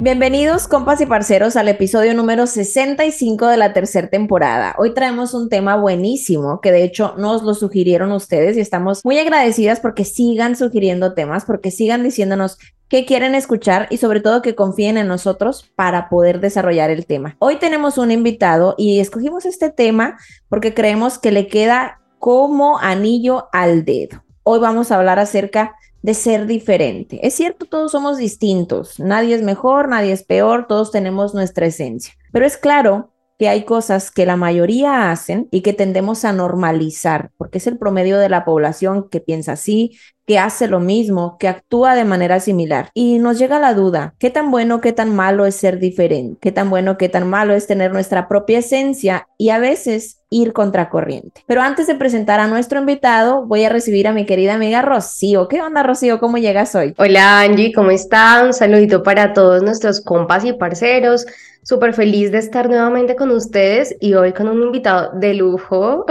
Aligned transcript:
Bienvenidos, 0.00 0.68
compas 0.68 1.00
y 1.00 1.06
parceros, 1.06 1.56
al 1.56 1.66
episodio 1.66 2.14
número 2.14 2.46
65 2.46 3.48
de 3.48 3.56
la 3.56 3.72
tercera 3.72 4.06
temporada. 4.06 4.76
Hoy 4.78 4.94
traemos 4.94 5.34
un 5.34 5.48
tema 5.48 5.74
buenísimo 5.74 6.60
que 6.60 6.70
de 6.70 6.84
hecho 6.84 7.14
nos 7.18 7.42
lo 7.42 7.52
sugirieron 7.52 8.12
ustedes 8.12 8.56
y 8.56 8.60
estamos 8.60 9.04
muy 9.04 9.18
agradecidas 9.18 9.80
porque 9.80 10.04
sigan 10.04 10.54
sugiriendo 10.54 11.14
temas, 11.14 11.44
porque 11.44 11.72
sigan 11.72 12.04
diciéndonos 12.04 12.58
qué 12.88 13.06
quieren 13.06 13.34
escuchar 13.34 13.88
y 13.90 13.96
sobre 13.96 14.20
todo 14.20 14.40
que 14.40 14.54
confíen 14.54 14.98
en 14.98 15.08
nosotros 15.08 15.68
para 15.74 16.08
poder 16.08 16.38
desarrollar 16.38 16.90
el 16.90 17.04
tema. 17.04 17.34
Hoy 17.40 17.56
tenemos 17.56 17.98
un 17.98 18.12
invitado 18.12 18.76
y 18.78 19.00
escogimos 19.00 19.46
este 19.46 19.68
tema 19.68 20.16
porque 20.48 20.74
creemos 20.74 21.18
que 21.18 21.32
le 21.32 21.48
queda 21.48 22.00
como 22.20 22.78
anillo 22.78 23.48
al 23.50 23.84
dedo. 23.84 24.22
Hoy 24.44 24.60
vamos 24.60 24.92
a 24.92 24.96
hablar 24.96 25.18
acerca 25.18 25.74
de 26.02 26.14
ser 26.14 26.46
diferente. 26.46 27.18
Es 27.26 27.34
cierto, 27.34 27.66
todos 27.66 27.92
somos 27.92 28.18
distintos, 28.18 28.98
nadie 28.98 29.34
es 29.34 29.42
mejor, 29.42 29.88
nadie 29.88 30.12
es 30.12 30.22
peor, 30.22 30.66
todos 30.66 30.90
tenemos 30.90 31.34
nuestra 31.34 31.66
esencia, 31.66 32.14
pero 32.32 32.46
es 32.46 32.56
claro 32.56 33.12
que 33.38 33.48
hay 33.48 33.64
cosas 33.64 34.10
que 34.10 34.26
la 34.26 34.36
mayoría 34.36 35.12
hacen 35.12 35.48
y 35.52 35.60
que 35.60 35.72
tendemos 35.72 36.24
a 36.24 36.32
normalizar, 36.32 37.30
porque 37.36 37.58
es 37.58 37.68
el 37.68 37.78
promedio 37.78 38.18
de 38.18 38.28
la 38.28 38.44
población 38.44 39.08
que 39.08 39.20
piensa 39.20 39.52
así, 39.52 39.96
que 40.26 40.40
hace 40.40 40.66
lo 40.66 40.80
mismo, 40.80 41.38
que 41.38 41.46
actúa 41.46 41.94
de 41.94 42.04
manera 42.04 42.40
similar. 42.40 42.90
Y 42.94 43.18
nos 43.18 43.38
llega 43.38 43.60
la 43.60 43.74
duda, 43.74 44.14
¿qué 44.18 44.30
tan 44.30 44.50
bueno, 44.50 44.80
qué 44.80 44.92
tan 44.92 45.14
malo 45.14 45.46
es 45.46 45.54
ser 45.54 45.78
diferente? 45.78 46.36
¿Qué 46.40 46.50
tan 46.50 46.68
bueno, 46.68 46.98
qué 46.98 47.08
tan 47.08 47.30
malo 47.30 47.54
es 47.54 47.68
tener 47.68 47.92
nuestra 47.92 48.26
propia 48.26 48.58
esencia 48.58 49.28
y 49.38 49.50
a 49.50 49.58
veces 49.58 50.17
ir 50.30 50.52
contracorriente. 50.52 51.42
Pero 51.46 51.62
antes 51.62 51.86
de 51.86 51.94
presentar 51.94 52.40
a 52.40 52.46
nuestro 52.46 52.80
invitado, 52.80 53.46
voy 53.46 53.64
a 53.64 53.68
recibir 53.68 54.06
a 54.08 54.12
mi 54.12 54.26
querida 54.26 54.54
amiga 54.54 54.82
Rocío. 54.82 55.48
¿Qué 55.48 55.62
onda, 55.62 55.82
Rocío? 55.82 56.18
¿Cómo 56.18 56.38
llegas 56.38 56.74
hoy? 56.74 56.94
Hola, 56.98 57.40
Angie, 57.40 57.72
¿cómo 57.72 57.90
están? 57.90 58.46
Un 58.46 58.52
saludito 58.52 59.02
para 59.02 59.32
todos 59.32 59.62
nuestros 59.62 60.00
compas 60.00 60.44
y 60.44 60.52
parceros. 60.52 61.26
Súper 61.62 61.92
feliz 61.92 62.30
de 62.32 62.38
estar 62.38 62.68
nuevamente 62.68 63.16
con 63.16 63.30
ustedes 63.30 63.94
y 64.00 64.14
hoy 64.14 64.32
con 64.32 64.48
un 64.48 64.62
invitado 64.62 65.10
de 65.14 65.34
lujo, 65.34 66.06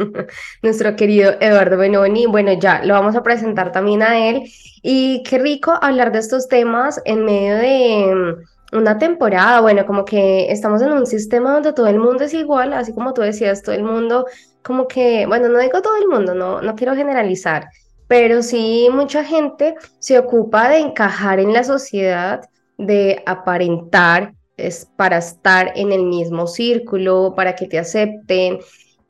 nuestro 0.62 0.96
querido 0.96 1.32
Eduardo 1.40 1.76
Benoni. 1.76 2.26
Bueno, 2.26 2.52
ya 2.54 2.82
lo 2.84 2.94
vamos 2.94 3.16
a 3.16 3.22
presentar 3.22 3.72
también 3.72 4.02
a 4.02 4.28
él. 4.28 4.44
Y 4.82 5.22
qué 5.24 5.38
rico 5.38 5.72
hablar 5.80 6.12
de 6.12 6.20
estos 6.20 6.48
temas 6.48 7.00
en 7.04 7.24
medio 7.24 7.56
de 7.56 8.34
una 8.74 8.98
temporada, 8.98 9.60
bueno, 9.60 9.86
como 9.86 10.04
que 10.04 10.50
estamos 10.50 10.82
en 10.82 10.92
un 10.92 11.06
sistema 11.06 11.52
donde 11.52 11.72
todo 11.72 11.86
el 11.86 11.98
mundo 11.98 12.24
es 12.24 12.34
igual, 12.34 12.72
así 12.72 12.92
como 12.92 13.14
tú 13.14 13.22
decías, 13.22 13.62
todo 13.62 13.74
el 13.74 13.84
mundo, 13.84 14.26
como 14.62 14.88
que, 14.88 15.26
bueno, 15.26 15.48
no 15.48 15.58
digo 15.58 15.80
todo 15.80 15.96
el 15.96 16.08
mundo, 16.08 16.34
no, 16.34 16.60
no 16.60 16.74
quiero 16.74 16.94
generalizar, 16.94 17.68
pero 18.08 18.42
sí 18.42 18.88
mucha 18.92 19.24
gente 19.24 19.74
se 19.98 20.18
ocupa 20.18 20.68
de 20.68 20.78
encajar 20.78 21.40
en 21.40 21.52
la 21.52 21.64
sociedad, 21.64 22.42
de 22.76 23.22
aparentar, 23.26 24.34
es 24.56 24.88
para 24.96 25.18
estar 25.18 25.72
en 25.74 25.92
el 25.92 26.04
mismo 26.04 26.46
círculo, 26.46 27.34
para 27.36 27.56
que 27.56 27.66
te 27.66 27.78
acepten. 27.78 28.58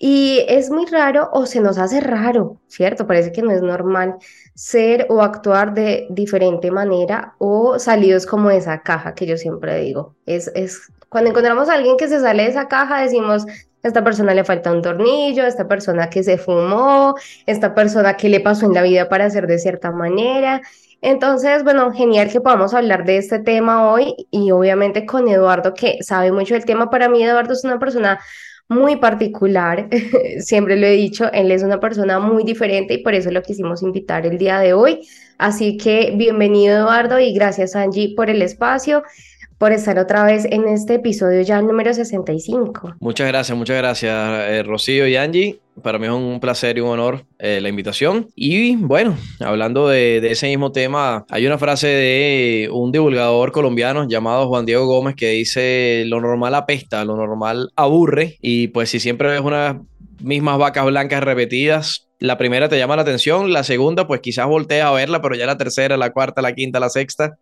Y 0.06 0.44
es 0.48 0.69
muy 0.69 0.84
raro 0.84 1.30
o 1.33 1.47
se 1.47 1.62
nos 1.62 1.78
hace 1.78 1.98
raro, 1.98 2.60
¿cierto? 2.69 3.06
Parece 3.06 3.33
que 3.33 3.41
no 3.41 3.52
es 3.52 3.62
normal 3.62 4.16
ser 4.55 5.06
o 5.08 5.22
actuar 5.22 5.72
de 5.72 6.06
diferente 6.10 6.70
manera 6.70 7.37
o 7.38 7.78
salidos 7.78 8.26
como 8.26 8.50
esa 8.50 8.82
caja 8.82 9.15
que 9.15 9.25
yo 9.25 9.38
siempre 9.38 9.81
digo. 9.81 10.15
Es, 10.26 10.53
es 10.54 10.92
cuando 11.09 11.31
encontramos 11.31 11.70
a 11.70 11.72
alguien 11.76 11.97
que 11.97 12.06
se 12.06 12.20
sale 12.20 12.42
de 12.42 12.50
esa 12.50 12.69
caja, 12.69 13.00
decimos, 13.00 13.47
esta 13.82 14.04
persona 14.04 14.34
le 14.34 14.44
falta 14.44 14.72
un 14.72 14.82
tornillo, 14.82 15.47
esta 15.47 15.69
persona 15.69 16.10
que 16.10 16.22
se 16.22 16.36
fumó, 16.36 17.15
esta 17.47 17.75
persona 17.75 18.15
que 18.15 18.28
le 18.28 18.41
pasó 18.41 18.66
en 18.66 18.75
la 18.75 18.82
vida 18.82 19.09
para 19.09 19.25
hacer 19.25 19.47
de 19.47 19.59
cierta 19.59 19.91
manera. 19.91 20.60
Entonces, 21.00 21.65
bueno, 21.65 21.92
genial 21.92 22.31
que 22.31 22.42
podamos 22.42 22.75
hablar 22.75 23.06
de 23.06 23.16
este 23.16 23.38
tema 23.38 23.91
hoy 23.91 24.26
y 24.31 24.50
obviamente 24.50 25.06
con 25.06 25.28
Eduardo, 25.28 25.72
que 25.72 26.03
sabe 26.03 26.31
mucho 26.31 26.53
del 26.53 26.66
tema. 26.66 26.91
Para 26.91 27.09
mí, 27.09 27.25
Eduardo 27.25 27.54
es 27.54 27.65
una 27.65 27.78
persona 27.78 28.21
muy 28.69 28.97
particular, 28.97 29.88
siempre 30.41 30.76
lo 30.76 30.86
he 30.86 30.92
dicho, 30.92 31.30
él 31.32 31.50
es 31.50 31.62
una 31.62 31.80
persona 31.80 32.19
muy 32.19 32.44
diferente 32.44 32.94
y 32.94 33.02
por 33.02 33.14
eso 33.14 33.30
lo 33.30 33.42
quisimos 33.42 33.82
invitar 33.82 34.26
el 34.26 34.38
día 34.38 34.58
de 34.58 34.72
hoy. 34.72 35.00
Así 35.36 35.76
que 35.76 36.12
bienvenido 36.16 36.76
Eduardo 36.76 37.19
y 37.19 37.34
gracias 37.34 37.74
Angie 37.74 38.14
por 38.14 38.30
el 38.30 38.41
espacio 38.41 39.03
por 39.59 39.72
estar 39.72 39.98
otra 39.98 40.25
vez 40.25 40.44
en 40.44 40.69
este 40.69 40.94
episodio 40.94 41.41
ya 41.42 41.60
número 41.62 41.92
65. 41.92 42.94
Muchas 43.00 43.28
gracias, 43.28 43.56
muchas 43.56 43.76
gracias 43.76 44.12
eh, 44.48 44.62
Rocío 44.62 45.06
y 45.06 45.16
Angie. 45.16 45.60
Para 45.82 45.98
mí 45.98 46.06
es 46.06 46.12
un 46.12 46.38
placer 46.41 46.78
y 46.78 46.81
un 46.81 46.88
honor 46.88 47.25
eh, 47.38 47.60
la 47.60 47.69
invitación. 47.69 48.28
Y 48.37 48.76
bueno, 48.76 49.16
hablando 49.41 49.88
de, 49.88 50.20
de, 50.20 50.31
ese 50.31 50.47
mismo 50.47 50.70
tema, 50.70 51.25
hay 51.28 51.47
una 51.47 51.59
frase 51.59 51.88
de 51.88 52.69
un 52.72 52.92
divulgador 52.92 53.50
colombiano 53.50 54.06
llamado 54.09 54.47
Juan 54.48 54.66
Diego 54.66 54.87
Gómez 54.87 55.16
que 55.16 55.31
dice, 55.31 56.04
lo 56.06 56.21
normal 56.21 56.54
apesta, 56.54 57.04
lo 57.04 57.16
normal 57.16 57.71
aburre. 57.75 58.36
Y 58.41 58.69
pues 58.69 58.91
si 58.91 59.00
siempre 59.00 59.28
ves 59.28 59.41
unas 59.41 59.76
mismas 60.22 60.59
vacas 60.59 60.86
blancas 60.86 61.25
repetidas, 61.25 62.09
la 62.21 62.38
primera 62.38 62.69
te 62.69 62.78
llama 62.78 62.97
la 62.97 63.03
atención, 63.03 63.53
la 63.53 63.65
segunda 63.65 64.06
pues 64.06 64.21
quizás 64.21 64.47
volteas 64.47 64.86
a 64.86 64.92
verla, 64.92 65.21
pero 65.21 65.34
ya 65.34 65.47
la 65.47 65.59
tercera, 65.59 65.97
la 65.97 66.10
cuarta, 66.10 66.41
la 66.41 66.54
quinta, 66.54 66.78
la 66.78 66.88
sexta 66.88 67.36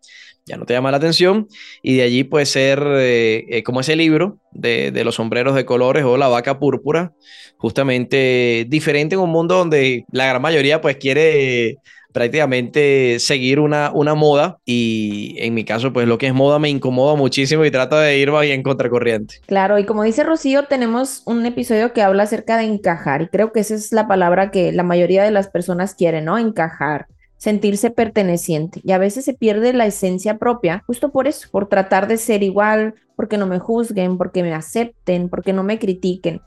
ya 0.45 0.57
no 0.57 0.67
te 0.67 0.75
llama 0.75 0.91
la 0.91 0.97
atención 0.97 1.49
y 1.83 1.97
de 1.97 2.03
allí 2.03 2.25
puede 2.25 2.47
ser 2.47 2.83
eh, 2.85 3.45
eh, 3.49 3.63
como 3.63 3.81
ese 3.81 3.97
libro 3.97 4.39
de, 4.51 4.93
los 5.05 5.17
sombreros 5.17 5.55
de 5.55 5.65
colores 5.65 6.05
o 6.05 6.17
la 6.17 6.29
vaca 6.29 6.59
púrpura, 6.59 7.13
justamente 7.57 8.67
diferente 8.69 9.15
en 9.15 9.21
un 9.21 9.31
mundo 9.31 9.57
donde 9.57 10.05
la 10.11 10.27
gran 10.27 10.43
mayoría 10.43 10.81
pues 10.81 10.97
quiere 10.97 11.77
prácticamente 12.13 13.19
seguir 13.21 13.59
una, 13.59 13.91
una 13.95 14.15
moda 14.15 14.59
y 14.67 15.37
en 15.39 15.55
mi 15.55 15.65
caso 15.65 15.93
pues 15.93 16.07
lo 16.07 16.19
que 16.19 16.27
es 16.27 16.35
moda 16.35 16.59
me 16.59 16.69
incomoda 16.69 17.15
muchísimo 17.15 17.65
y 17.65 17.71
trato 17.71 17.97
de 17.97 18.19
ir 18.19 18.31
bien 18.31 18.63
contracorriente. 18.63 19.37
Claro, 19.47 19.79
y 19.79 19.87
como 19.87 20.03
dice 20.03 20.23
Rocío, 20.25 20.65
tenemos 20.65 21.23
un 21.25 21.47
episodio 21.47 21.93
que 21.93 22.03
habla 22.03 22.25
acerca 22.25 22.59
de 22.59 22.65
encajar 22.65 23.23
y 23.23 23.29
creo 23.29 23.53
que 23.53 23.61
esa 23.61 23.75
es 23.75 23.93
la 23.93 24.09
palabra 24.09 24.51
que 24.51 24.73
la 24.73 24.83
mayoría 24.83 25.23
de 25.23 25.31
las 25.31 25.49
personas 25.49 25.95
quieren, 25.95 26.27
¿no? 26.27 26.37
Encajar 26.37 27.07
sentirse 27.43 27.91
perteneciente 27.91 28.81
y 28.85 28.93
a 28.93 28.99
veces 28.99 29.25
se 29.25 29.35
pierde 29.35 29.73
la 29.73 29.85
esencia 29.85 30.39
propia 30.39 30.85
justo 30.87 31.11
por 31.11 31.27
eso, 31.27 31.49
por 31.51 31.69
tratar 31.69 32.07
de 32.07 32.17
ser 32.17 32.45
igual, 32.45 32.95
porque 33.17 33.37
no 33.37 33.49
me 33.49 33.59
juzguen, 33.59 34.17
porque 34.17 34.45
me 34.45 34.55
acepten, 34.55 35.29
porque 35.29 35.53
no 35.53 35.65
me 35.65 35.81
critiquen. 35.81 36.41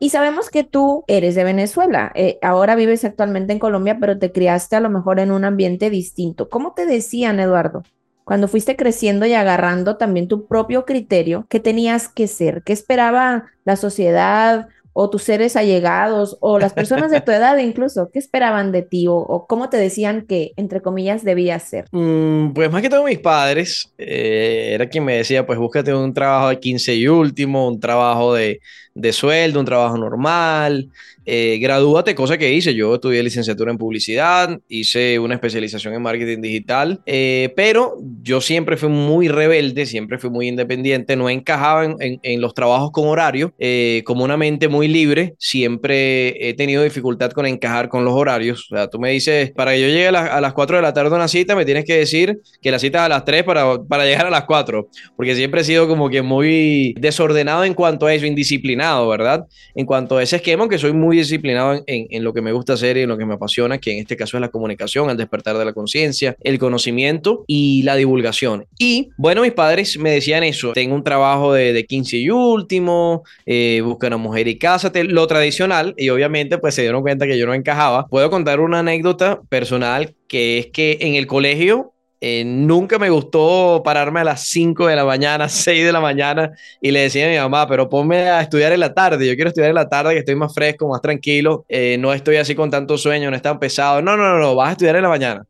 Y 0.00 0.10
sabemos 0.10 0.50
que 0.50 0.64
tú 0.64 1.04
eres 1.06 1.36
de 1.36 1.44
Venezuela, 1.44 2.10
eh, 2.16 2.40
ahora 2.42 2.74
vives 2.74 3.04
actualmente 3.04 3.52
en 3.52 3.60
Colombia, 3.60 3.98
pero 4.00 4.18
te 4.18 4.32
criaste 4.32 4.74
a 4.74 4.80
lo 4.80 4.90
mejor 4.90 5.20
en 5.20 5.30
un 5.30 5.44
ambiente 5.44 5.88
distinto. 5.88 6.48
¿Cómo 6.48 6.72
te 6.74 6.84
decían, 6.84 7.38
Eduardo? 7.38 7.84
Cuando 8.24 8.48
fuiste 8.48 8.74
creciendo 8.74 9.26
y 9.26 9.34
agarrando 9.34 9.98
también 9.98 10.26
tu 10.26 10.48
propio 10.48 10.84
criterio, 10.84 11.46
¿qué 11.48 11.60
tenías 11.60 12.08
que 12.08 12.26
ser? 12.26 12.64
¿Qué 12.64 12.72
esperaba 12.72 13.44
la 13.64 13.76
sociedad 13.76 14.66
o 14.92 15.10
tus 15.10 15.22
seres 15.22 15.56
allegados 15.56 16.36
o 16.40 16.58
las 16.58 16.72
personas 16.72 17.10
de 17.10 17.20
tu 17.20 17.30
edad 17.32 17.56
incluso, 17.58 18.10
¿qué 18.12 18.18
esperaban 18.18 18.72
de 18.72 18.82
ti 18.82 19.06
o, 19.08 19.46
cómo 19.48 19.68
te 19.68 19.76
decían 19.76 20.26
que, 20.26 20.52
entre 20.56 20.82
comillas, 20.82 21.24
debías 21.24 21.62
ser? 21.62 21.86
Mm, 21.92 22.52
pues 22.52 22.70
más 22.70 22.82
que 22.82 22.90
todo 22.90 23.04
mis 23.04 23.18
padres, 23.18 23.92
eh, 23.98 24.72
era 24.74 24.88
quien 24.88 25.04
me 25.04 25.16
decía, 25.16 25.46
pues 25.46 25.58
búscate 25.58 25.94
un 25.94 26.12
trabajo 26.12 26.48
de 26.48 26.60
15 26.60 26.94
y 26.94 27.08
último, 27.08 27.68
un 27.68 27.80
trabajo 27.80 28.34
de, 28.34 28.60
de 28.94 29.12
sueldo, 29.12 29.60
un 29.60 29.66
trabajo 29.66 29.96
normal, 29.96 30.90
eh, 31.24 31.58
gradúate, 31.60 32.14
cosa 32.14 32.38
que 32.38 32.52
hice. 32.52 32.74
Yo 32.74 32.94
estudié 32.94 33.22
licenciatura 33.22 33.70
en 33.70 33.78
publicidad, 33.78 34.58
hice 34.68 35.18
una 35.18 35.34
especialización 35.34 35.94
en 35.94 36.02
marketing 36.02 36.40
digital, 36.40 37.00
eh, 37.06 37.52
pero 37.54 37.98
yo 38.22 38.40
siempre 38.40 38.76
fui 38.76 38.88
muy 38.88 39.28
rebelde, 39.28 39.86
siempre 39.86 40.18
fui 40.18 40.30
muy 40.30 40.48
independiente, 40.48 41.16
no 41.16 41.30
encajaba 41.30 41.84
en, 41.84 42.40
los 42.40 42.54
trabajos 42.54 42.90
con 42.90 43.06
horario, 43.06 43.52
eh, 43.58 44.02
como 44.06 44.24
una 44.24 44.36
mente 44.36 44.68
muy 44.68 44.88
libre, 44.88 45.34
siempre 45.38 46.48
he 46.48 46.54
tenido 46.54 46.82
dificultad 46.82 47.30
con 47.30 47.46
encajar 47.46 47.88
con 47.88 48.04
los 48.04 48.14
horarios. 48.14 48.66
O 48.70 48.76
sea, 48.76 48.88
tú 48.88 48.98
me 48.98 49.10
dices, 49.10 49.52
para 49.52 49.72
que 49.72 49.80
yo 49.82 49.86
llegue 49.88 50.08
a, 50.08 50.40
las 50.40 50.52
4 50.52 50.76
de 50.76 50.82
la 50.82 50.92
tarde 50.92 51.12
a 51.12 51.16
una 51.16 51.28
cita, 51.28 51.54
me 51.54 51.64
tienes 51.64 51.84
que 51.84 51.96
decir 51.96 52.40
que 52.62 52.70
la 52.70 52.78
cita 52.78 52.98
es 52.98 53.04
a 53.04 53.08
las 53.08 53.24
3 53.24 53.44
para, 53.44 53.82
para 53.84 54.04
llegar 54.04 54.26
a 54.26 54.30
las 54.30 54.44
4, 54.44 54.88
porque 55.16 55.34
siempre 55.34 55.60
he 55.60 55.64
sido 55.64 55.86
como 55.86 56.08
que 56.08 56.22
muy 56.22 56.94
desordenado 56.98 57.64
en 57.64 57.74
cuanto 57.74 58.06
a 58.06 58.14
eso, 58.14 58.26
indisciplinado 58.26 58.79
¿verdad? 59.08 59.46
En 59.74 59.86
cuanto 59.86 60.16
a 60.16 60.22
ese 60.22 60.36
esquema, 60.36 60.68
que 60.68 60.78
soy 60.78 60.92
muy 60.92 61.16
disciplinado 61.16 61.82
en, 61.86 62.06
en, 62.10 62.24
lo 62.24 62.32
que 62.32 62.42
me 62.42 62.52
gusta 62.52 62.74
hacer 62.74 62.96
y 62.96 63.02
en 63.02 63.08
lo 63.08 63.18
que 63.18 63.26
me 63.26 63.34
apasiona, 63.34 63.78
que 63.78 63.92
en 63.92 63.98
este 63.98 64.16
caso 64.16 64.36
es 64.36 64.40
la 64.40 64.48
comunicación, 64.48 65.10
el 65.10 65.16
despertar 65.16 65.56
de 65.58 65.64
la 65.64 65.72
conciencia, 65.72 66.36
el 66.40 66.58
conocimiento 66.58 67.44
y 67.46 67.82
la 67.82 67.96
divulgación. 67.96 68.66
Y 68.78 69.10
bueno, 69.16 69.42
mis 69.42 69.52
padres 69.52 69.98
me 69.98 70.10
decían 70.10 70.42
eso, 70.42 70.72
tengo 70.72 70.94
un 70.94 71.04
trabajo 71.04 71.52
de, 71.52 71.72
de 71.72 71.84
15 71.84 72.16
y 72.16 72.30
último, 72.30 73.24
eh, 73.46 73.80
busca 73.84 74.06
una 74.06 74.16
mujer 74.16 74.48
y 74.48 74.58
cásate, 74.58 75.04
lo 75.04 75.26
tradicional, 75.26 75.94
y 75.96 76.08
obviamente 76.08 76.58
pues 76.58 76.74
se 76.74 76.82
dieron 76.82 77.02
cuenta 77.02 77.26
que 77.26 77.38
yo 77.38 77.46
no 77.46 77.54
encajaba. 77.54 78.06
Puedo 78.08 78.30
contar 78.30 78.60
una 78.60 78.80
anécdota 78.80 79.40
personal 79.48 80.14
que 80.28 80.58
es 80.58 80.66
que 80.66 80.98
en 81.00 81.14
el 81.14 81.26
colegio 81.26 81.92
eh, 82.20 82.44
nunca 82.44 82.98
me 82.98 83.08
gustó 83.08 83.82
pararme 83.82 84.20
a 84.20 84.24
las 84.24 84.44
5 84.44 84.86
de 84.86 84.96
la 84.96 85.04
mañana, 85.04 85.48
6 85.48 85.84
de 85.84 85.92
la 85.92 86.00
mañana 86.00 86.52
y 86.80 86.90
le 86.90 87.00
decía 87.00 87.26
a 87.26 87.30
mi 87.30 87.36
mamá, 87.36 87.66
pero 87.66 87.88
ponme 87.88 88.28
a 88.28 88.42
estudiar 88.42 88.72
en 88.72 88.80
la 88.80 88.92
tarde, 88.92 89.26
yo 89.26 89.34
quiero 89.34 89.48
estudiar 89.48 89.70
en 89.70 89.76
la 89.76 89.88
tarde 89.88 90.12
que 90.12 90.20
estoy 90.20 90.34
más 90.34 90.52
fresco, 90.52 90.88
más 90.88 91.00
tranquilo, 91.00 91.64
eh, 91.68 91.96
no 91.98 92.12
estoy 92.12 92.36
así 92.36 92.54
con 92.54 92.70
tanto 92.70 92.98
sueño, 92.98 93.30
no 93.30 93.36
es 93.36 93.42
tan 93.42 93.58
pesado, 93.58 94.02
no, 94.02 94.16
no, 94.16 94.28
no, 94.28 94.38
no, 94.38 94.54
vas 94.54 94.68
a 94.68 94.72
estudiar 94.72 94.96
en 94.96 95.02
la 95.02 95.08
mañana. 95.08 95.44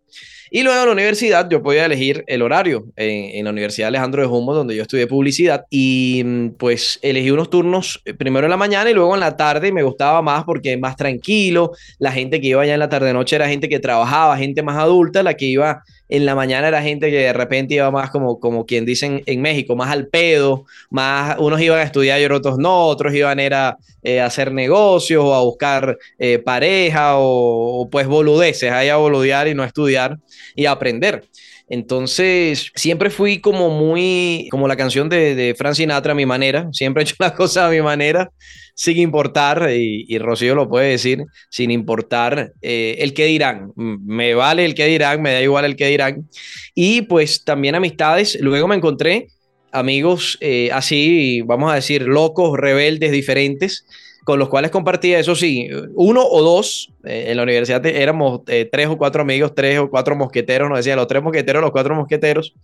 Y 0.51 0.63
luego 0.63 0.81
en 0.81 0.87
la 0.87 0.93
universidad 0.93 1.49
yo 1.49 1.63
podía 1.63 1.87
elegir 1.87 2.25
el 2.27 2.43
horario. 2.43 2.87
En, 2.97 3.37
en 3.37 3.45
la 3.45 3.51
Universidad 3.51 3.89
Alejandro 3.89 4.23
de 4.23 4.29
Humboldt, 4.29 4.59
donde 4.59 4.77
yo 4.77 4.83
estudié 4.83 5.07
publicidad, 5.07 5.65
y 5.71 6.23
mm, 6.25 6.49
pues 6.59 6.99
elegí 7.03 7.31
unos 7.31 7.51
turnos 7.51 8.03
eh, 8.05 8.15
primero 8.15 8.47
en 8.47 8.51
la 8.51 8.57
mañana 8.57 8.91
y 8.91 8.95
luego 8.95 9.15
en 9.15 9.21
la 9.21 9.37
tarde, 9.37 9.69
y 9.69 9.73
me 9.73 9.83
gustaba 9.83 10.23
más 10.23 10.45
porque 10.45 10.77
más 10.77 10.97
tranquilo, 10.97 11.73
la 11.99 12.13
gente 12.13 12.41
que 12.41 12.49
iba 12.49 12.63
allá 12.63 12.75
en 12.75 12.81
la 12.81 12.89
tarde-noche 12.89 13.37
era 13.37 13.49
gente 13.49 13.69
que 13.69 13.79
trabajaba, 13.79 14.37
gente 14.37 14.63
más 14.63 14.77
adulta, 14.77 15.23
la 15.23 15.35
que 15.35 15.47
iba 15.47 15.83
en 16.11 16.27
la 16.27 16.35
mañana 16.35 16.69
era 16.69 16.83
gente 16.83 17.09
que 17.11 17.19
de 17.19 17.33
repente 17.33 17.75
iba 17.75 17.91
más 17.91 18.11
como, 18.11 18.41
como 18.41 18.67
quien 18.67 18.85
dicen 18.85 19.23
en 19.27 19.41
México, 19.41 19.77
más 19.77 19.91
al 19.91 20.09
pedo, 20.09 20.65
más 20.91 21.37
unos 21.39 21.61
iban 21.61 21.79
a 21.79 21.85
estudiar 21.85 22.21
y 22.21 22.25
otros 22.25 22.59
no, 22.59 22.87
otros 22.87 23.15
iban 23.15 23.39
era, 23.39 23.79
eh, 24.03 24.21
a 24.21 24.27
hacer 24.27 24.53
negocios 24.53 25.25
o 25.25 25.35
a 25.35 25.43
buscar 25.43 25.97
eh, 26.19 26.41
pareja 26.41 27.17
o, 27.17 27.83
o, 27.83 27.91
pues 27.91 28.09
boludeces, 28.09 28.73
ahí 28.73 28.89
a 28.89 28.97
boludear 28.97 29.47
y 29.47 29.55
no 29.55 29.63
estudiar 29.63 30.19
y 30.55 30.67
aprender. 30.67 31.25
Entonces, 31.69 32.73
siempre 32.75 33.11
fui 33.11 33.41
como 33.41 33.71
muy, 33.71 34.49
como 34.51 34.67
la 34.67 34.77
canción 34.77 35.09
de, 35.09 35.37
de 35.37 35.55
Frank 35.55 35.75
Sinatra 35.75 36.13
a 36.13 36.17
mi 36.17 36.27
manera, 36.27 36.69
siempre 36.73 37.03
he 37.03 37.05
hecho 37.05 37.15
las 37.21 37.33
cosas 37.33 37.65
a 37.65 37.71
mi 37.71 37.81
manera, 37.81 38.31
sin 38.75 38.99
importar, 38.99 39.71
y, 39.71 40.05
y 40.09 40.19
Rocío 40.19 40.55
lo 40.55 40.69
puede 40.69 40.91
decir, 40.91 41.25
sin 41.49 41.71
importar 41.71 42.53
eh, 42.61 42.97
el 42.99 43.15
que 43.15 43.27
dirán. 43.27 43.73
Me 43.77 44.35
vale 44.35 44.65
el 44.65 44.75
que 44.75 44.87
dirán, 44.87 45.23
me 45.23 45.33
da 45.33 45.43
igual 45.43 45.65
el 45.65 45.77
que 45.77 45.87
dirán. 45.87 46.29
Y 46.75 47.03
pues 47.03 47.45
también 47.45 47.75
amistades, 47.75 48.39
luego 48.41 48.67
me 48.67 48.77
encontré 48.77 49.29
amigos 49.73 50.39
eh, 50.41 50.71
así, 50.73 51.43
vamos 51.43 51.71
a 51.71 51.77
decir, 51.77 52.03
locos, 52.03 52.59
rebeldes, 52.59 53.13
diferentes, 53.13 53.87
con 54.25 54.39
los 54.39 54.49
cuales 54.49 54.71
compartía, 54.71 55.19
eso 55.19 55.35
sí, 55.35 55.69
uno 55.95 56.25
o 56.25 56.43
dos, 56.43 56.93
eh, 57.05 57.27
en 57.29 57.37
la 57.37 57.43
universidad 57.43 57.85
éramos 57.87 58.41
eh, 58.49 58.69
tres 58.71 58.89
o 58.89 58.99
cuatro 58.99 59.23
amigos, 59.23 59.55
tres 59.55 59.79
o 59.79 59.91
cuatro 59.91 60.17
mosqueteros, 60.17 60.69
nos 60.69 60.79
decían 60.79 60.97
los 60.97 61.07
tres 61.07 61.23
mosqueteros, 61.23 61.63
los 61.63 61.71
cuatro 61.71 61.95
mosqueteros, 61.95 62.55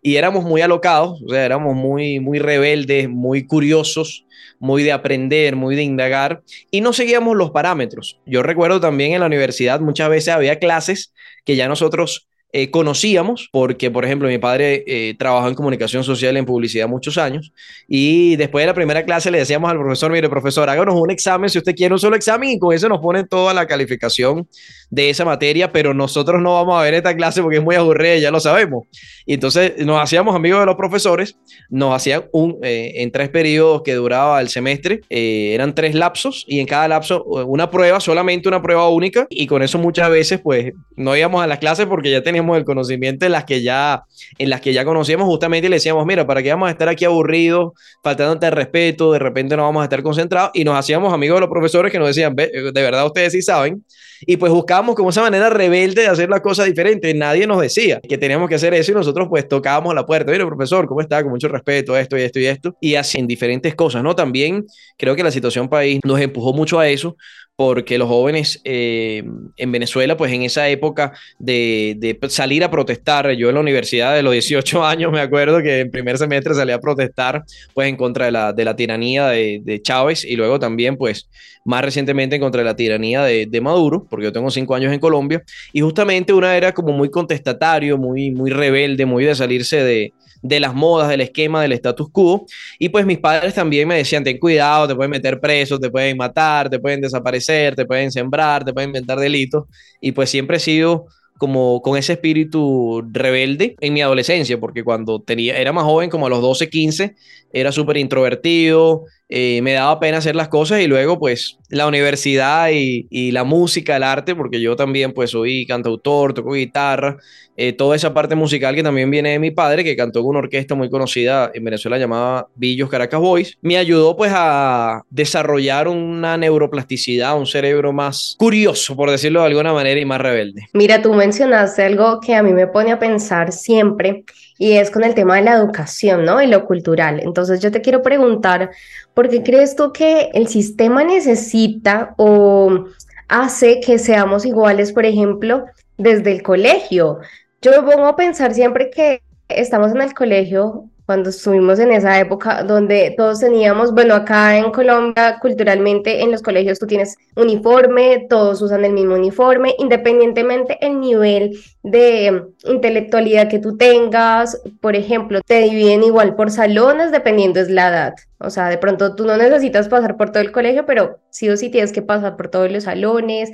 y 0.00 0.16
éramos 0.16 0.44
muy 0.44 0.60
alocados, 0.60 1.22
o 1.22 1.28
sea, 1.28 1.44
éramos 1.44 1.74
muy, 1.74 2.18
muy 2.18 2.38
rebeldes, 2.38 3.08
muy 3.08 3.46
curiosos, 3.46 4.24
muy 4.58 4.82
de 4.82 4.92
aprender, 4.92 5.56
muy 5.56 5.76
de 5.76 5.82
indagar, 5.82 6.42
y 6.70 6.80
no 6.80 6.92
seguíamos 6.92 7.36
los 7.36 7.50
parámetros. 7.50 8.18
Yo 8.26 8.42
recuerdo 8.42 8.80
también 8.80 9.12
en 9.12 9.20
la 9.20 9.26
universidad 9.26 9.80
muchas 9.80 10.08
veces 10.08 10.34
había 10.34 10.58
clases 10.58 11.12
que 11.44 11.56
ya 11.56 11.68
nosotros 11.68 12.28
eh, 12.54 12.70
conocíamos, 12.70 13.48
porque, 13.50 13.90
por 13.90 14.04
ejemplo, 14.04 14.28
mi 14.28 14.36
padre 14.36 14.84
eh, 14.86 15.14
trabajó 15.18 15.48
en 15.48 15.54
comunicación 15.54 16.04
social, 16.04 16.36
en 16.36 16.44
publicidad 16.44 16.86
muchos 16.86 17.16
años, 17.16 17.50
y 17.88 18.36
después 18.36 18.62
de 18.62 18.66
la 18.66 18.74
primera 18.74 19.04
clase 19.06 19.30
le 19.30 19.38
decíamos 19.38 19.70
al 19.70 19.78
profesor, 19.78 20.12
mire, 20.12 20.28
profesor, 20.28 20.68
háganos 20.68 20.94
un 20.94 21.10
examen, 21.10 21.48
si 21.48 21.56
usted 21.56 21.74
quiere 21.74 21.94
un 21.94 21.98
solo 21.98 22.14
examen, 22.14 22.50
y 22.50 22.58
con 22.58 22.74
eso 22.74 22.90
nos 22.90 23.00
ponen 23.00 23.26
toda 23.26 23.54
la 23.54 23.66
calificación 23.66 24.46
de 24.90 25.08
esa 25.08 25.24
materia, 25.24 25.72
pero 25.72 25.94
nosotros 25.94 26.42
no 26.42 26.52
vamos 26.52 26.78
a 26.78 26.82
ver 26.82 26.92
esta 26.92 27.16
clase 27.16 27.40
porque 27.40 27.56
es 27.56 27.62
muy 27.62 27.74
aburrida, 27.74 28.16
ya 28.18 28.30
lo 28.30 28.38
sabemos. 28.38 28.84
Y 29.24 29.32
entonces 29.32 29.72
nos 29.78 29.98
hacíamos 29.98 30.36
amigos 30.36 30.60
de 30.60 30.66
los 30.66 30.76
profesores, 30.76 31.38
nos 31.70 31.96
hacían 31.96 32.24
un, 32.32 32.58
eh, 32.62 32.92
en 32.96 33.10
tres 33.10 33.30
periodos 33.30 33.80
que 33.82 33.94
duraba 33.94 34.38
el 34.42 34.50
semestre, 34.50 35.00
eh, 35.08 35.52
eran 35.54 35.74
tres 35.74 35.94
lapsos, 35.94 36.44
y 36.46 36.60
en 36.60 36.66
cada 36.66 36.86
lapso 36.88 37.24
una 37.24 37.70
prueba, 37.70 37.98
solamente 37.98 38.46
una 38.46 38.60
prueba 38.60 38.90
única, 38.90 39.26
y 39.30 39.46
con 39.46 39.62
eso 39.62 39.78
muchas 39.78 40.10
veces 40.10 40.38
pues 40.42 40.74
no 40.96 41.16
íbamos 41.16 41.42
a 41.42 41.46
las 41.46 41.58
clases 41.58 41.86
porque 41.86 42.10
ya 42.10 42.22
teníamos 42.22 42.41
el 42.56 42.64
conocimiento 42.64 43.26
en 43.26 43.32
las 43.32 43.44
que 43.44 43.62
ya, 43.62 44.02
en 44.38 44.50
las 44.50 44.60
que 44.60 44.72
ya 44.72 44.84
conocíamos 44.84 45.26
justamente 45.26 45.66
y 45.66 45.70
le 45.70 45.76
decíamos, 45.76 46.04
mira, 46.06 46.26
¿para 46.26 46.42
qué 46.42 46.50
vamos 46.50 46.68
a 46.68 46.72
estar 46.72 46.88
aquí 46.88 47.04
aburridos, 47.04 47.72
faltándote 48.02 48.46
el 48.46 48.52
respeto, 48.52 49.12
de 49.12 49.18
repente 49.18 49.56
no 49.56 49.62
vamos 49.62 49.80
a 49.82 49.84
estar 49.84 50.02
concentrados? 50.02 50.50
Y 50.54 50.64
nos 50.64 50.76
hacíamos 50.76 51.12
amigos 51.12 51.36
de 51.36 51.40
los 51.42 51.50
profesores 51.50 51.92
que 51.92 51.98
nos 51.98 52.08
decían, 52.08 52.34
de 52.34 52.72
verdad 52.72 53.06
ustedes 53.06 53.32
sí 53.32 53.42
saben. 53.42 53.84
Y 54.24 54.36
pues 54.36 54.52
buscábamos 54.52 54.94
como 54.94 55.10
esa 55.10 55.22
manera 55.22 55.50
rebelde 55.50 56.02
de 56.02 56.08
hacer 56.08 56.28
las 56.28 56.40
cosas 56.40 56.66
diferentes. 56.66 57.12
Nadie 57.14 57.46
nos 57.46 57.60
decía 57.60 58.00
que 58.00 58.18
teníamos 58.18 58.48
que 58.48 58.54
hacer 58.54 58.72
eso 58.74 58.92
y 58.92 58.94
nosotros 58.94 59.26
pues 59.28 59.48
tocábamos 59.48 59.94
la 59.94 60.06
puerta. 60.06 60.30
Mire, 60.30 60.46
profesor, 60.46 60.86
¿cómo 60.86 61.00
está? 61.00 61.22
Con 61.22 61.32
mucho 61.32 61.48
respeto, 61.48 61.96
esto 61.96 62.16
y 62.16 62.22
esto 62.22 62.38
y 62.38 62.46
esto. 62.46 62.76
Y 62.80 62.94
así 62.94 63.18
en 63.18 63.26
diferentes 63.26 63.74
cosas, 63.74 64.02
¿no? 64.02 64.14
También 64.14 64.64
creo 64.96 65.16
que 65.16 65.24
la 65.24 65.30
situación 65.30 65.68
país 65.68 66.00
nos 66.04 66.20
empujó 66.20 66.52
mucho 66.52 66.78
a 66.78 66.88
eso 66.88 67.16
porque 67.64 67.96
los 67.96 68.08
jóvenes 68.08 68.60
eh, 68.64 69.22
en 69.56 69.70
Venezuela, 69.70 70.16
pues 70.16 70.32
en 70.32 70.42
esa 70.42 70.68
época 70.68 71.12
de, 71.38 72.18
salir 72.28 72.64
a 72.64 72.72
protestar, 72.72 73.30
yo 73.34 73.50
en 73.50 73.54
la 73.54 73.60
universidad 73.60 74.16
de 74.16 74.24
los 74.24 74.32
18 74.32 74.84
años 74.84 75.12
me 75.12 75.20
acuerdo 75.20 75.62
que 75.62 75.78
en 75.78 75.90
primer 75.92 76.18
semestre 76.18 76.54
salí 76.54 76.72
a 76.72 76.80
protestar 76.80 77.44
pues 77.72 77.88
en 77.88 77.94
contra 77.94 78.24
de 78.24 78.32
la, 78.32 78.52
de 78.52 78.64
la 78.64 78.74
tiranía 78.74 79.28
de, 79.28 79.80
Chávez 79.80 80.24
y 80.24 80.34
luego 80.34 80.58
también 80.58 80.96
pues 80.96 81.28
más 81.64 81.84
recientemente 81.84 82.34
en 82.34 82.42
contra 82.42 82.62
de 82.62 82.64
la 82.64 82.74
tiranía 82.74 83.22
de, 83.22 83.46
de, 83.46 83.60
Maduro, 83.60 84.08
porque 84.10 84.24
yo 84.24 84.32
tengo 84.32 84.50
cinco 84.50 84.74
años 84.74 84.92
en 84.92 84.98
Colombia. 84.98 85.40
Y 85.72 85.82
justamente 85.82 86.32
una 86.32 86.56
era 86.56 86.74
como 86.74 86.92
muy 86.92 87.10
contestatario, 87.10 87.96
muy, 87.96 88.32
muy 88.32 88.50
rebelde, 88.50 89.06
muy 89.06 89.24
de 89.24 89.36
salirse 89.36 89.84
de, 89.84 90.12
de 90.42 90.60
las 90.60 90.74
modas, 90.74 91.08
del 91.08 91.20
esquema, 91.22 91.62
del 91.62 91.72
status 91.72 92.10
quo. 92.10 92.46
Y 92.78 92.88
pues 92.90 93.06
mis 93.06 93.18
padres 93.18 93.54
también 93.54 93.88
me 93.88 93.96
decían, 93.96 94.24
ten 94.24 94.38
cuidado, 94.38 94.88
te 94.88 94.94
pueden 94.94 95.10
meter 95.10 95.40
preso, 95.40 95.78
te 95.78 95.90
pueden 95.90 96.16
matar, 96.16 96.68
te 96.68 96.78
pueden 96.78 97.00
desaparecer, 97.00 97.74
te 97.74 97.86
pueden 97.86 98.10
sembrar, 98.12 98.64
te 98.64 98.72
pueden 98.72 98.90
inventar 98.90 99.18
delitos. 99.18 99.64
Y 100.00 100.12
pues 100.12 100.30
siempre 100.30 100.56
he 100.58 100.60
sido 100.60 101.06
como 101.38 101.82
con 101.82 101.98
ese 101.98 102.12
espíritu 102.12 103.02
rebelde 103.10 103.74
en 103.80 103.94
mi 103.94 104.00
adolescencia, 104.00 104.60
porque 104.60 104.84
cuando 104.84 105.20
tenía, 105.20 105.56
era 105.58 105.72
más 105.72 105.82
joven, 105.82 106.08
como 106.08 106.26
a 106.26 106.30
los 106.30 106.40
12, 106.40 106.70
15, 106.70 107.16
era 107.52 107.72
súper 107.72 107.96
introvertido, 107.96 109.06
eh, 109.28 109.60
me 109.62 109.72
daba 109.72 109.98
pena 109.98 110.18
hacer 110.18 110.36
las 110.36 110.48
cosas 110.48 110.82
y 110.82 110.86
luego 110.86 111.18
pues 111.18 111.58
la 111.72 111.86
universidad 111.86 112.68
y, 112.70 113.30
la 113.32 113.44
música, 113.44 113.96
el 113.96 114.02
arte, 114.02 114.34
porque 114.34 114.60
yo 114.60 114.76
también 114.76 115.12
pues 115.12 115.30
soy 115.30 115.64
cantautor, 115.64 116.34
toco 116.34 116.52
guitarra, 116.52 117.16
eh, 117.56 117.72
toda 117.72 117.96
esa 117.96 118.12
parte 118.12 118.34
musical 118.34 118.74
que 118.74 118.82
también 118.82 119.10
viene 119.10 119.30
de 119.30 119.38
mi 119.38 119.50
padre, 119.50 119.82
que 119.82 119.96
cantó 119.96 120.20
con 120.20 120.30
una 120.30 120.40
orquesta 120.40 120.74
muy 120.74 120.90
conocida 120.90 121.50
en 121.54 121.64
Venezuela 121.64 121.96
llamada 121.96 122.46
Billos 122.56 122.90
Caracas 122.90 123.20
Boys, 123.20 123.58
me 123.62 123.78
ayudó 123.78 124.14
pues 124.16 124.32
a 124.34 125.02
desarrollar 125.08 125.88
una 125.88 126.36
neuroplasticidad, 126.36 127.38
un 127.38 127.46
cerebro 127.46 127.90
más 127.90 128.36
curioso, 128.38 128.94
por 128.94 129.10
decirlo 129.10 129.40
de 129.40 129.46
alguna 129.46 129.72
manera, 129.72 129.98
y 129.98 130.04
más 130.04 130.20
rebelde. 130.20 130.66
Mira, 130.74 131.00
tú 131.00 131.14
mencionaste 131.14 131.84
algo 131.84 132.20
que 132.20 132.34
a 132.34 132.42
mí 132.42 132.52
me 132.52 132.66
pone 132.66 132.92
a 132.92 132.98
pensar 132.98 133.50
siempre 133.50 134.24
y 134.62 134.74
es 134.74 134.92
con 134.92 135.02
el 135.02 135.16
tema 135.16 135.34
de 135.34 135.42
la 135.42 135.54
educación, 135.54 136.24
¿no? 136.24 136.40
Y 136.40 136.46
lo 136.46 136.66
cultural. 136.66 137.18
Entonces 137.18 137.58
yo 137.58 137.72
te 137.72 137.80
quiero 137.80 138.00
preguntar, 138.00 138.70
¿por 139.12 139.28
qué 139.28 139.42
crees 139.42 139.74
tú 139.74 139.92
que 139.92 140.30
el 140.34 140.46
sistema 140.46 141.02
necesita 141.02 142.14
o 142.16 142.84
hace 143.26 143.80
que 143.80 143.98
seamos 143.98 144.46
iguales, 144.46 144.92
por 144.92 145.04
ejemplo, 145.04 145.64
desde 145.98 146.30
el 146.30 146.44
colegio? 146.44 147.18
Yo 147.60 147.72
me 147.72 147.90
pongo 147.90 148.06
a 148.06 148.14
pensar 148.14 148.54
siempre 148.54 148.88
que 148.90 149.20
estamos 149.48 149.90
en 149.90 150.00
el 150.00 150.14
colegio 150.14 150.84
cuando 151.06 151.30
estuvimos 151.30 151.78
en 151.78 151.92
esa 151.92 152.18
época 152.18 152.62
donde 152.62 153.14
todos 153.16 153.40
teníamos, 153.40 153.92
bueno, 153.92 154.14
acá 154.14 154.56
en 154.56 154.70
Colombia 154.70 155.38
culturalmente 155.40 156.22
en 156.22 156.30
los 156.30 156.42
colegios 156.42 156.78
tú 156.78 156.86
tienes 156.86 157.16
uniforme, 157.36 158.26
todos 158.28 158.62
usan 158.62 158.84
el 158.84 158.92
mismo 158.92 159.14
uniforme, 159.14 159.74
independientemente 159.78 160.78
el 160.80 161.00
nivel 161.00 161.58
de 161.82 162.44
intelectualidad 162.64 163.48
que 163.48 163.58
tú 163.58 163.76
tengas, 163.76 164.60
por 164.80 164.96
ejemplo, 164.96 165.40
te 165.44 165.62
dividen 165.62 166.04
igual 166.04 166.36
por 166.36 166.50
salones 166.50 167.10
dependiendo 167.10 167.60
es 167.60 167.68
la 167.68 167.88
edad. 167.88 168.14
O 168.38 168.50
sea, 168.50 168.68
de 168.68 168.78
pronto 168.78 169.14
tú 169.14 169.24
no 169.24 169.36
necesitas 169.36 169.88
pasar 169.88 170.16
por 170.16 170.30
todo 170.30 170.42
el 170.42 170.52
colegio, 170.52 170.84
pero 170.86 171.20
sí 171.30 171.48
o 171.48 171.56
sí 171.56 171.70
tienes 171.70 171.92
que 171.92 172.02
pasar 172.02 172.36
por 172.36 172.48
todos 172.48 172.70
los 172.70 172.84
salones 172.84 173.50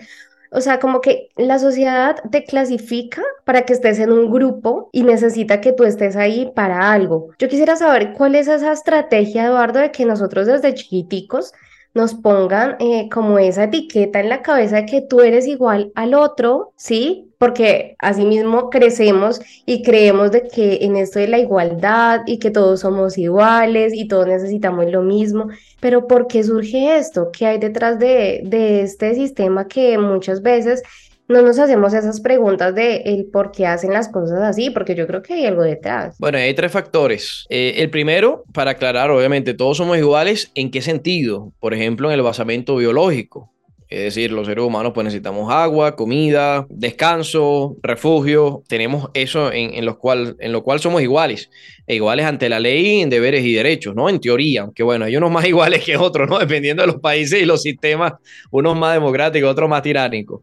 o 0.51 0.61
sea, 0.61 0.79
como 0.79 1.01
que 1.01 1.29
la 1.37 1.59
sociedad 1.59 2.17
te 2.31 2.45
clasifica 2.45 3.23
para 3.45 3.63
que 3.63 3.73
estés 3.73 3.99
en 3.99 4.13
un 4.13 4.31
grupo 4.31 4.89
y 4.93 5.03
necesita 5.03 5.61
que 5.61 5.73
tú 5.73 5.85
estés 5.85 6.17
ahí 6.17 6.51
para 6.55 6.93
algo. 6.93 7.31
Yo 7.39 7.49
quisiera 7.49 7.77
saber 7.77 8.13
cuál 8.15 8.35
es 8.35 8.49
esa 8.49 8.73
estrategia, 8.73 9.47
Eduardo, 9.47 9.81
de 9.81 9.91
que 9.91 10.05
nosotros 10.05 10.47
desde 10.47 10.75
chiquiticos 10.75 11.53
nos 11.95 12.15
pongan 12.15 12.77
eh, 12.81 13.09
como 13.11 13.39
esa 13.39 13.65
etiqueta 13.65 14.21
en 14.21 14.29
la 14.29 14.43
cabeza 14.43 14.77
de 14.77 14.87
que 14.87 15.01
tú 15.01 15.21
eres 15.21 15.47
igual 15.47 15.93
al 15.95 16.15
otro, 16.15 16.73
¿sí? 16.77 17.31
Porque 17.39 17.97
asimismo 17.99 18.71
crecemos 18.71 19.41
y 19.67 19.83
creemos 19.83 20.31
de 20.33 20.49
que 20.49 20.79
en 20.83 20.97
esto 20.97 21.19
de 21.19 21.29
la 21.29 21.39
igualdad 21.39 22.21
y 22.27 22.39
que 22.39 22.51
todos 22.51 22.81
somos 22.81 23.19
iguales 23.19 23.93
y 23.95 24.09
todos 24.09 24.27
necesitamos 24.27 24.91
lo 24.91 25.03
mismo, 25.03 25.49
pero 25.81 26.07
¿por 26.07 26.27
qué 26.27 26.43
surge 26.45 26.97
esto? 26.99 27.31
¿Qué 27.33 27.47
hay 27.47 27.59
detrás 27.59 27.99
de, 27.99 28.43
de 28.45 28.83
este 28.83 29.15
sistema 29.15 29.69
que 29.69 29.99
muchas 29.99 30.43
veces 30.43 30.83
no 31.29 31.43
nos 31.43 31.59
hacemos 31.59 31.93
esas 31.93 32.21
preguntas 32.21 32.75
de 32.75 33.03
el 33.05 33.27
por 33.27 33.53
qué 33.53 33.67
hacen 33.67 33.93
las 33.93 34.09
cosas 34.09 34.41
así, 34.43 34.71
porque 34.71 34.95
yo 34.95 35.07
creo 35.07 35.23
que 35.23 35.35
hay 35.35 35.47
algo 35.47 35.63
detrás. 35.63 36.17
Bueno, 36.19 36.39
hay 36.39 36.55
tres 36.55 36.73
factores. 36.73 37.47
Eh, 37.51 37.75
el 37.77 37.91
primero, 37.91 38.45
para 38.55 38.73
aclarar, 38.73 39.11
obviamente, 39.11 39.53
todos 39.53 39.77
somos 39.77 39.99
iguales. 39.99 40.51
¿En 40.55 40.71
qué 40.71 40.81
sentido? 40.81 41.53
Por 41.61 41.75
ejemplo, 41.75 42.09
en 42.09 42.15
el 42.15 42.23
basamento 42.23 42.77
biológico. 42.77 43.53
Es 43.91 44.01
decir, 44.01 44.33
los 44.33 44.47
seres 44.47 44.63
humanos 44.63 44.93
pues 44.95 45.05
necesitamos 45.07 45.51
agua, 45.51 45.97
comida, 45.97 46.67
descanso, 46.69 47.77
refugio. 47.83 48.63
Tenemos 48.69 49.09
eso 49.15 49.51
en, 49.51 49.73
en, 49.75 49.87
lo, 49.87 49.99
cual, 49.99 50.37
en 50.41 50.53
lo 50.53 50.63
cual 50.63 50.79
somos 50.79 51.01
iguales. 51.01 51.51
E 51.87 51.95
iguales 51.95 52.27
ante 52.27 52.51
la 52.51 52.61
ley 52.61 53.01
en 53.01 53.09
deberes 53.09 53.45
y 53.45 53.55
derechos, 53.55 53.95
¿no? 53.95 54.11
En 54.11 54.21
teoría, 54.21 54.63
aunque 54.63 54.83
bueno, 54.83 55.07
hay 55.07 55.17
unos 55.17 55.31
más 55.31 55.45
iguales 55.47 55.85
que 55.85 55.97
otros, 55.97 56.29
¿no? 56.29 56.39
Dependiendo 56.39 56.83
de 56.83 56.89
los 56.89 57.01
países 57.01 57.41
y 57.41 57.47
los 57.47 57.63
sistemas, 57.63 58.13
unos 58.51 58.77
más 58.77 58.93
democráticos, 58.93 59.51
otros 59.51 59.71
más 59.71 59.83
tiránicos. 59.83 60.43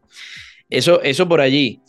Eso, 0.68 1.02
eso 1.02 1.28
por 1.28 1.40
allí. 1.40 1.80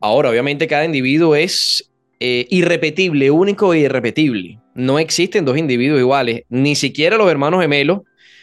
Ahora, 0.00 0.30
obviamente, 0.30 0.66
cada 0.66 0.84
individuo 0.84 1.34
es 1.34 1.90
eh, 2.20 2.46
irrepetible, 2.50 3.30
único 3.30 3.74
e 3.74 3.80
irrepetible. 3.80 4.58
No 4.74 4.98
existen 4.98 5.44
dos 5.44 5.58
individuos 5.58 6.00
iguales, 6.00 6.42
ni 6.48 6.74
siquiera 6.74 7.16
los 7.16 7.30
hermanos 7.30 7.60
gemelos, 7.60 8.00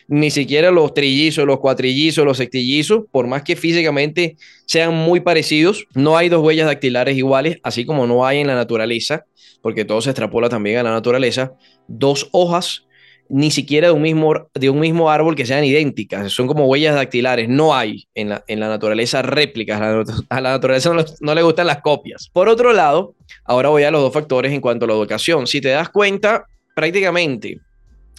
ni 0.08 0.32
siquiera 0.32 0.72
los 0.72 0.94
trillizos, 0.94 1.46
los 1.46 1.60
cuatrillizos, 1.60 2.26
los 2.26 2.38
sextillizos, 2.38 3.04
por 3.12 3.28
más 3.28 3.44
que 3.44 3.56
físicamente 3.56 4.38
sean 4.66 4.94
muy 4.94 5.20
parecidos, 5.20 5.86
no 5.94 6.18
hay 6.18 6.30
dos 6.30 6.44
huellas 6.44 6.68
dactilares 6.68 7.18
iguales, 7.18 7.58
así 7.64 7.86
como 7.86 8.08
no 8.08 8.26
hay 8.26 8.40
en 8.40 8.48
la 8.48 8.56
naturaleza, 8.56 9.26
porque 9.62 9.86
todo 9.86 10.02
se 10.02 10.12
extrapola 10.12 10.50
también 10.50 10.78
a 10.78 10.84
la 10.84 10.92
naturaleza, 10.92 11.54
dos 11.88 12.30
hojas 12.32 12.87
ni 13.30 13.52
siquiera 13.52 13.88
de 13.88 13.94
un 13.94 14.02
mismo, 14.02 14.50
de 14.54 14.70
un 14.70 14.80
mismo 14.80 15.10
árbol 15.10 15.36
que 15.36 15.46
sean 15.46 15.64
idénticas, 15.64 16.32
son 16.32 16.48
como 16.48 16.66
huellas 16.66 16.96
dactilares, 16.96 17.50
no 17.50 17.76
hay 17.76 18.08
en 18.16 18.30
la, 18.30 18.44
en 18.48 18.60
la 18.60 18.70
naturaleza 18.70 19.22
réplicas, 19.22 19.82
a 20.30 20.42
la, 20.42 20.52
naturaleza 20.52 20.92
no, 21.20 21.36
le 21.36 21.42
gustan 21.42 21.68
las 21.68 21.82
copias. 21.82 22.30
Por 22.32 22.50
otro 22.50 22.74
lado, 22.74 23.16
ahora 23.44 23.70
voy 23.70 23.84
a 23.84 23.92
los 23.92 24.02
dos 24.02 24.14
factores 24.14 24.52
en 24.54 24.62
cuanto 24.62 24.86
a 24.86 24.88
la 24.88 24.94
educación. 24.94 25.48
Si 25.48 25.62
te 25.62 25.70
das 25.70 25.90
cuenta, 25.90 26.46
prácticamente 26.76 27.60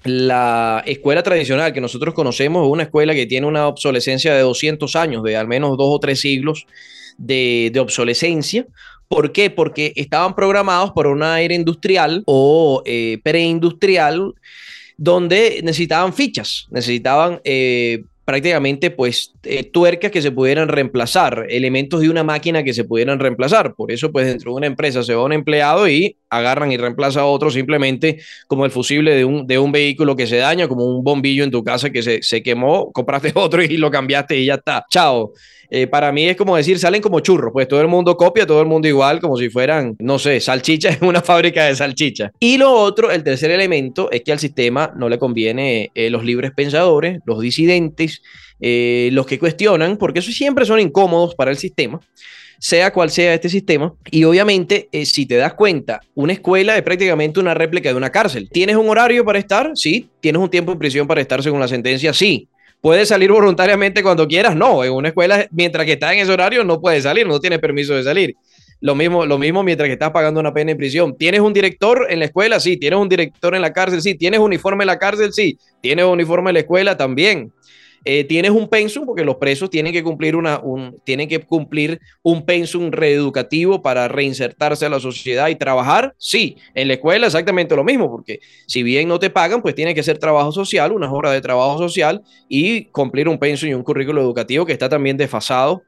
la 0.04 0.82
escuela 0.86 1.22
tradicional 1.22 1.72
que 1.72 1.80
nosotros 1.80 2.14
conocemos 2.14 2.64
es 2.64 2.72
una 2.72 2.84
escuela 2.84 3.14
que 3.14 3.26
tiene 3.26 3.46
una 3.46 3.66
obsolescencia 3.66 4.34
de 4.34 4.40
200 4.42 4.94
años, 4.96 5.22
de 5.22 5.36
al 5.36 5.48
menos 5.48 5.76
dos 5.76 5.88
o 5.88 5.98
tres 5.98 6.20
siglos 6.20 6.66
de, 7.16 7.72
obsolescencia. 7.80 8.66
¿Por 9.08 9.32
qué? 9.32 9.48
Porque 9.48 9.92
estaban 9.96 10.34
programados 10.34 10.92
por 10.92 11.06
una 11.06 11.40
era 11.40 11.54
industrial 11.54 12.22
o 12.26 12.82
eh, 12.84 13.18
preindustrial 13.24 14.34
donde 14.98 15.60
necesitaban 15.62 16.12
fichas, 16.12 16.66
necesitaban 16.70 17.40
eh, 17.44 18.02
prácticamente 18.24 18.90
pues 18.90 19.32
eh, 19.44 19.64
tuercas 19.64 20.10
que 20.10 20.20
se 20.20 20.32
pudieran 20.32 20.68
reemplazar, 20.68 21.46
elementos 21.48 22.00
de 22.02 22.10
una 22.10 22.24
máquina 22.24 22.62
que 22.62 22.74
se 22.74 22.84
pudieran 22.84 23.20
reemplazar. 23.20 23.74
Por 23.74 23.90
eso 23.90 24.12
pues 24.12 24.26
dentro 24.26 24.50
de 24.50 24.56
una 24.56 24.66
empresa 24.66 25.02
se 25.02 25.14
va 25.14 25.24
un 25.24 25.32
empleado 25.32 25.88
y 25.88 26.16
agarran 26.28 26.70
y 26.72 26.76
reemplaza 26.76 27.20
a 27.20 27.24
otro 27.24 27.50
simplemente 27.50 28.18
como 28.46 28.66
el 28.66 28.70
fusible 28.70 29.14
de 29.14 29.24
un, 29.24 29.46
de 29.46 29.58
un 29.58 29.72
vehículo 29.72 30.14
que 30.16 30.26
se 30.26 30.36
daña, 30.36 30.68
como 30.68 30.84
un 30.84 31.02
bombillo 31.02 31.44
en 31.44 31.50
tu 31.50 31.64
casa 31.64 31.88
que 31.88 32.02
se, 32.02 32.22
se 32.22 32.42
quemó, 32.42 32.92
compraste 32.92 33.32
otro 33.34 33.62
y 33.62 33.76
lo 33.78 33.90
cambiaste 33.90 34.36
y 34.36 34.46
ya 34.46 34.56
está. 34.56 34.84
Chao. 34.90 35.32
Eh, 35.70 35.86
para 35.86 36.12
mí 36.12 36.28
es 36.28 36.36
como 36.36 36.56
decir, 36.56 36.78
salen 36.78 37.02
como 37.02 37.20
churros, 37.20 37.52
pues 37.52 37.68
todo 37.68 37.80
el 37.80 37.88
mundo 37.88 38.16
copia, 38.16 38.46
todo 38.46 38.60
el 38.62 38.66
mundo 38.66 38.88
igual, 38.88 39.20
como 39.20 39.36
si 39.36 39.50
fueran, 39.50 39.96
no 39.98 40.18
sé, 40.18 40.40
salchichas 40.40 40.98
en 41.02 41.08
una 41.08 41.20
fábrica 41.20 41.64
de 41.66 41.76
salchichas. 41.76 42.32
Y 42.40 42.56
lo 42.56 42.72
otro, 42.72 43.10
el 43.10 43.22
tercer 43.22 43.50
elemento, 43.50 44.10
es 44.10 44.22
que 44.22 44.32
al 44.32 44.38
sistema 44.38 44.92
no 44.96 45.08
le 45.08 45.18
conviene 45.18 45.90
eh, 45.94 46.10
los 46.10 46.24
libres 46.24 46.52
pensadores, 46.52 47.20
los 47.26 47.40
disidentes, 47.40 48.22
eh, 48.60 49.10
los 49.12 49.26
que 49.26 49.38
cuestionan, 49.38 49.98
porque 49.98 50.20
eso 50.20 50.32
siempre 50.32 50.64
son 50.64 50.80
incómodos 50.80 51.34
para 51.34 51.50
el 51.50 51.58
sistema 51.58 52.00
sea 52.60 52.92
cual 52.92 53.08
sea 53.08 53.34
este 53.34 53.48
sistema. 53.48 53.94
Y 54.10 54.24
obviamente, 54.24 54.88
si 55.04 55.26
te 55.26 55.36
das 55.36 55.54
cuenta, 55.54 56.00
una 56.16 56.32
escuela 56.32 56.76
es 56.76 56.82
prácticamente 56.82 57.38
una 57.38 57.54
réplica 57.54 57.88
de 57.88 57.94
una 57.94 58.10
cárcel. 58.10 58.48
¿Tienes 58.50 58.74
un 58.74 58.88
horario 58.88 59.24
para 59.24 59.38
estar? 59.38 59.70
Sí. 59.74 60.08
¿Tienes 60.20 60.42
un 60.42 60.50
tiempo 60.50 60.72
en 60.72 60.78
prisión 60.80 61.06
para 61.06 61.20
estar 61.20 61.40
según 61.40 61.60
la 61.60 61.68
sentencia? 61.68 62.12
Sí. 62.12 62.48
¿Puedes 62.80 63.08
salir 63.08 63.32
voluntariamente 63.32 64.02
cuando 64.02 64.28
quieras? 64.28 64.54
No, 64.54 64.84
en 64.84 64.92
una 64.92 65.08
escuela, 65.08 65.46
mientras 65.50 65.84
que 65.84 65.92
estás 65.92 66.12
en 66.12 66.20
ese 66.20 66.32
horario, 66.32 66.62
no 66.62 66.80
puedes 66.80 67.02
salir, 67.02 67.26
no 67.26 67.40
tienes 67.40 67.58
permiso 67.58 67.94
de 67.94 68.04
salir. 68.04 68.36
Lo 68.80 68.94
mismo, 68.94 69.26
lo 69.26 69.38
mismo 69.38 69.64
mientras 69.64 69.88
que 69.88 69.94
estás 69.94 70.12
pagando 70.12 70.38
una 70.38 70.54
pena 70.54 70.70
en 70.70 70.76
prisión. 70.76 71.16
¿Tienes 71.16 71.40
un 71.40 71.52
director 71.52 72.06
en 72.08 72.20
la 72.20 72.26
escuela? 72.26 72.60
Sí. 72.60 72.76
¿Tienes 72.76 73.00
un 73.00 73.08
director 73.08 73.54
en 73.56 73.62
la 73.62 73.72
cárcel? 73.72 74.00
Sí. 74.00 74.14
¿Tienes 74.14 74.38
uniforme 74.38 74.84
en 74.84 74.86
la 74.86 74.98
cárcel? 74.98 75.32
Sí. 75.32 75.58
¿Tienes 75.80 76.04
uniforme 76.04 76.50
en 76.50 76.54
la 76.54 76.60
escuela? 76.60 76.96
También. 76.96 77.52
Eh, 78.04 78.24
tienes 78.24 78.50
un 78.52 78.68
pensum, 78.68 79.04
porque 79.06 79.24
los 79.24 79.36
presos 79.36 79.70
tienen 79.70 79.92
que 79.92 80.02
cumplir, 80.02 80.36
un, 80.36 81.00
tienen 81.04 81.28
que 81.28 81.40
cumplir 81.40 82.00
un 82.22 82.44
pensum 82.44 82.90
reeducativo 82.90 83.82
para 83.82 84.08
reinsertarse 84.08 84.86
a 84.86 84.88
la 84.88 85.00
sociedad 85.00 85.48
y 85.48 85.56
trabajar. 85.56 86.14
Sí, 86.18 86.56
en 86.74 86.88
la 86.88 86.94
escuela 86.94 87.26
exactamente 87.26 87.74
lo 87.74 87.84
mismo, 87.84 88.10
porque 88.10 88.40
si 88.66 88.82
bien 88.82 89.08
no 89.08 89.18
te 89.18 89.30
pagan, 89.30 89.62
pues 89.62 89.74
tiene 89.74 89.94
que 89.94 90.02
ser 90.02 90.18
trabajo 90.18 90.52
social, 90.52 90.92
unas 90.92 91.10
horas 91.12 91.32
de 91.32 91.40
trabajo 91.40 91.78
social 91.78 92.22
y 92.48 92.84
cumplir 92.86 93.28
un 93.28 93.38
pensum 93.38 93.68
y 93.68 93.74
un 93.74 93.82
currículo 93.82 94.20
educativo 94.20 94.64
que 94.64 94.72
está 94.72 94.88
también 94.88 95.16
desfasado. 95.16 95.82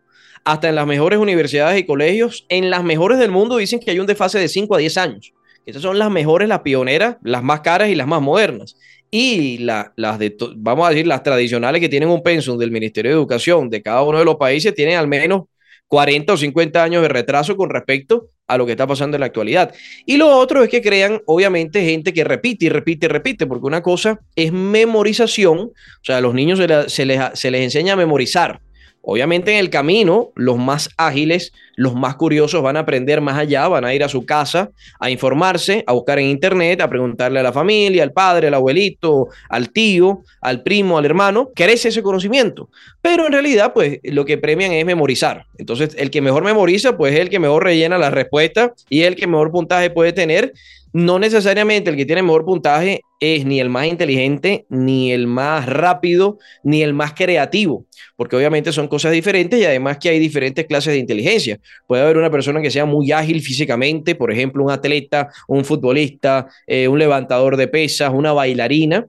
Hasta 0.45 0.71
en 0.71 0.75
las 0.75 0.87
mejores 0.87 1.19
universidades 1.19 1.79
y 1.79 1.85
colegios, 1.85 2.47
en 2.49 2.71
las 2.71 2.83
mejores 2.83 3.19
del 3.19 3.31
mundo, 3.31 3.59
dicen 3.59 3.79
que 3.79 3.90
hay 3.90 3.99
un 3.99 4.07
desfase 4.07 4.38
de 4.38 4.49
5 4.49 4.75
a 4.75 4.79
10 4.79 4.97
años. 4.97 5.33
Estas 5.67 5.83
son 5.83 5.99
las 5.99 6.11
mejores, 6.11 6.49
las 6.49 6.61
pioneras, 6.61 7.19
las 7.23 7.43
más 7.43 7.61
caras 7.61 7.90
y 7.90 7.95
las 7.95 8.07
más 8.07 8.23
modernas 8.23 8.75
y 9.11 9.59
las 9.59 10.19
de, 10.19 10.37
vamos 10.57 10.87
a 10.87 10.90
decir, 10.90 11.07
las 11.07 11.23
tradicionales 11.23 11.81
que 11.81 11.88
tienen 11.88 12.09
un 12.09 12.23
pensum 12.23 12.57
del 12.59 12.71
Ministerio 12.71 13.11
de 13.11 13.17
Educación 13.17 13.69
de 13.69 13.83
cada 13.83 14.02
uno 14.02 14.19
de 14.19 14.25
los 14.25 14.37
países 14.37 14.75
tienen 14.75 14.97
al 14.97 15.09
menos 15.09 15.45
40 15.88 16.33
o 16.33 16.37
50 16.37 16.83
años 16.83 17.02
de 17.02 17.09
retraso 17.09 17.57
con 17.57 17.69
respecto 17.69 18.29
a 18.47 18.57
lo 18.57 18.67
que 18.67 18.73
está 18.73 18.87
pasando 18.87 19.17
en 19.17 19.21
la 19.21 19.26
actualidad. 19.26 19.75
Y 20.07 20.17
lo 20.17 20.29
otro 20.29 20.62
es 20.62 20.69
que 20.69 20.81
crean, 20.81 21.21
obviamente, 21.26 21.85
gente 21.85 22.12
que 22.12 22.23
repite 22.23 22.67
y 22.67 22.69
repite 22.69 23.07
y 23.07 23.09
repite, 23.09 23.47
porque 23.47 23.67
una 23.67 23.83
cosa 23.83 24.21
es 24.37 24.52
memorización, 24.52 25.59
o 25.59 25.73
sea, 26.02 26.19
a 26.19 26.21
los 26.21 26.35
niños 26.35 26.61
se, 26.87 27.07
les, 27.07 27.38
se 27.38 27.50
les 27.50 27.62
enseña 27.62 27.95
a 27.95 27.97
memorizar, 27.97 28.61
Obviamente 29.02 29.52
en 29.52 29.59
el 29.59 29.71
camino, 29.71 30.30
los 30.35 30.59
más 30.59 30.90
ágiles, 30.99 31.52
los 31.76 31.95
más 31.95 32.16
curiosos 32.16 32.62
van 32.62 32.76
a 32.76 32.80
aprender 32.80 33.23
más 33.23 33.38
allá, 33.38 33.66
van 33.66 33.87
a 33.87 33.95
ir 33.95 34.04
a 34.04 34.09
su 34.11 34.26
casa 34.26 34.71
a 34.99 35.09
informarse, 35.09 35.83
a 35.87 35.92
buscar 35.92 36.19
en 36.19 36.26
internet, 36.26 36.83
a 36.83 36.88
preguntarle 36.88 37.40
a 37.40 37.42
la 37.42 37.52
familia, 37.52 38.02
al 38.02 38.12
padre, 38.12 38.49
al 38.49 38.54
abuelito, 38.54 39.28
al 39.49 39.71
tío, 39.71 40.21
al 40.42 40.62
primo, 40.62 40.99
al 40.99 41.07
hermano, 41.07 41.50
crece 41.54 41.88
ese 41.88 42.02
conocimiento. 42.02 42.69
Pero 43.00 43.26
en 43.26 43.33
realidad, 43.33 43.73
pues 43.73 44.00
lo 44.04 44.26
que 44.26 44.37
premian 44.37 44.73
es 44.73 44.85
memorizar. 44.85 45.47
Entonces, 45.57 45.97
el 45.99 46.11
que 46.11 46.21
mejor 46.21 46.45
memoriza, 46.45 46.99
pues 46.99 47.14
es 47.14 47.21
el 47.21 47.30
que 47.30 47.38
mejor 47.38 47.64
rellena 47.64 47.97
la 47.97 48.11
respuesta 48.11 48.75
y 48.90 49.02
el 49.02 49.16
que 49.16 49.26
mejor 49.26 49.50
puntaje 49.50 49.88
puede 49.88 50.12
tener 50.12 50.52
no 50.93 51.19
necesariamente 51.19 51.91
el 51.91 51.97
que 51.97 52.07
tiene 52.07 52.23
mejor 52.23 52.45
puntaje 52.45 53.03
es 53.21 53.45
ni 53.45 53.61
el 53.61 53.69
más 53.69 53.87
inteligente, 53.87 54.65
ni 54.71 55.13
el 55.13 55.27
más 55.27 55.67
rápido, 55.67 56.39
ni 56.63 56.83
el 56.83 56.95
más 56.95 57.13
creativo, 57.13 57.85
porque 58.17 58.37
obviamente 58.37 58.73
son 58.73 58.89
cosas 58.89 59.13
diferentes 59.13 59.61
y 59.61 59.65
además 59.65 59.99
que 59.99 60.09
hay 60.09 60.19
diferentes 60.19 60.67
clases 60.67 60.95
de 60.95 60.99
inteligencia. 60.99 61.61
Puede 61.87 62.03
haber 62.03 62.17
una 62.17 62.31
persona 62.31 62.63
que 62.63 62.71
sea 62.71 62.87
muy 62.87 63.13
ágil 63.13 63.41
físicamente, 63.43 64.15
por 64.15 64.33
ejemplo, 64.33 64.65
un 64.65 64.71
atleta, 64.71 65.29
un 65.49 65.65
futbolista, 65.65 66.47
eh, 66.67 66.89
un 66.89 66.99
levantador 66.99 67.57
de 67.57 67.69
pesas, 67.69 68.11
una 68.13 68.33
bailarina, 68.33 69.07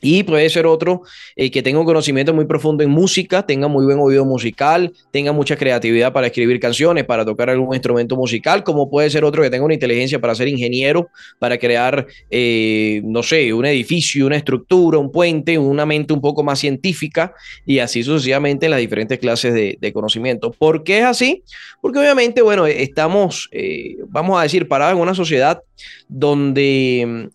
y 0.00 0.22
puede 0.24 0.48
ser 0.50 0.66
otro 0.66 1.02
eh, 1.36 1.50
que 1.50 1.62
tenga 1.62 1.78
un 1.78 1.86
conocimiento 1.86 2.34
muy 2.34 2.44
profundo 2.44 2.82
en 2.82 2.90
música, 2.90 3.46
tenga 3.46 3.68
muy 3.68 3.84
buen 3.84 3.98
oído 3.98 4.24
musical, 4.24 4.92
tenga 5.10 5.32
mucha 5.32 5.56
creatividad 5.56 6.12
para 6.12 6.26
escribir 6.26 6.58
canciones, 6.58 7.04
para 7.04 7.24
tocar 7.24 7.50
algún 7.50 7.74
instrumento 7.74 8.16
musical, 8.16 8.64
como 8.64 8.90
puede 8.90 9.10
ser 9.10 9.24
otro 9.24 9.42
que 9.42 9.50
tenga 9.50 9.64
una 9.64 9.74
inteligencia 9.74 10.20
para 10.20 10.34
ser 10.34 10.48
ingeniero, 10.48 11.08
para 11.38 11.56
crear, 11.58 12.06
eh, 12.30 13.00
no 13.04 13.22
sé, 13.22 13.52
un 13.52 13.64
edificio, 13.64 14.26
una 14.26 14.36
estructura, 14.36 14.98
un 14.98 15.12
puente, 15.12 15.56
una 15.58 15.86
mente 15.86 16.12
un 16.12 16.20
poco 16.20 16.42
más 16.42 16.58
científica 16.58 17.34
y 17.64 17.78
así 17.78 18.02
sucesivamente 18.02 18.66
en 18.66 18.70
las 18.70 18.80
diferentes 18.80 19.18
clases 19.18 19.54
de, 19.54 19.92
conocimiento. 19.92 20.50
¿Por 20.52 20.84
qué 20.84 21.00
es 21.00 21.04
así? 21.04 21.42
Porque 21.82 21.98
obviamente, 21.98 22.40
bueno, 22.40 22.66
estamos, 22.66 23.48
eh, 23.52 23.96
vamos 24.08 24.40
a 24.40 24.42
decir, 24.42 24.66
parados 24.66 24.96
en 24.96 25.02
una 25.02 25.14
sociedad 25.14 25.62
donde 26.08 27.30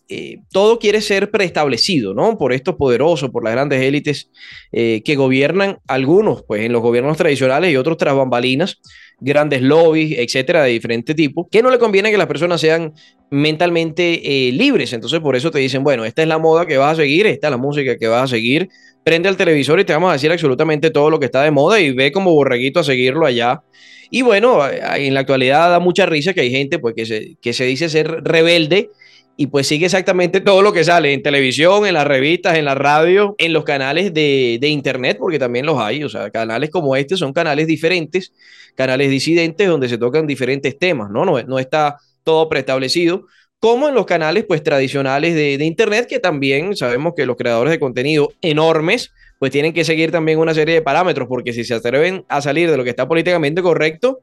todo 0.50 0.78
quiere 0.78 1.00
ser 1.00 1.30
preestablecido, 1.30 2.14
¿no? 2.14 2.38
Por 2.38 2.52
estos 2.52 2.76
poderosos, 2.76 3.30
por 3.30 3.44
las 3.44 3.52
grandes 3.52 3.82
élites 3.82 4.30
eh, 4.72 5.02
que 5.04 5.16
gobiernan 5.16 5.78
algunos, 5.86 6.42
pues 6.46 6.62
en 6.62 6.72
los 6.72 6.82
gobiernos 6.82 7.16
tradicionales 7.16 7.72
y 7.72 7.76
otros 7.76 7.96
tras 7.96 8.14
bambalinas, 8.14 8.80
grandes 9.20 9.62
lobbies, 9.62 10.18
etcétera, 10.18 10.62
de 10.62 10.70
diferente 10.70 11.14
tipo, 11.14 11.48
que 11.48 11.62
no 11.62 11.70
le 11.70 11.78
conviene 11.78 12.10
que 12.10 12.18
las 12.18 12.26
personas 12.26 12.60
sean 12.60 12.92
mentalmente 13.30 14.48
eh, 14.48 14.52
libres. 14.52 14.92
Entonces, 14.92 15.20
por 15.20 15.36
eso 15.36 15.50
te 15.50 15.58
dicen, 15.58 15.82
bueno, 15.82 16.04
esta 16.04 16.22
es 16.22 16.28
la 16.28 16.38
moda 16.38 16.66
que 16.66 16.78
vas 16.78 16.92
a 16.92 17.02
seguir, 17.02 17.26
esta 17.26 17.48
es 17.48 17.50
la 17.50 17.56
música 17.56 17.98
que 17.98 18.06
vas 18.06 18.24
a 18.24 18.28
seguir, 18.28 18.68
prende 19.08 19.30
el 19.30 19.38
televisor 19.38 19.80
y 19.80 19.86
te 19.86 19.94
vamos 19.94 20.10
a 20.10 20.12
decir 20.12 20.30
absolutamente 20.30 20.90
todo 20.90 21.08
lo 21.08 21.18
que 21.18 21.24
está 21.24 21.42
de 21.42 21.50
moda 21.50 21.80
y 21.80 21.92
ve 21.92 22.12
como 22.12 22.34
borreguito 22.34 22.80
a 22.80 22.84
seguirlo 22.84 23.24
allá. 23.24 23.62
Y 24.10 24.20
bueno, 24.20 24.60
en 24.68 25.14
la 25.14 25.20
actualidad 25.20 25.70
da 25.70 25.80
mucha 25.80 26.04
risa 26.04 26.34
que 26.34 26.42
hay 26.42 26.50
gente 26.50 26.78
pues, 26.78 26.94
que, 26.94 27.06
se, 27.06 27.36
que 27.40 27.54
se 27.54 27.64
dice 27.64 27.88
ser 27.88 28.06
rebelde 28.22 28.90
y 29.34 29.46
pues 29.46 29.66
sigue 29.66 29.86
exactamente 29.86 30.42
todo 30.42 30.60
lo 30.60 30.74
que 30.74 30.84
sale 30.84 31.14
en 31.14 31.22
televisión, 31.22 31.86
en 31.86 31.94
las 31.94 32.06
revistas, 32.06 32.58
en 32.58 32.66
la 32.66 32.74
radio, 32.74 33.34
en 33.38 33.54
los 33.54 33.64
canales 33.64 34.12
de, 34.12 34.58
de, 34.60 34.68
internet, 34.68 35.16
porque 35.18 35.38
también 35.38 35.64
los 35.64 35.80
hay, 35.80 36.04
o 36.04 36.10
sea, 36.10 36.28
canales 36.28 36.68
como 36.68 36.94
este 36.94 37.16
son 37.16 37.32
canales 37.32 37.66
diferentes, 37.66 38.34
canales 38.74 39.08
disidentes 39.08 39.68
donde 39.68 39.88
se 39.88 39.96
tocan 39.96 40.26
diferentes 40.26 40.78
temas, 40.78 41.08
¿no? 41.10 41.24
No, 41.24 41.42
no 41.44 41.58
está 41.58 41.96
todo 42.24 42.46
preestablecido, 42.50 43.24
como 43.60 43.88
en 43.88 43.94
los 43.94 44.06
canales 44.06 44.44
pues 44.46 44.62
tradicionales 44.62 45.34
de, 45.34 45.64
internet, 45.64 46.06
que 46.08 46.20
también 46.20 46.76
sabemos 46.76 47.14
que 47.16 47.26
los 47.26 47.36
creadores 47.36 47.72
de 47.72 47.80
contenido 47.80 48.32
enormes, 48.40 49.12
pues 49.38 49.50
tienen 49.50 49.72
que 49.72 49.84
seguir 49.84 50.10
también 50.10 50.38
una 50.38 50.54
serie 50.54 50.74
de 50.74 50.82
parámetros, 50.82 51.28
porque 51.28 51.52
si 51.52 51.64
se 51.64 51.74
atreven 51.74 52.24
a 52.28 52.40
salir 52.40 52.70
de 52.70 52.76
lo 52.76 52.84
que 52.84 52.90
está 52.90 53.08
políticamente 53.08 53.62
correcto, 53.62 54.20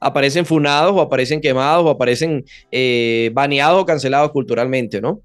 aparecen 0.00 0.46
funados 0.46 0.92
o 0.94 1.00
aparecen 1.00 1.40
quemados 1.40 1.84
o 1.84 1.90
aparecen 1.90 2.44
eh, 2.70 3.30
baneados 3.32 3.82
o 3.82 3.86
cancelados 3.86 4.30
culturalmente, 4.30 5.00
¿no? 5.00 5.20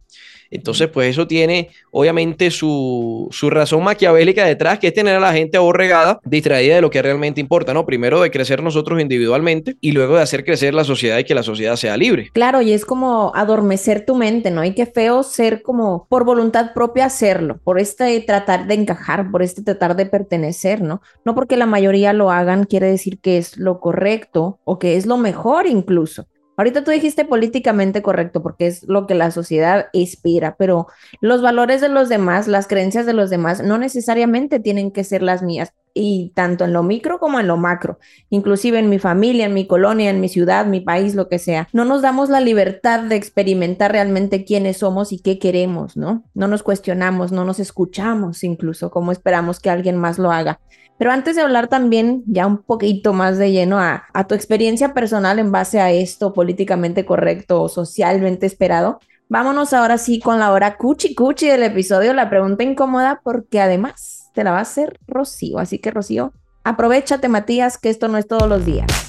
Entonces, 0.53 0.87
pues 0.87 1.09
eso 1.09 1.27
tiene 1.27 1.69
obviamente 1.91 2.51
su, 2.51 3.29
razón 3.49 3.83
maquiavélica 3.83 4.45
detrás, 4.45 4.79
que 4.79 4.87
es 4.87 4.93
tener 4.93 5.15
a 5.15 5.19
la 5.19 5.33
gente 5.33 5.57
aborregada, 5.57 6.19
distraída 6.23 6.75
de 6.75 6.81
lo 6.81 6.89
que 6.89 7.01
realmente 7.01 7.41
importa, 7.41 7.73
¿no? 7.73 7.85
Primero 7.85 8.21
de 8.21 8.31
crecer 8.31 8.61
nosotros 8.61 9.01
individualmente 9.01 9.75
y 9.81 9.91
luego 9.91 10.15
de 10.15 10.21
hacer 10.21 10.45
crecer 10.45 10.73
la 10.73 10.83
sociedad 10.83 11.17
y 11.17 11.23
que 11.23 11.35
la 11.35 11.43
sociedad 11.43 11.75
sea 11.75 11.97
libre. 11.97 12.29
Claro, 12.33 12.61
y 12.61 12.71
es 12.71 12.85
como 12.85 13.31
adormecer 13.35 14.05
tu 14.05 14.15
mente, 14.15 14.51
¿no? 14.51 14.63
Y 14.63 14.73
qué 14.73 14.85
feo 14.85 15.23
ser 15.23 15.63
como 15.63 16.05
por 16.07 16.23
voluntad 16.23 16.73
propia 16.73 17.05
hacerlo, 17.05 17.59
por 17.63 17.79
este 17.79 18.19
tratar 18.21 18.67
de 18.67 18.75
encajar, 18.75 19.31
por 19.31 19.41
este 19.41 19.63
tratar 19.63 19.95
de 19.95 20.05
pertenecer, 20.05 20.81
¿no? 20.81 21.01
No 21.25 21.33
porque 21.33 21.57
la 21.57 21.65
mayoría 21.65 22.13
lo 22.13 22.29
hagan 22.29 22.65
quiere 22.65 22.87
decir 22.87 23.19
que 23.19 23.37
es 23.37 23.57
lo 23.57 23.79
correcto 23.79 24.59
o 24.63 24.77
que 24.77 24.97
es 24.97 25.05
lo 25.05 25.17
mejor 25.17 25.65
incluso. 25.65 26.27
Ahorita 26.55 26.83
tú 26.83 26.91
dijiste 26.91 27.25
políticamente 27.25 28.01
correcto 28.01 28.43
porque 28.43 28.67
es 28.67 28.83
lo 28.87 29.07
que 29.07 29.15
la 29.15 29.31
sociedad 29.31 29.87
inspira, 29.91 30.55
pero 30.57 30.87
los 31.19 31.41
valores 31.41 31.81
de 31.81 31.89
los 31.89 32.09
demás, 32.09 32.47
las 32.47 32.67
creencias 32.67 33.05
de 33.05 33.13
los 33.13 33.29
demás 33.29 33.63
no 33.63 33.77
necesariamente 33.77 34.59
tienen 34.59 34.91
que 34.91 35.03
ser 35.03 35.23
las 35.23 35.41
mías 35.41 35.73
y 35.93 36.31
tanto 36.35 36.65
en 36.65 36.73
lo 36.73 36.83
micro 36.83 37.19
como 37.19 37.39
en 37.39 37.47
lo 37.47 37.57
macro, 37.57 37.99
inclusive 38.29 38.79
en 38.79 38.89
mi 38.89 38.99
familia, 38.99 39.45
en 39.45 39.53
mi 39.53 39.67
colonia, 39.67 40.09
en 40.09 40.21
mi 40.21 40.29
ciudad, 40.29 40.65
mi 40.65 40.81
país, 40.81 41.15
lo 41.15 41.29
que 41.29 41.39
sea. 41.39 41.67
No 41.71 41.85
nos 41.85 42.01
damos 42.01 42.29
la 42.29 42.39
libertad 42.39 43.01
de 43.01 43.15
experimentar 43.15 43.91
realmente 43.91 44.43
quiénes 44.43 44.77
somos 44.77 45.11
y 45.11 45.19
qué 45.19 45.39
queremos, 45.39 45.95
¿no? 45.95 46.23
No 46.33 46.47
nos 46.47 46.63
cuestionamos, 46.63 47.31
no 47.31 47.45
nos 47.45 47.59
escuchamos 47.59 48.43
incluso 48.43 48.91
como 48.91 49.11
esperamos 49.11 49.59
que 49.59 49.69
alguien 49.69 49.97
más 49.97 50.17
lo 50.17 50.31
haga. 50.31 50.59
Pero 50.97 51.11
antes 51.11 51.35
de 51.35 51.41
hablar 51.41 51.67
también 51.67 52.23
ya 52.27 52.47
un 52.47 52.59
poquito 52.59 53.13
más 53.13 53.37
de 53.37 53.51
lleno 53.51 53.79
a, 53.79 54.05
tu 54.27 54.35
experiencia 54.35 54.93
personal 54.93 55.39
en 55.39 55.51
base 55.51 55.79
a 55.79 55.91
esto 55.91 56.33
políticamente 56.33 57.05
correcto 57.05 57.61
o 57.61 57.69
socialmente 57.69 58.45
esperado, 58.45 58.99
vámonos 59.27 59.73
ahora 59.73 59.97
sí 59.97 60.19
con 60.19 60.39
la 60.39 60.51
hora 60.51 60.77
cuchi 60.77 61.15
cuchi 61.15 61.47
del 61.47 61.63
episodio, 61.63 62.13
la 62.13 62.29
pregunta 62.29 62.63
incómoda, 62.63 63.21
porque 63.23 63.59
además 63.59 64.29
te 64.33 64.43
la 64.43 64.51
va 64.51 64.59
a 64.59 64.61
hacer 64.61 64.99
Rocío. 65.07 65.59
Así 65.59 65.79
que 65.79 65.91
Rocío, 65.91 66.33
aprovechate 66.63 67.27
Matías, 67.27 67.77
que 67.77 67.89
esto 67.89 68.07
no 68.07 68.17
es 68.17 68.27
todos 68.27 68.47
los 68.47 68.65
días. 68.65 69.02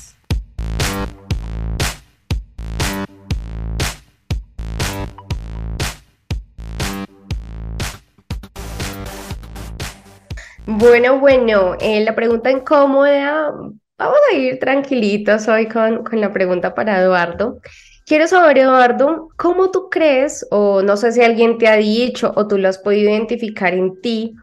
Bueno, 10.67 11.19
bueno, 11.21 11.77
eh, 11.79 12.03
la 12.03 12.15
pregunta 12.15 12.51
incómoda, 12.51 13.53
vamos 13.99 14.19
a 14.33 14.35
ir 14.35 14.59
tranquilitos 14.59 15.47
hoy 15.47 15.69
con, 15.69 16.03
con 16.05 16.21
la 16.23 16.33
pregunta 16.33 16.75
para 16.75 17.01
Eduardo. 17.01 17.61
Quiero 18.07 18.27
saber, 18.27 18.59
Eduardo, 18.59 19.29
¿cómo 19.37 19.71
tú 19.71 19.91
crees, 19.91 20.47
o 20.51 20.81
no 20.83 20.97
sé 20.97 21.13
si 21.13 21.23
alguien 21.23 21.59
te 21.59 21.69
ha 21.69 21.77
dicho 21.77 22.33
o 22.35 22.47
tú 22.49 22.57
lo 22.57 22.69
has 22.69 22.79
podido 22.79 23.11
identificar 23.11 23.75
en 23.75 24.01
ti, 24.01 24.35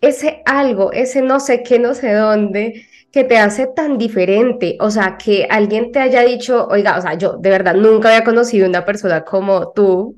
ese 0.00 0.42
algo, 0.46 0.92
ese 0.92 1.22
no 1.22 1.40
sé 1.40 1.64
qué, 1.64 1.80
no 1.80 1.94
sé 1.94 2.12
dónde, 2.12 2.86
que 3.10 3.24
te 3.24 3.38
hace 3.38 3.66
tan 3.66 3.98
diferente? 3.98 4.76
O 4.80 4.92
sea, 4.92 5.16
que 5.18 5.48
alguien 5.50 5.90
te 5.90 5.98
haya 5.98 6.22
dicho, 6.22 6.68
oiga, 6.68 6.98
o 6.98 7.02
sea, 7.02 7.14
yo 7.14 7.36
de 7.36 7.50
verdad 7.50 7.74
nunca 7.74 8.10
había 8.10 8.24
conocido 8.24 8.68
una 8.68 8.84
persona 8.84 9.24
como 9.24 9.72
tú, 9.72 10.14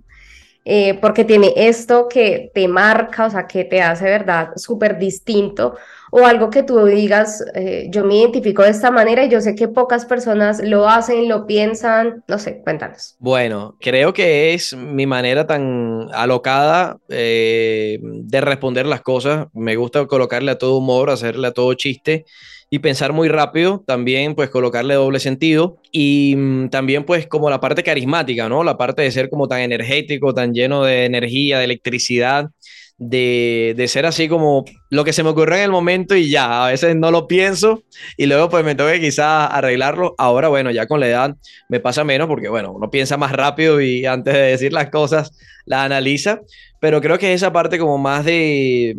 eh, 0.73 0.95
porque 1.01 1.25
tiene 1.25 1.53
esto 1.57 2.07
que 2.09 2.53
te 2.55 2.69
marca, 2.69 3.27
o 3.27 3.31
sea, 3.31 3.49
que 3.49 3.65
te 3.65 3.83
hace, 3.83 4.05
¿verdad?, 4.05 4.51
súper 4.55 5.01
distinto, 5.01 5.75
o 6.13 6.25
algo 6.25 6.49
que 6.49 6.63
tú 6.63 6.85
digas, 6.85 7.45
eh, 7.57 7.89
yo 7.91 8.05
me 8.05 8.19
identifico 8.19 8.63
de 8.63 8.71
esta 8.71 8.93
manera 8.93 9.25
y 9.25 9.29
yo 9.29 9.41
sé 9.41 9.57
que 9.57 9.67
pocas 9.67 10.05
personas 10.05 10.63
lo 10.63 10.89
hacen, 10.89 11.29
lo 11.29 11.45
piensan, 11.45 12.23
no 12.29 12.39
sé, 12.39 12.61
cuéntanos. 12.63 13.17
Bueno, 13.19 13.77
creo 13.81 14.13
que 14.13 14.55
es 14.55 14.77
mi 14.77 15.07
manera 15.07 15.45
tan 15.45 16.07
alocada 16.13 16.99
eh, 17.09 17.99
de 18.01 18.41
responder 18.41 18.87
las 18.87 19.01
cosas, 19.01 19.49
me 19.53 19.75
gusta 19.75 20.07
colocarle 20.07 20.53
a 20.53 20.59
todo 20.59 20.79
humor, 20.79 21.11
hacerle 21.11 21.49
a 21.49 21.53
todo 21.53 21.75
chiste 21.75 22.27
y 22.73 22.79
pensar 22.79 23.13
muy 23.13 23.29
rápido, 23.29 23.83
también 23.85 24.37
pues 24.37 24.49
colocarle 24.49 24.95
doble 24.95 25.19
sentido 25.19 25.79
y 25.91 26.35
mm, 26.37 26.69
también 26.69 27.05
pues 27.05 27.27
como 27.27 27.51
la 27.51 27.61
parte 27.61 27.83
carismática, 27.83 28.49
¿no? 28.49 28.63
La 28.63 28.79
parte 28.79 29.03
de 29.03 29.11
ser 29.11 29.29
como 29.29 29.49
tan 29.49 29.61
energético, 29.61 30.33
tan 30.33 30.55
lleno 30.55 30.85
de 30.85 31.05
energía, 31.05 31.59
de 31.59 31.65
electricidad, 31.65 32.51
de, 32.97 33.75
de, 33.77 33.89
ser 33.89 34.07
así 34.07 34.29
como 34.29 34.65
lo 34.91 35.05
que 35.05 35.15
se 35.15 35.23
me 35.23 35.31
ocurre 35.31 35.57
en 35.57 35.65
el 35.65 35.71
momento 35.71 36.15
y 36.15 36.31
ya, 36.31 36.67
a 36.67 36.71
veces 36.71 36.95
no 36.95 37.11
lo 37.11 37.27
pienso 37.27 37.83
y 38.19 38.27
luego 38.27 38.51
pues 38.51 38.63
me 38.63 38.77
que 38.77 39.01
quizás 39.01 39.49
arreglarlo. 39.51 40.15
Ahora 40.19 40.49
bueno, 40.49 40.71
ya 40.71 40.87
con 40.87 41.01
la 41.01 41.09
edad 41.09 41.37
me 41.69 41.81
pasa 41.81 42.05
menos 42.05 42.29
porque 42.29 42.49
bueno, 42.49 42.73
uno 42.73 42.91
piensa 42.91 43.17
más 43.17 43.33
rápido 43.33 43.81
y 43.81 44.07
antes 44.07 44.35
de 44.35 44.41
decir 44.41 44.73
las 44.73 44.91
cosas 44.91 45.33
la 45.65 45.85
analiza, 45.85 46.41
pero 46.81 47.01
creo 47.01 47.19
que 47.19 47.33
esa 47.35 47.53
parte 47.53 47.79
como 47.79 47.99
más 47.99 48.25
de 48.25 48.97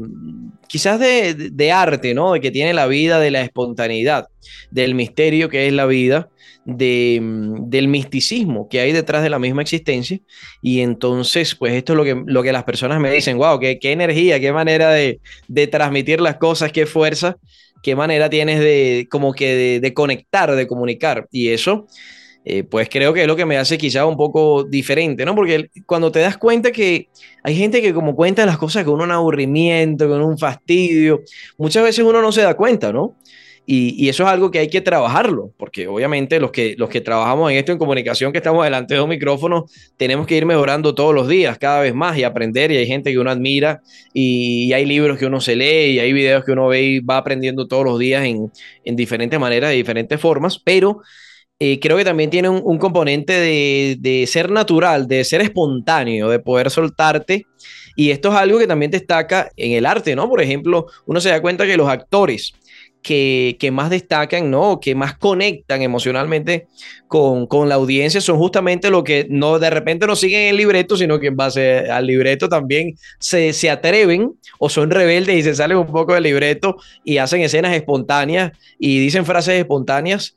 quizás 0.67 1.00
de, 1.00 1.72
arte, 1.74 2.13
¿no? 2.13 2.32
De 2.32 2.39
que 2.39 2.52
tiene 2.52 2.74
la 2.74 2.88
vida, 2.88 3.20
de 3.20 3.32
la 3.32 3.41
espontaneidad, 3.41 4.30
del 4.70 4.96
misterio 4.96 5.50
que 5.50 5.67
es 5.67 5.74
la 5.74 5.86
vida, 5.86 6.30
de, 6.63 7.20
del 7.63 7.89
misticismo 7.89 8.70
que 8.70 8.80
hay 8.80 8.94
detrás 8.94 9.24
de 9.24 9.30
la 9.30 9.39
misma 9.39 9.63
existencia. 9.63 10.20
Y 10.62 10.80
entonces, 10.80 11.56
pues 11.56 11.74
esto 11.74 11.91
es 11.91 11.98
lo 11.98 12.04
que, 12.06 12.24
lo 12.26 12.41
que 12.41 12.54
las 12.54 12.63
personas 12.63 13.02
me 13.02 13.12
dicen, 13.12 13.38
wow, 13.38 13.60
qué, 13.60 13.80
energía, 13.84 14.39
qué 14.39 14.54
manera 14.54 14.91
de, 14.91 15.20
de, 15.50 15.67
transmitir 15.67 16.22
las 16.22 16.38
cosas, 16.38 16.72
qué 16.72 16.86
fuerza, 16.86 17.36
qué 17.84 17.96
manera 17.96 18.30
tienes 18.30 18.60
de 18.60 19.08
como 19.12 19.34
que 19.34 19.82
de 19.82 19.94
conectar, 19.94 20.56
de 20.56 20.67
comunicar. 20.67 21.28
Y 21.32 21.50
eso 21.50 21.88
eh, 22.43 22.63
pues 22.63 22.89
creo 22.89 23.13
que 23.13 23.21
es 23.21 23.27
lo 23.27 23.36
que 23.36 23.45
me 23.45 23.58
hace 23.58 23.77
quizá 23.77 24.06
un 24.06 24.17
poco 24.17 24.63
diferente, 24.63 25.25
¿no? 25.25 25.36
Porque 25.36 25.69
cuando 25.86 26.12
te 26.12 26.19
das 26.19 26.38
cuenta 26.38 26.71
que 26.71 27.10
hay 27.43 27.56
gente 27.56 27.82
que 27.82 27.93
como 27.93 28.15
cuenta 28.15 28.45
las 28.45 28.58
cosas 28.58 28.84
con 28.84 28.99
un 28.99 29.12
aburrimiento, 29.12 30.08
con 30.10 30.21
un 30.23 30.38
fastidio, 30.38 31.21
muchas 31.58 31.84
veces 31.84 32.04
uno 32.04 32.21
no 32.21 32.32
se 32.32 32.41
da 32.41 32.56
cuenta, 32.56 32.91
¿no? 32.91 33.15
Y, 33.65 34.10
eso 34.10 34.23
es 34.23 34.30
algo 34.30 34.49
que 34.51 34.60
hay 34.60 34.69
que 34.69 34.82
trabajarlo, 34.82 35.54
porque 35.56 35.88
obviamente 35.88 36.39
los 36.39 36.51
que, 36.51 36.75
los 36.77 36.89
que 36.89 36.99
trabajamos 36.99 37.51
en 37.51 37.58
esto 37.58 37.71
en 37.71 37.77
comunicación, 37.77 38.32
que 38.32 38.39
estamos 38.39 38.63
delante 38.63 38.95
de 38.95 39.01
un 39.01 39.10
micrófono, 39.10 39.67
tenemos 39.97 40.25
que 40.25 40.36
ir 40.36 40.45
mejorando 40.45 40.95
todos 40.95 41.13
los 41.13 41.27
días, 41.27 41.58
cada 41.58 41.82
vez 41.82 41.93
más 41.93 42.17
y 42.17 42.23
aprender. 42.23 42.71
Y 42.71 42.77
hay 42.77 42.88
gente 42.88 43.12
que 43.12 43.19
uno 43.19 43.30
admira 43.30 43.82
y, 44.13 44.73
hay 44.73 44.86
libros 44.86 45.17
que 45.17 45.25
uno 45.27 45.39
se 45.39 45.56
lee 45.56 45.91
y 45.93 45.99
hay 45.99 46.12
videos 46.12 46.43
que 46.43 46.51
uno 46.51 46.67
ve 46.67 46.82
y 46.82 46.99
va 46.99 47.17
aprendiendo 47.17 47.67
todos 47.67 47.86
los 47.86 47.99
días 47.99 48.25
en, 48.25 48.51
en 48.84 48.95
diferentes 48.95 49.39
maneras, 49.39 49.69
de 49.69 49.75
diferentes 49.77 50.19
formas, 50.19 50.60
pero 50.60 51.01
eh, 51.63 51.80
creo 51.80 51.95
que 51.95 52.04
también 52.04 52.32
tiene 52.32 52.50
un, 52.50 52.80
componente 52.80 53.34
de, 53.34 54.26
ser 54.28 54.50
natural, 54.50 55.08
de 55.08 55.24
ser 55.24 55.41
espontáneo, 55.41 56.28
de 56.28 56.39
poder 56.39 56.71
soltarte. 56.71 57.45
Y 57.95 58.10
esto 58.10 58.30
es 58.30 58.36
algo 58.36 58.58
que 58.58 58.65
también 58.65 58.89
destaca 58.89 59.52
en 59.56 59.74
el 59.74 59.86
arte, 59.86 60.15
¿no? 60.15 60.28
Por 60.28 60.41
ejemplo, 60.41 60.88
uno 61.06 61.21
se 61.21 61.30
da 61.30 61.39
cuenta 61.39 61.67
que 61.67 61.78
los 61.78 61.88
actores 61.88 62.54
que, 63.04 63.69
más 63.71 63.91
destacan, 63.91 64.50
¿no? 64.50 64.80
Que 64.80 64.95
más 64.95 65.15
conectan 65.19 65.84
emocionalmente 65.84 66.65
con, 67.08 67.47
la 67.69 67.76
audiencia 67.76 68.21
son 68.21 68.39
justamente 68.39 68.89
los 68.89 69.04
que 69.04 69.28
no 69.30 69.60
de 69.60 69.69
repente 69.69 70.08
no 70.08 70.15
siguen 70.15 70.47
el 70.47 70.58
libreto, 70.58 70.97
sino 70.97 71.19
que 71.19 71.28
en 71.28 71.36
base 71.36 71.91
al 71.91 72.08
libreto 72.08 72.50
también 72.50 72.95
se, 73.19 73.54
se 73.54 73.69
atreven 73.69 74.34
o 74.58 74.67
son 74.67 74.89
rebeldes 74.89 75.36
y 75.36 75.43
se 75.43 75.54
salen 75.54 75.78
un 75.78 75.86
poco 75.86 76.15
del 76.15 76.24
libreto 76.24 76.78
y 77.04 77.19
hacen 77.19 77.41
escenas 77.41 77.76
espontáneas 77.76 78.52
y 78.80 78.97
dicen 78.97 79.28
frases 79.28 79.60
espontáneas 79.60 80.34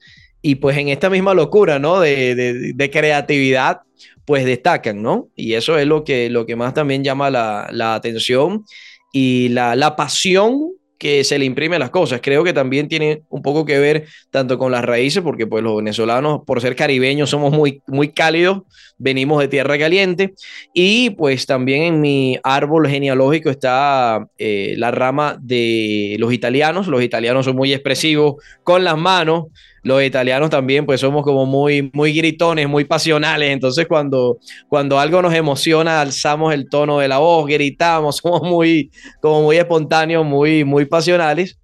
y 0.47 0.57
pues 0.57 0.77
en 0.77 0.91
esta 0.91 1.09
misma 1.09 1.33
locura, 1.33 1.79
¿no? 1.79 2.01
De, 2.01 2.91
creatividad, 2.93 3.81
pues 4.27 4.45
destacan, 4.45 5.01
¿no? 5.01 5.29
Y 5.35 5.55
eso 5.55 5.79
es 5.79 5.87
lo 5.87 6.05
que, 6.05 6.29
lo 6.29 6.45
que 6.45 6.55
más 6.55 6.75
también 6.75 7.03
llama 7.03 7.31
la, 7.31 7.95
atención 7.95 8.63
y 9.11 9.49
la, 9.49 9.97
pasión 9.97 10.73
que 10.99 11.25
se 11.25 11.39
le 11.39 11.47
imprime 11.47 11.79
las 11.79 11.89
cosas. 11.89 12.21
Creo 12.23 12.45
que 12.45 12.53
también 12.53 12.89
tiene 12.89 13.23
un 13.31 13.41
poco 13.41 13.65
que 13.65 13.79
ver 13.79 14.05
tanto 14.31 14.59
con 14.59 14.71
las 14.71 14.85
raíces, 14.85 15.23
porque 15.23 15.47
pues 15.47 15.65
los 15.65 15.79
venezolanos, 15.79 16.43
por 16.47 16.61
ser 16.61 16.77
caribeños, 16.77 17.31
somos 17.31 17.51
muy, 17.51 17.81
muy 17.87 18.13
cálidos, 18.13 18.65
venimos 18.99 19.41
de 19.41 19.49
tierra 19.49 19.79
caliente, 19.79 20.35
y 20.73 21.11
pues 21.11 21.47
también 21.47 21.83
en 21.83 22.01
mi 22.01 22.39
árbol 22.43 22.89
genealógico 22.89 23.51
está 23.51 24.27
eh, 24.39 24.75
la 24.79 24.91
rama 24.91 25.37
de 25.41 26.17
los 26.19 26.33
italianos. 26.33 26.87
Los 26.87 27.03
italianos 27.03 27.45
son 27.45 27.57
muy 27.57 27.73
expresivos 27.73 28.37
con 28.63 28.85
las 28.85 28.97
manos, 28.97 29.45
los 29.85 30.03
italianos 30.03 30.49
también 30.49 30.87
pues 30.87 31.01
somos 31.01 31.23
como 31.23 31.45
muy, 31.45 31.91
muy 31.93 32.15
gritones, 32.15 32.67
muy 32.67 32.85
pasionales, 32.85 33.51
entonces 33.51 33.87
cuando, 33.87 34.39
cuando 34.67 34.99
algo 34.99 35.21
nos 35.21 35.35
emociona 35.35 36.01
alzamos 36.01 36.55
el 36.55 36.69
tono 36.71 36.99
de 36.99 37.09
la 37.09 37.19
voz, 37.19 37.47
gritamos, 37.47 38.17
somos 38.23 38.43
muy, 38.43 38.91
como 39.21 39.43
muy 39.43 39.57
espontáneos, 39.57 40.25
muy, 40.25 40.65
muy 40.65 40.87
pasionales. 40.87 41.59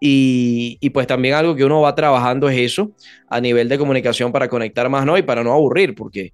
Y, 0.00 0.76
y, 0.80 0.90
pues 0.90 1.06
también 1.06 1.34
algo 1.34 1.56
que 1.56 1.64
uno 1.64 1.80
va 1.80 1.94
trabajando 1.94 2.48
es 2.50 2.58
eso 2.58 2.90
a 3.30 3.40
nivel 3.40 3.70
de 3.70 3.78
comunicación 3.78 4.32
para 4.32 4.48
conectar 4.48 4.90
más, 4.90 5.06
¿no? 5.06 5.16
Y 5.16 5.22
para 5.22 5.42
no 5.42 5.52
aburrir, 5.52 5.94
porque 5.94 6.32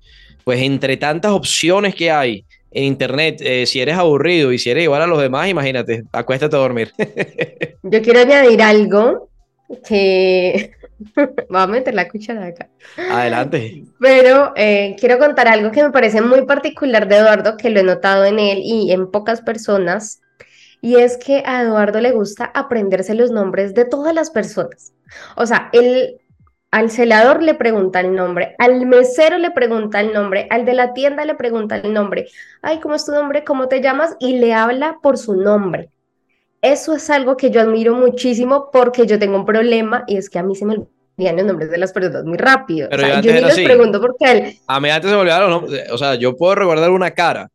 pues 0.50 0.62
entre 0.62 0.96
tantas 0.96 1.30
opciones 1.30 1.94
que 1.94 2.10
hay 2.10 2.44
en 2.72 2.82
internet, 2.82 3.40
eh, 3.40 3.66
si 3.66 3.80
eres 3.80 3.96
aburrido 3.96 4.50
y 4.50 4.58
si 4.58 4.68
eres 4.68 4.82
igual 4.82 5.00
a 5.00 5.06
los 5.06 5.22
demás, 5.22 5.48
imagínate, 5.48 6.02
acuéstate 6.10 6.56
a 6.56 6.58
dormir. 6.58 6.92
Yo 7.84 8.02
quiero 8.02 8.18
añadir 8.18 8.60
algo 8.60 9.30
que 9.86 10.72
Voy 11.48 11.60
a 11.60 11.68
meter 11.68 11.94
la 11.94 12.08
cuchara 12.08 12.46
acá. 12.46 12.68
Adelante. 12.96 13.84
Pero 14.00 14.52
eh, 14.56 14.96
quiero 14.98 15.20
contar 15.20 15.46
algo 15.46 15.70
que 15.70 15.84
me 15.84 15.92
parece 15.92 16.20
muy 16.20 16.44
particular 16.46 17.06
de 17.06 17.18
Eduardo, 17.18 17.56
que 17.56 17.70
lo 17.70 17.78
he 17.78 17.84
notado 17.84 18.24
en 18.24 18.40
él 18.40 18.58
y 18.64 18.90
en 18.90 19.08
pocas 19.08 19.42
personas, 19.42 20.20
y 20.80 20.96
es 20.96 21.16
que 21.16 21.44
a 21.46 21.62
Eduardo 21.62 22.00
le 22.00 22.10
gusta 22.10 22.46
aprenderse 22.56 23.14
los 23.14 23.30
nombres 23.30 23.72
de 23.72 23.84
todas 23.84 24.12
las 24.12 24.30
personas. 24.30 24.94
O 25.36 25.46
sea, 25.46 25.70
él 25.72 26.19
al 26.70 26.90
celador 26.90 27.42
le 27.42 27.54
pregunta 27.54 28.00
el 28.00 28.14
nombre, 28.14 28.54
al 28.58 28.86
mesero 28.86 29.38
le 29.38 29.50
pregunta 29.50 30.00
el 30.00 30.12
nombre, 30.12 30.46
al 30.50 30.64
de 30.64 30.74
la 30.74 30.92
tienda 30.92 31.24
le 31.24 31.34
pregunta 31.34 31.76
el 31.76 31.92
nombre. 31.92 32.28
Ay, 32.62 32.78
¿cómo 32.78 32.94
es 32.94 33.04
tu 33.04 33.12
nombre? 33.12 33.42
¿Cómo 33.44 33.68
te 33.68 33.80
llamas? 33.80 34.16
Y 34.20 34.38
le 34.38 34.54
habla 34.54 34.98
por 35.02 35.18
su 35.18 35.34
nombre. 35.34 35.90
Eso 36.62 36.94
es 36.94 37.10
algo 37.10 37.36
que 37.36 37.50
yo 37.50 37.60
admiro 37.60 37.94
muchísimo 37.94 38.70
porque 38.72 39.06
yo 39.06 39.18
tengo 39.18 39.36
un 39.36 39.46
problema 39.46 40.04
y 40.06 40.16
es 40.16 40.30
que 40.30 40.38
a 40.38 40.42
mí 40.42 40.54
se 40.54 40.64
me 40.66 40.74
olvidan 40.74 41.36
los 41.36 41.46
nombres 41.46 41.70
de 41.70 41.78
las 41.78 41.92
personas 41.92 42.24
muy 42.24 42.38
rápido. 42.38 42.88
Pero 42.90 43.20
yo 43.20 43.32
ni 43.32 43.40
les 43.40 43.60
pregunto 43.60 44.00
por 44.00 44.14
qué. 44.18 44.58
A 44.66 44.78
mí 44.78 44.90
antes 44.90 45.10
se 45.10 45.16
me 45.16 45.22
olvidaron 45.22 45.50
los 45.50 45.62
nombres. 45.62 45.90
O 45.90 45.98
sea, 45.98 46.14
yo 46.14 46.36
puedo 46.36 46.54
recordar 46.54 46.90
una 46.90 47.10
cara. 47.12 47.50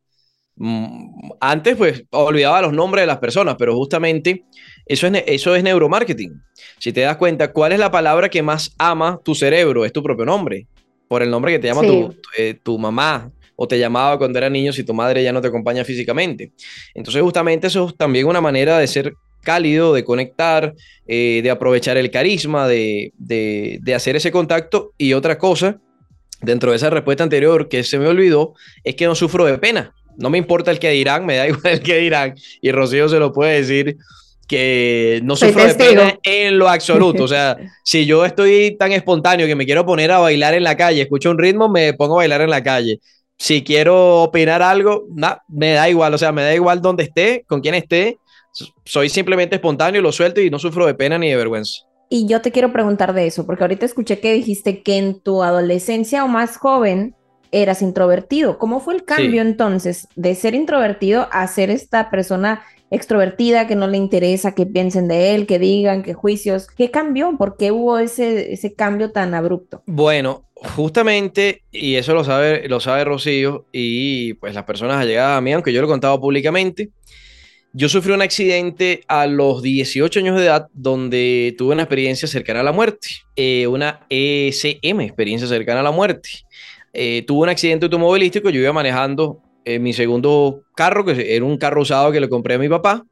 Mm, 0.58 1.32
antes, 1.40 1.76
pues, 1.76 2.04
olvidaba 2.12 2.62
los 2.62 2.74
nombres 2.74 3.04
de 3.04 3.08
las 3.08 3.18
personas, 3.18 3.56
pero 3.58 3.76
justamente 3.76 4.46
eso 4.86 5.08
es, 5.08 5.24
eso 5.28 5.56
es 5.56 5.64
neuromarketing. 5.64 6.42
Si 6.80 6.94
te 6.94 7.02
das 7.02 7.18
cuenta, 7.18 7.52
¿cuál 7.52 7.72
es 7.72 7.80
la 7.80 7.92
palabra 7.92 8.30
que 8.30 8.42
más 8.42 8.74
ama 8.78 9.20
tu 9.24 9.36
cerebro? 9.36 9.86
Es 9.86 9.94
tu 9.94 10.04
propio 10.04 10.26
nombre. 10.26 10.68
Por 11.08 11.22
el 11.22 11.30
nombre 11.30 11.52
que 11.52 11.60
te 11.60 11.68
llama 11.68 11.82
tu, 11.82 12.16
eh, 12.38 12.56
tu 12.62 12.78
mamá, 12.78 13.32
o 13.56 13.68
te 13.68 13.80
llamaba 13.80 14.18
cuando 14.18 14.38
era 14.38 14.50
niño 14.50 14.74
si 14.74 14.84
tu 14.84 14.94
madre 14.94 15.24
ya 15.24 15.32
no 15.32 15.42
te 15.42 15.48
acompaña 15.48 15.84
físicamente. 15.84 16.52
Entonces 16.94 17.22
justamente 17.22 17.68
eso 17.68 17.90
es 17.90 17.96
también 17.96 18.28
una 18.28 18.42
manera 18.42 18.78
de 18.78 18.88
ser 18.88 19.14
cálido, 19.42 19.94
de 19.94 20.04
conectar, 20.04 20.74
eh, 21.08 21.42
de 21.42 21.50
aprovechar 21.50 21.98
el 21.98 22.12
carisma, 22.12 22.68
de, 22.68 23.14
de, 23.18 23.96
hacer 23.96 24.16
ese 24.16 24.32
contacto. 24.32 24.94
Y 24.98 25.14
otra 25.14 25.38
cosa, 25.38 25.80
dentro 26.42 26.72
de 26.72 26.78
esa 26.78 26.90
respuesta 26.90 27.24
anterior 27.24 27.70
que 27.70 27.84
se 27.84 28.00
me 28.00 28.08
olvidó, 28.08 28.56
es 28.84 28.96
que 28.96 29.06
no 29.06 29.16
sufro 29.16 29.46
de 29.46 29.58
pena. 29.58 29.94
No 30.18 30.30
me 30.30 30.38
importa 30.38 30.72
el 30.72 30.80
que 30.80 30.90
dirán, 30.90 31.26
me 31.26 31.38
da 31.38 31.48
igual 31.48 31.74
el 31.74 31.82
que 31.82 31.98
dirán. 31.98 32.36
Y 32.62 32.72
Rocío 32.72 33.08
se 33.08 33.20
lo 33.20 33.32
puede 33.32 33.62
decir 33.62 33.98
que 34.48 35.22
no 35.24 35.36
sufro 35.36 35.66
de 35.66 35.76
pena 35.76 36.20
en 36.24 36.58
lo 36.58 36.70
absoluto. 36.70 37.24
O 37.24 37.28
sea, 37.28 37.58
si 37.84 38.06
yo 38.06 38.26
estoy 38.26 38.76
tan 38.78 38.92
espontáneo 38.92 39.48
que 39.48 39.56
me 39.56 39.66
quiero 39.66 39.86
poner 39.86 40.12
a 40.12 40.20
bailar 40.20 40.54
en 40.54 40.64
la 40.64 40.78
calle, 40.78 41.02
escucho 41.02 41.32
un 41.32 41.38
ritmo, 41.38 41.70
me 41.70 41.94
pongo 41.94 42.16
a 42.16 42.18
bailar 42.18 42.42
en 42.42 42.50
la 42.50 42.64
calle 42.64 43.00
si 43.38 43.64
quiero 43.64 44.24
opinar 44.24 44.62
algo, 44.62 45.08
me 45.50 45.74
da 45.74 45.90
igual, 45.90 46.14
o 46.14 46.18
sea, 46.18 46.32
me 46.32 46.44
da 46.44 46.56
igual 46.56 46.82
dónde 46.82 47.04
esté, 47.04 47.44
con 47.48 47.62
quién 47.62 47.76
esté, 47.76 48.18
soy 48.86 49.10
simplemente 49.10 49.56
espontáneo, 49.56 50.02
lo 50.02 50.12
suelto 50.12 50.42
y 50.42 50.50
no 50.50 50.60
sufro 50.60 50.86
de 50.86 50.94
pena 50.94 51.18
ni 51.18 51.30
de 51.30 51.36
vergüenza. 51.36 51.82
Y 52.10 52.28
yo 52.28 52.42
te 52.42 52.52
quiero 52.52 52.72
preguntar 52.72 53.14
de 53.14 53.28
eso, 53.28 53.46
porque 53.46 53.64
ahorita 53.64 53.86
escuché 53.86 54.20
que 54.20 54.34
dijiste 54.34 54.84
que 54.84 54.98
en 54.98 55.20
tu 55.20 55.44
adolescencia 55.44 56.24
o 56.24 56.28
más 56.28 56.58
joven 56.58 57.16
eras 57.62 57.82
introvertido. 57.82 58.58
¿Cómo 58.58 58.80
fue 58.80 58.96
el 58.96 59.06
cambio 59.06 59.42
entonces 59.42 60.08
de 60.16 60.36
ser 60.36 60.56
introvertido 60.56 61.28
a 61.32 61.48
ser 61.48 61.70
esta 61.70 62.10
persona 62.10 62.64
extrovertida 62.92 63.68
que 63.68 63.76
no 63.76 63.88
le 63.88 63.98
interesa 63.98 64.54
que 64.54 64.66
piensen 64.66 65.08
de 65.08 65.36
él, 65.36 65.48
que 65.48 65.58
digan, 65.58 66.04
que 66.04 66.14
juicios? 66.14 66.68
¿Qué 66.68 66.92
cambió? 66.92 67.38
¿Por 67.38 67.58
qué 67.58 67.72
hubo 67.72 67.98
ese, 67.98 68.54
ese 68.54 68.74
cambio 68.74 69.12
tan 69.12 69.34
abrupto? 69.34 69.84
Bueno, 69.86 70.46
justamente, 70.56 71.64
y 71.72 71.96
eso 71.96 72.14
lo 72.14 72.24
sabe, 72.24 72.68
lo 72.68 72.80
sabe 72.80 73.06
Rocío 73.06 73.66
y 73.72 74.34
pues 74.36 74.54
las 74.54 74.66
personas 74.66 74.98
allegadas 74.98 75.38
a 75.38 75.42
mí, 75.42 75.54
aunque 75.54 75.72
yo 75.72 75.82
lo 75.82 75.88
he 75.88 75.90
contado 75.90 76.20
públicamente, 76.20 76.92
yo 77.78 77.90
sufrí 77.90 78.14
un 78.14 78.22
accidente 78.22 79.04
a 79.10 79.28
los 79.28 79.62
18 79.62 80.22
años 80.22 80.38
de 80.38 80.46
edad 80.46 80.70
donde 80.72 81.54
tuve 81.58 81.74
una 81.74 81.84
experiencia 81.84 82.26
cercana 82.26 82.62
a 82.62 82.64
la 82.64 82.72
muerte, 82.72 83.10
eh, 83.36 83.68
una 83.68 84.06
ESM, 84.10 85.02
experiencia 85.02 85.46
cercana 85.46 85.82
a 85.82 85.84
la 85.84 85.92
muerte. 85.92 86.30
Eh, 86.98 87.24
tuve 87.28 87.44
un 87.44 87.50
accidente 87.50 87.86
automovilístico, 87.86 88.50
yo 88.50 88.62
iba 88.62 88.72
manejando 88.72 89.42
eh, 89.66 89.80
mi 89.80 89.92
segundo 89.92 90.64
carro, 90.76 91.04
que 91.04 91.36
era 91.36 91.44
un 91.44 91.58
carro 91.58 91.82
usado 91.82 92.12
que 92.12 92.22
le 92.22 92.30
compré 92.30 92.56
a 92.56 92.58
mi 92.58 92.70
papá, 92.70 93.06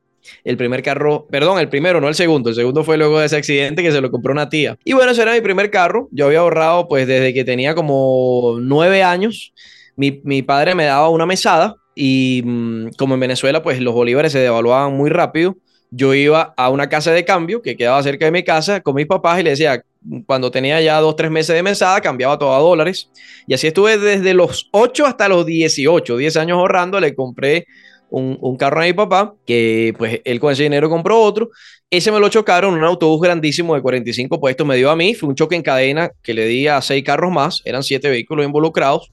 el 0.46 0.56
primer 0.56 0.82
carro, 0.82 1.28
perdón, 1.30 1.60
el 1.60 1.68
primero, 1.68 2.00
no 2.00 2.08
el 2.08 2.16
segundo, 2.16 2.50
el 2.50 2.56
segundo 2.56 2.86
fue 2.86 2.98
luego 2.98 3.20
de 3.20 3.26
ese 3.26 3.36
accidente 3.36 3.84
que 3.84 3.92
se 3.92 4.00
lo 4.00 4.10
compró 4.10 4.32
una 4.32 4.48
tía. 4.48 4.78
Y 4.86 4.94
bueno, 4.94 5.12
ese 5.12 5.24
era 5.24 5.34
mi 5.34 5.42
primer 5.42 5.70
carro, 5.70 6.08
yo 6.12 6.28
había 6.28 6.40
ahorrado 6.40 6.88
pues 6.88 7.08
desde 7.08 7.34
que 7.34 7.44
tenía 7.44 7.76
como 7.76 8.58
nueve 8.62 9.04
años, 9.04 9.54
mi, 9.98 10.22
mi 10.24 10.42
padre 10.44 10.76
me 10.76 10.86
daba 10.86 11.10
una 11.10 11.26
mesada 11.26 11.76
y 11.94 12.42
mm, 12.46 12.92
como 12.98 13.16
en 13.16 13.20
Venezuela 13.20 13.62
pues 13.62 13.82
los 13.82 13.94
bolívares 13.94 14.32
se 14.32 14.40
devaluaban 14.40 14.94
muy 14.94 15.10
rápido, 15.10 15.58
yo 15.96 16.14
iba 16.16 16.54
a 16.58 16.70
una 16.70 16.90
casa 16.90 17.12
de 17.12 17.24
cambio 17.24 17.62
que 17.62 17.78
quedaba 17.78 18.02
cerca 18.02 18.26
de 18.26 18.32
mi 18.32 18.44
casa 18.44 18.82
con 18.82 18.96
mis 18.96 19.06
papás 19.06 19.40
y 19.40 19.44
le 19.44 19.52
decía, 19.52 19.84
cuando 20.26 20.50
tenía 20.50 20.82
ya 20.82 21.00
dos, 21.00 21.16
tres 21.16 21.30
meses 21.30 21.56
de 21.56 21.62
mesada, 21.62 22.02
cambiaba 22.02 22.38
todo 22.40 22.54
a 22.54 22.58
dólares. 22.58 23.12
Y 23.46 23.54
así 23.54 23.68
estuve 23.68 24.00
desde 24.00 24.34
los 24.34 24.70
8 24.72 25.06
hasta 25.06 25.30
los 25.30 25.46
18, 25.46 26.18
10 26.18 26.38
años 26.38 26.58
ahorrando, 26.58 27.00
le 27.00 27.14
compré 27.14 27.68
un, 28.10 28.58
carro 28.58 28.82
a 28.82 28.86
mi 28.86 28.94
papá, 28.94 29.36
que 29.46 29.94
pues 29.98 30.20
él 30.24 30.40
con 30.40 30.52
ese 30.52 30.64
dinero 30.64 30.90
compró 30.90 31.22
otro. 31.22 31.50
Ese 31.92 32.12
me 32.12 32.20
lo 32.20 32.28
chocaron, 32.30 32.74
un 32.74 32.84
autobús 32.84 33.22
grandísimo 33.22 33.76
de 33.76 33.82
45 33.82 34.40
puestos 34.40 34.66
me 34.66 34.76
dio 34.76 34.90
a 34.90 34.96
mí, 34.96 35.14
fue 35.14 35.30
un 35.30 35.36
choque 35.36 35.56
en 35.56 35.62
cadena 35.62 36.12
que 36.24 36.34
le 36.34 36.48
di 36.48 36.68
a 36.68 36.82
seis 36.82 37.04
carros 37.04 37.32
más, 37.32 37.62
eran 37.66 37.84
siete 37.84 38.10
vehículos 38.10 38.46
involucrados, 38.46 39.12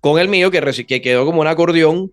con 0.00 0.18
el 0.18 0.28
mío 0.28 0.50
que, 0.50 0.60
que 0.86 1.02
quedó 1.02 1.26
como 1.26 1.42
un 1.42 1.46
acordeón. 1.46 2.12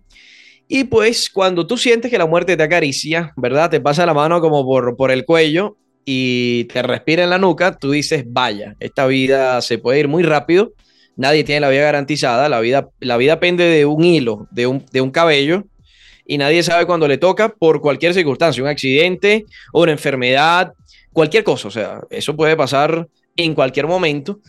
Y 0.68 0.84
pues 0.84 1.30
cuando 1.30 1.66
tú 1.66 1.76
sientes 1.76 2.10
que 2.10 2.18
la 2.18 2.26
muerte 2.26 2.56
te 2.56 2.62
acaricia, 2.62 3.32
¿verdad? 3.36 3.70
Te 3.70 3.80
pasa 3.80 4.04
la 4.04 4.14
mano 4.14 4.40
como 4.40 4.64
por, 4.64 4.96
por 4.96 5.10
el 5.10 5.24
cuello 5.24 5.76
y 6.04 6.64
te 6.64 6.82
respira 6.82 7.24
en 7.24 7.30
la 7.30 7.38
nuca, 7.38 7.76
tú 7.78 7.90
dices, 7.90 8.24
vaya, 8.26 8.76
esta 8.80 9.06
vida 9.06 9.60
se 9.60 9.78
puede 9.78 10.00
ir 10.00 10.08
muy 10.08 10.22
rápido, 10.22 10.72
nadie 11.16 11.44
tiene 11.44 11.60
la 11.60 11.68
vida 11.68 11.82
garantizada, 11.82 12.48
la 12.48 12.60
vida, 12.60 12.88
la 13.00 13.16
vida 13.16 13.40
pende 13.40 13.64
de 13.64 13.86
un 13.86 14.04
hilo, 14.04 14.48
de 14.50 14.66
un, 14.66 14.84
de 14.92 15.00
un 15.00 15.10
cabello, 15.10 15.64
y 16.24 16.38
nadie 16.38 16.62
sabe 16.62 16.86
cuándo 16.86 17.06
le 17.06 17.18
toca 17.18 17.48
por 17.48 17.80
cualquier 17.80 18.14
circunstancia, 18.14 18.62
un 18.62 18.68
accidente 18.68 19.46
una 19.72 19.92
enfermedad, 19.92 20.72
cualquier 21.12 21.44
cosa, 21.44 21.68
o 21.68 21.70
sea, 21.70 22.00
eso 22.10 22.36
puede 22.36 22.56
pasar 22.56 23.08
en 23.36 23.54
cualquier 23.54 23.86
momento 23.86 24.40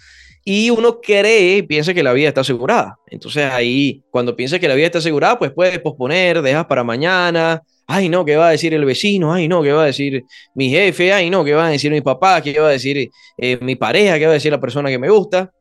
y 0.49 0.69
uno 0.69 1.01
cree 1.01 1.61
piensa 1.63 1.93
que 1.93 2.01
la 2.01 2.13
vida 2.13 2.29
está 2.29 2.39
asegurada. 2.39 2.97
Entonces 3.07 3.43
ahí, 3.51 4.01
cuando 4.09 4.33
piensa 4.33 4.57
que 4.57 4.69
la 4.69 4.75
vida 4.75 4.85
está 4.85 4.99
asegurada, 4.99 5.37
pues 5.37 5.51
puedes 5.51 5.77
posponer, 5.79 6.41
dejas 6.41 6.65
para 6.67 6.85
mañana, 6.85 7.61
ay 7.85 8.07
no, 8.07 8.23
¿qué 8.23 8.37
va 8.37 8.47
a 8.47 8.51
decir 8.51 8.73
el 8.73 8.85
vecino? 8.85 9.33
Ay 9.33 9.49
no, 9.49 9.61
¿qué 9.61 9.73
va 9.73 9.83
a 9.83 9.87
decir 9.87 10.23
mi 10.55 10.69
jefe? 10.69 11.11
Ay 11.11 11.29
no, 11.29 11.43
¿qué 11.43 11.53
va 11.53 11.67
a 11.67 11.69
decir 11.69 11.91
mi 11.91 11.99
papá? 11.99 12.39
¿Qué 12.41 12.57
va 12.61 12.69
a 12.69 12.71
decir 12.71 13.09
eh, 13.37 13.57
mi 13.59 13.75
pareja? 13.75 14.17
¿Qué 14.17 14.25
va 14.25 14.31
a 14.31 14.35
decir 14.35 14.49
la 14.49 14.61
persona 14.61 14.87
que 14.87 14.97
me 14.97 15.09
gusta? 15.09 15.51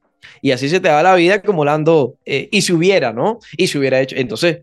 Y 0.41 0.53
así 0.53 0.69
se 0.69 0.79
te 0.79 0.89
va 0.89 1.03
la 1.03 1.17
vida 1.17 1.35
acumulando, 1.35 2.15
eh, 2.25 2.49
y 2.53 2.63
si 2.63 2.73
hubiera, 2.73 3.13
¿no? 3.13 3.41
Y 3.57 3.67
si 3.67 3.79
hubiera 3.79 4.01
hecho. 4.01 4.15
Entonces, 4.15 4.59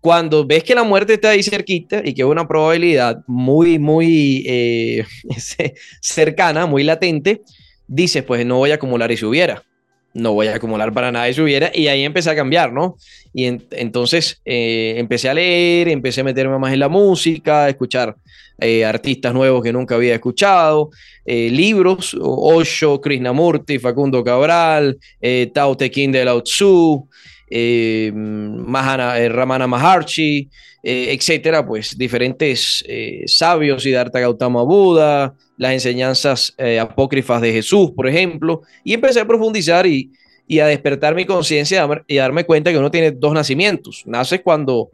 cuando 0.00 0.46
ves 0.46 0.64
que 0.64 0.74
la 0.74 0.84
muerte 0.84 1.12
está 1.12 1.30
ahí 1.30 1.42
cerquita 1.42 2.00
y 2.02 2.14
que 2.14 2.22
es 2.22 2.28
una 2.28 2.48
probabilidad 2.48 3.18
muy, 3.26 3.78
muy 3.78 4.42
eh, 4.46 5.04
cercana, 6.00 6.64
muy 6.64 6.82
latente, 6.82 7.42
dices, 7.86 8.22
pues 8.22 8.44
no 8.44 8.56
voy 8.58 8.70
a 8.70 8.74
acumular 8.74 9.10
y 9.10 9.16
si 9.16 9.24
hubiera. 9.24 9.62
No 10.14 10.32
voy 10.32 10.46
a 10.46 10.54
acumular 10.54 10.92
para 10.92 11.12
nada 11.12 11.28
y 11.28 11.34
si 11.34 11.40
hubiera. 11.40 11.70
Y 11.74 11.88
ahí 11.88 12.02
empecé 12.02 12.30
a 12.30 12.34
cambiar, 12.34 12.72
¿no? 12.72 12.96
Y 13.34 13.44
entonces 13.44 14.40
eh, 14.44 14.94
empecé 14.96 15.28
a 15.28 15.34
leer, 15.34 15.88
empecé 15.88 16.22
a 16.22 16.24
meterme 16.24 16.58
más 16.58 16.72
en 16.72 16.80
la 16.80 16.88
música, 16.88 17.64
a 17.64 17.68
escuchar 17.68 18.16
eh, 18.58 18.84
artistas 18.84 19.34
nuevos 19.34 19.62
que 19.62 19.72
nunca 19.72 19.96
había 19.96 20.14
escuchado, 20.14 20.90
libros, 21.26 22.16
Osho, 22.18 23.00
Krishnamurti, 23.00 23.78
Facundo 23.78 24.24
Cabral, 24.24 24.96
Tao 25.52 25.76
Te 25.76 25.90
Ching 25.90 26.12
de 26.12 26.24
Lao 26.24 26.42
Tzu, 26.42 27.08
eh, 27.48 28.12
Mahana, 28.14 29.18
eh, 29.18 29.28
Ramana 29.28 29.66
Maharshi, 29.66 30.48
eh, 30.82 31.12
etcétera, 31.12 31.66
pues 31.66 31.96
diferentes 31.96 32.84
sabios, 33.26 33.82
Siddhartha 33.82 34.20
Gautama 34.20 34.62
Buda, 34.62 35.34
las 35.56 35.72
enseñanzas 35.72 36.54
apócrifas 36.80 37.40
de 37.40 37.52
Jesús, 37.52 37.90
por 37.92 38.06
ejemplo, 38.06 38.62
y 38.84 38.94
empecé 38.94 39.20
a 39.20 39.26
profundizar 39.26 39.86
y, 39.86 40.12
y 40.46 40.60
a 40.60 40.66
despertar 40.66 41.14
mi 41.14 41.24
conciencia 41.24 41.88
y 42.06 42.16
darme 42.16 42.44
cuenta 42.44 42.70
que 42.70 42.78
uno 42.78 42.90
tiene 42.90 43.10
dos 43.10 43.32
nacimientos. 43.32 44.02
Naces 44.06 44.42
cuando 44.42 44.90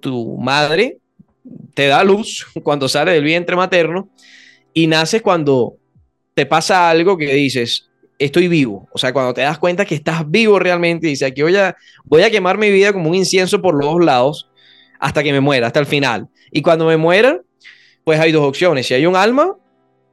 tu 0.00 0.38
madre 0.38 0.98
te 1.74 1.86
da 1.86 2.02
luz, 2.02 2.46
cuando 2.62 2.88
sale 2.88 3.12
del 3.12 3.24
vientre 3.24 3.54
materno, 3.54 4.10
y 4.74 4.86
naces 4.86 5.22
cuando 5.22 5.76
te 6.34 6.46
pasa 6.46 6.88
algo 6.88 7.16
que 7.16 7.32
dices, 7.34 7.90
estoy 8.24 8.48
vivo. 8.48 8.88
O 8.92 8.98
sea, 8.98 9.12
cuando 9.12 9.34
te 9.34 9.40
das 9.40 9.58
cuenta 9.58 9.84
que 9.84 9.94
estás 9.94 10.30
vivo 10.30 10.58
realmente, 10.58 11.06
dices, 11.06 11.28
aquí 11.28 11.42
voy 11.42 11.56
a, 11.56 11.76
voy 12.04 12.22
a 12.22 12.30
quemar 12.30 12.58
mi 12.58 12.70
vida 12.70 12.92
como 12.92 13.10
un 13.10 13.14
incienso 13.14 13.60
por 13.60 13.74
los 13.74 13.92
dos 13.92 14.04
lados 14.04 14.50
hasta 14.98 15.22
que 15.22 15.32
me 15.32 15.40
muera, 15.40 15.66
hasta 15.66 15.80
el 15.80 15.86
final. 15.86 16.28
Y 16.50 16.62
cuando 16.62 16.86
me 16.86 16.96
muera, 16.96 17.40
pues 18.04 18.20
hay 18.20 18.32
dos 18.32 18.46
opciones. 18.46 18.86
Si 18.86 18.94
hay 18.94 19.06
un 19.06 19.16
alma, 19.16 19.56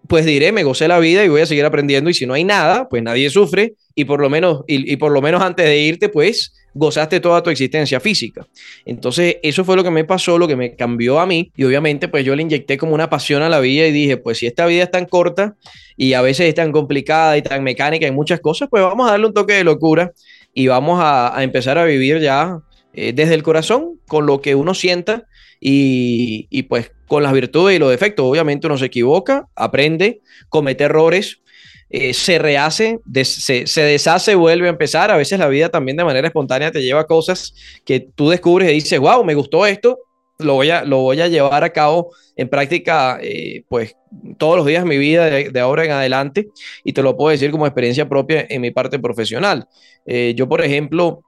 pues 0.10 0.26
diré, 0.26 0.52
me 0.52 0.64
gocé 0.64 0.88
la 0.88 1.00
vida 1.00 1.24
y 1.24 1.30
voy 1.30 1.42
a 1.42 1.46
seguir 1.46 1.64
aprendiendo. 1.64 2.10
Y 2.10 2.14
si 2.16 2.26
no 2.26 2.34
hay 2.34 2.44
nada, 2.44 2.90
pues 2.90 3.02
nadie 3.04 3.30
sufre. 3.30 3.76
Y 3.96 4.06
por 4.06 4.20
lo 4.20 4.30
menos, 4.30 4.64
y, 4.68 4.92
y 4.92 4.98
por 4.98 5.12
lo 5.12 5.22
menos 5.22 5.42
antes 5.42 5.66
de 5.66 5.78
irte, 5.78 6.10
pues 6.10 6.52
gozaste 6.74 7.20
toda 7.20 7.44
tu 7.44 7.52
existencia 7.52 8.00
física. 8.00 8.48
Entonces, 8.86 9.38
eso 9.44 9.64
fue 9.64 9.76
lo 9.76 9.84
que 9.84 9.92
me 9.92 10.06
pasó, 10.06 10.38
lo 10.38 10.48
que 10.48 10.56
me 10.56 10.76
cambió 10.76 11.20
a 11.20 11.28
mí. 11.28 11.52
Y 11.56 11.64
obviamente, 11.64 12.08
pues 12.08 12.26
yo 12.26 12.36
le 12.36 12.42
inyecté 12.42 12.78
como 12.78 12.96
una 12.96 13.10
pasión 13.10 13.44
a 13.44 13.50
la 13.50 13.60
vida 13.60 13.86
y 13.86 13.92
dije, 13.92 14.18
pues 14.18 14.40
si 14.40 14.48
esta 14.48 14.66
vida 14.66 14.84
es 14.84 14.92
tan 14.92 15.06
corta 15.06 15.56
y 15.96 16.14
a 16.14 16.22
veces 16.22 16.48
es 16.48 16.56
tan 16.56 16.72
complicada 16.72 17.38
y 17.38 17.44
tan 17.44 17.64
mecánica 17.64 18.08
en 18.08 18.16
muchas 18.16 18.40
cosas, 18.40 18.68
pues 18.70 18.82
vamos 18.82 19.08
a 19.08 19.12
darle 19.12 19.28
un 19.28 19.34
toque 19.34 19.54
de 19.54 19.64
locura 19.64 20.12
y 20.54 20.68
vamos 20.68 21.00
a, 21.02 21.36
empezar 21.44 21.78
a 21.78 21.86
vivir 21.86 22.20
ya 22.20 22.60
eh, 22.94 23.14
desde 23.14 23.36
el 23.36 23.44
corazón, 23.44 24.00
con 24.08 24.26
lo 24.26 24.42
que 24.42 24.56
uno 24.56 24.74
sienta 24.74 25.26
y, 25.60 26.48
y 26.50 26.64
pues 26.64 26.92
con 27.08 27.24
las 27.24 27.34
virtudes 27.34 27.76
y 27.76 27.80
los 27.80 27.90
defectos. 27.90 28.26
Obviamente 28.26 28.68
uno 28.68 28.78
se 28.78 28.86
equivoca, 28.86 29.48
aprende, 29.56 30.22
comete 30.50 30.86
errores, 30.86 31.42
eh, 31.90 32.14
se 32.14 32.38
rehace, 32.38 33.00
se, 33.24 33.66
se, 33.66 33.82
deshace, 33.82 34.36
vuelve 34.36 34.68
a 34.68 34.70
empezar. 34.70 35.10
A 35.10 35.18
veces 35.18 35.40
la 35.40 35.48
vida 35.48 35.70
también 35.70 35.98
de 35.98 36.04
manera 36.04 36.28
espontánea 36.28 36.72
te 36.72 36.84
lleva 36.84 37.08
cosas 37.08 37.54
que 37.84 38.00
tú 38.00 38.30
descubres 38.30 38.70
y 38.70 38.76
dices, 38.76 39.00
wow, 39.00 39.24
me 39.24 39.34
gustó 39.34 39.66
esto, 39.66 39.98
lo 40.38 40.54
voy 40.54 40.70
a, 40.70 40.84
lo 40.86 40.98
voy 40.98 41.20
a 41.20 41.28
llevar 41.28 41.64
a 41.64 41.72
cabo 41.72 42.12
en 42.36 42.48
práctica, 42.48 43.20
eh, 43.22 43.64
pues 43.68 43.96
todos 44.38 44.58
los 44.58 44.66
días 44.68 44.84
de 44.84 44.90
mi 44.90 44.98
vida 44.98 45.26
de, 45.26 45.60
ahora 45.60 45.84
en 45.84 45.92
adelante 45.92 46.48
y 46.84 46.94
te 46.94 47.02
lo 47.02 47.18
puedo 47.18 47.32
decir 47.32 47.52
como 47.52 47.66
experiencia 47.66 48.08
propia 48.08 48.46
en 48.48 48.62
mi 48.62 48.70
parte 48.70 49.00
profesional. 49.00 49.68
Eh, 50.06 50.34
yo, 50.36 50.48
por 50.48 50.62
ejemplo, 50.62 51.24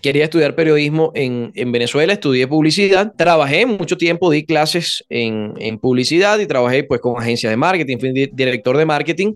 quería 0.00 0.24
estudiar 0.24 0.54
periodismo 0.54 1.12
en, 1.14 1.52
en, 1.54 1.70
Venezuela, 1.70 2.12
estudié 2.12 2.46
publicidad, 2.48 3.12
trabajé 3.16 3.66
mucho 3.66 3.96
tiempo, 3.96 4.30
di 4.30 4.44
clases 4.44 5.04
en, 5.08 5.54
en, 5.58 5.78
publicidad 5.78 6.38
y 6.38 6.46
trabajé 6.46 6.84
pues 6.84 7.00
con 7.00 7.20
agencias 7.20 7.50
de 7.50 7.56
marketing, 7.56 7.98
fui 7.98 8.12
director 8.32 8.76
de 8.76 8.86
marketing. 8.86 9.34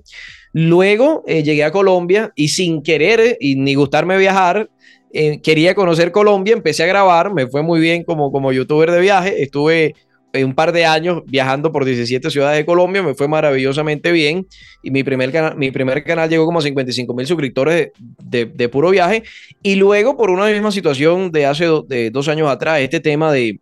Luego 0.53 1.23
eh, 1.27 1.43
llegué 1.43 1.65
a 1.65 1.71
Colombia 1.71 2.33
y 2.35 2.49
sin 2.49 2.83
querer 2.83 3.37
y 3.41 3.57
ni 3.57 3.75
gustarme 3.75 4.17
viajar, 4.17 4.71
eh, 5.13 5.41
quería 5.41 5.75
conocer 5.75 6.13
Colombia, 6.13 6.55
empecé 6.55 6.83
a 6.83 6.87
grabar, 6.87 7.33
me 7.33 7.47
fue 7.47 7.63
muy 7.63 7.81
bien 7.81 8.05
como, 8.05 8.33
como 8.33 8.53
youtuber 8.53 8.91
de 8.91 9.01
viaje, 9.01 9.43
estuve 9.43 9.95
un 10.45 10.55
par 10.55 10.73
de 10.73 10.87
años 10.87 11.23
viajando 11.27 11.73
por 11.73 11.85
17 11.85 12.31
ciudades 12.31 12.59
de 12.59 12.67
Colombia, 12.67 13.03
me 13.03 13.15
fue 13.15 13.29
maravillosamente 13.29 14.13
bien. 14.13 14.47
Y 14.83 14.91
mi 14.91 15.03
primer, 15.05 15.33
canal, 15.33 15.57
mi 15.57 15.71
primer 15.71 16.03
canal 16.05 16.29
llegó 16.29 16.45
como 16.47 16.59
a 16.59 16.63
55 16.63 17.15
mil 17.15 17.27
suscriptores 17.27 17.91
de, 18.23 18.69
puro 18.69 18.91
viaje. 18.91 19.23
Y 19.63 19.77
luego 19.77 20.17
por 20.17 20.31
una 20.31 20.47
misma 20.47 20.71
situación 20.71 21.31
de 21.33 21.47
hace 21.47 21.67
de 21.89 22.11
dos 22.11 22.29
años 22.29 22.49
atrás, 22.49 22.81
este 22.81 23.01
tema 23.01 23.33
de, 23.33 23.61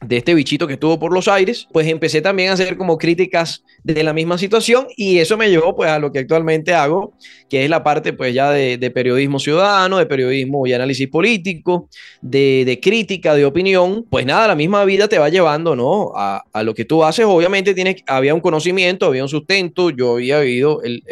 de 0.00 0.16
este 0.16 0.34
bichito 0.34 0.66
que 0.66 0.74
estuvo 0.74 0.98
por 0.98 1.12
los 1.12 1.28
aires, 1.28 1.68
pues 1.72 1.86
empecé 1.86 2.22
también 2.22 2.50
a 2.50 2.52
hacer 2.54 2.76
como 2.76 2.96
críticas 2.96 3.64
de 3.84 4.02
la 4.02 4.12
misma 4.12 4.38
situación 4.38 4.86
y 4.96 5.18
eso 5.18 5.36
me 5.36 5.50
llevó 5.50 5.76
pues 5.76 5.90
a 5.90 5.98
lo 5.98 6.10
que 6.10 6.20
actualmente 6.20 6.74
hago, 6.74 7.12
que 7.48 7.64
es 7.64 7.70
la 7.70 7.84
parte 7.84 8.12
pues 8.12 8.34
ya 8.34 8.50
de, 8.50 8.90
periodismo 8.90 9.38
ciudadano, 9.38 9.98
de 9.98 10.06
periodismo 10.06 10.66
y 10.66 10.72
análisis 10.72 11.08
político, 11.08 11.88
de, 12.22 12.78
crítica, 12.82 13.34
de 13.34 13.44
opinión, 13.44 14.06
pues 14.08 14.24
nada, 14.24 14.48
la 14.48 14.56
misma 14.56 14.84
vida 14.84 15.06
te 15.06 15.18
va 15.18 15.28
llevando, 15.28 15.76
¿no? 15.76 16.12
A, 16.14 16.42
lo 16.62 16.74
que 16.74 16.84
tú 16.84 17.04
haces, 17.04 17.24
obviamente 17.26 17.74
tienes, 17.74 18.02
había 18.06 18.34
un 18.34 18.40
conocimiento, 18.40 19.06
había 19.06 19.22
un 19.22 19.28
sustento, 19.28 19.90
yo 19.90 20.14
había 20.14 20.40
vivido 20.40 20.82
el 20.82 21.02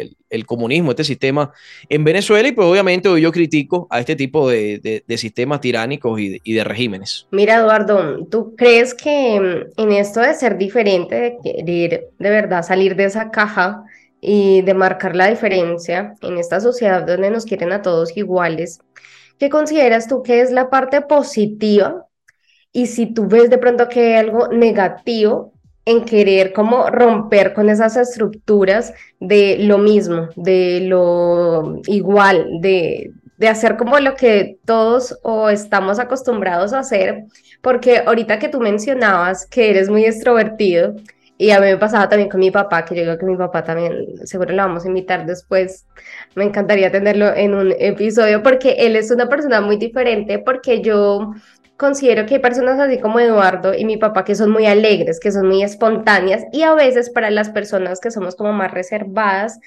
comunismo, 0.45 0.91
este 0.91 1.03
sistema 1.03 1.51
en 1.87 2.03
Venezuela 2.03 2.47
y 2.47 2.51
pues 2.51 2.67
obviamente 2.67 3.09
yo 3.19 3.31
critico 3.31 3.87
a 3.89 3.99
este 3.99 4.15
tipo 4.15 4.49
de, 4.49 5.03
sistemas 5.17 5.61
tiránicos 5.61 6.19
y 6.19 6.53
de, 6.53 6.63
regímenes. 6.63 7.27
Mira 7.31 7.55
Eduardo, 7.55 8.25
¿tú 8.25 8.55
crees 8.55 8.93
que 8.93 9.39
mm, 9.39 9.81
en 9.81 9.91
esto 9.93 10.21
de 10.21 10.33
ser 10.33 10.57
diferente, 10.57 11.15
de 11.15 11.37
querer 11.43 12.09
de 12.17 12.29
verdad 12.29 12.63
salir 12.63 12.95
de 12.95 13.05
esa 13.05 13.31
caja 13.31 13.83
y 14.21 14.61
de 14.61 14.73
marcar 14.73 15.15
la 15.15 15.29
diferencia 15.29 16.13
en 16.21 16.37
esta 16.37 16.59
sociedad 16.59 17.05
donde 17.05 17.29
nos 17.29 17.45
quieren 17.45 17.71
a 17.71 17.81
todos 17.81 18.15
iguales, 18.17 18.79
¿qué 19.37 19.49
consideras 19.49 20.07
tú 20.07 20.23
que 20.23 20.41
es 20.41 20.51
la 20.51 20.69
parte 20.69 21.01
positiva? 21.01 22.05
Y 22.71 22.87
si 22.87 23.07
tú 23.07 23.27
ves 23.27 23.49
de 23.49 23.57
pronto 23.57 23.87
que 23.89 23.99
hay 23.99 24.13
algo 24.15 24.47
negativo 24.49 25.53
en 25.89 26.05
querer 26.05 26.53
como 26.53 26.89
romper 26.89 27.53
con 27.53 27.69
esas 27.69 27.97
estructuras 27.97 28.93
de 29.19 29.57
lo 29.59 29.77
mismo, 29.77 30.29
de 30.35 30.81
lo 30.81 31.81
igual, 31.87 32.47
de, 32.61 33.11
de 33.37 33.47
hacer 33.47 33.75
como 33.75 33.99
lo 33.99 34.15
que 34.15 34.57
todos 34.65 35.17
o 35.23 35.49
estamos 35.49 35.97
acostumbrados 35.97 36.73
a 36.73 36.79
hacer, 36.79 37.23
porque 37.61 38.03
ahorita 38.05 38.37
que 38.37 38.49
tú 38.49 38.59
mencionabas 38.59 39.47
que 39.47 39.69
eres 39.69 39.89
muy 39.89 40.05
extrovertido, 40.05 40.95
y 41.41 41.51
a 41.51 41.59
mí 41.61 41.67
me 41.67 41.77
pasaba 41.77 42.09
también 42.09 42.29
con 42.29 42.41
mi 42.41 42.51
papá, 42.51 42.83
que 42.83 42.93
yo 42.93 43.03
creo 43.03 43.17
que 43.17 43.25
mi 43.25 43.37
papá 43.37 43.63
también, 43.63 44.27
seguro 44.27 44.53
lo 44.53 44.61
vamos 44.61 44.83
a 44.83 44.89
invitar 44.89 45.25
después. 45.25 45.85
Me 46.35 46.43
encantaría 46.43 46.91
tenerlo 46.91 47.33
en 47.33 47.55
un 47.55 47.73
episodio 47.79 48.43
porque 48.43 48.75
él 48.77 48.97
es 48.97 49.09
una 49.09 49.29
persona 49.29 49.61
muy 49.61 49.77
diferente, 49.77 50.39
porque 50.39 50.81
yo 50.81 51.33
considero 51.79 52.25
que 52.25 52.35
hay 52.35 52.41
personas 52.41 52.77
así 52.77 52.99
como 52.99 53.21
Eduardo 53.21 53.73
y 53.73 53.85
mi 53.85 53.95
papá 53.95 54.25
que 54.25 54.35
son 54.35 54.51
muy 54.51 54.65
alegres, 54.65 55.17
que 55.17 55.31
son 55.31 55.47
muy 55.47 55.63
espontáneas 55.63 56.43
y 56.51 56.63
a 56.63 56.73
veces 56.73 57.09
para 57.09 57.31
las 57.31 57.51
personas 57.51 58.01
que 58.01 58.11
somos 58.11 58.35
como 58.35 58.51
más 58.51 58.71
reservadas, 58.71 59.61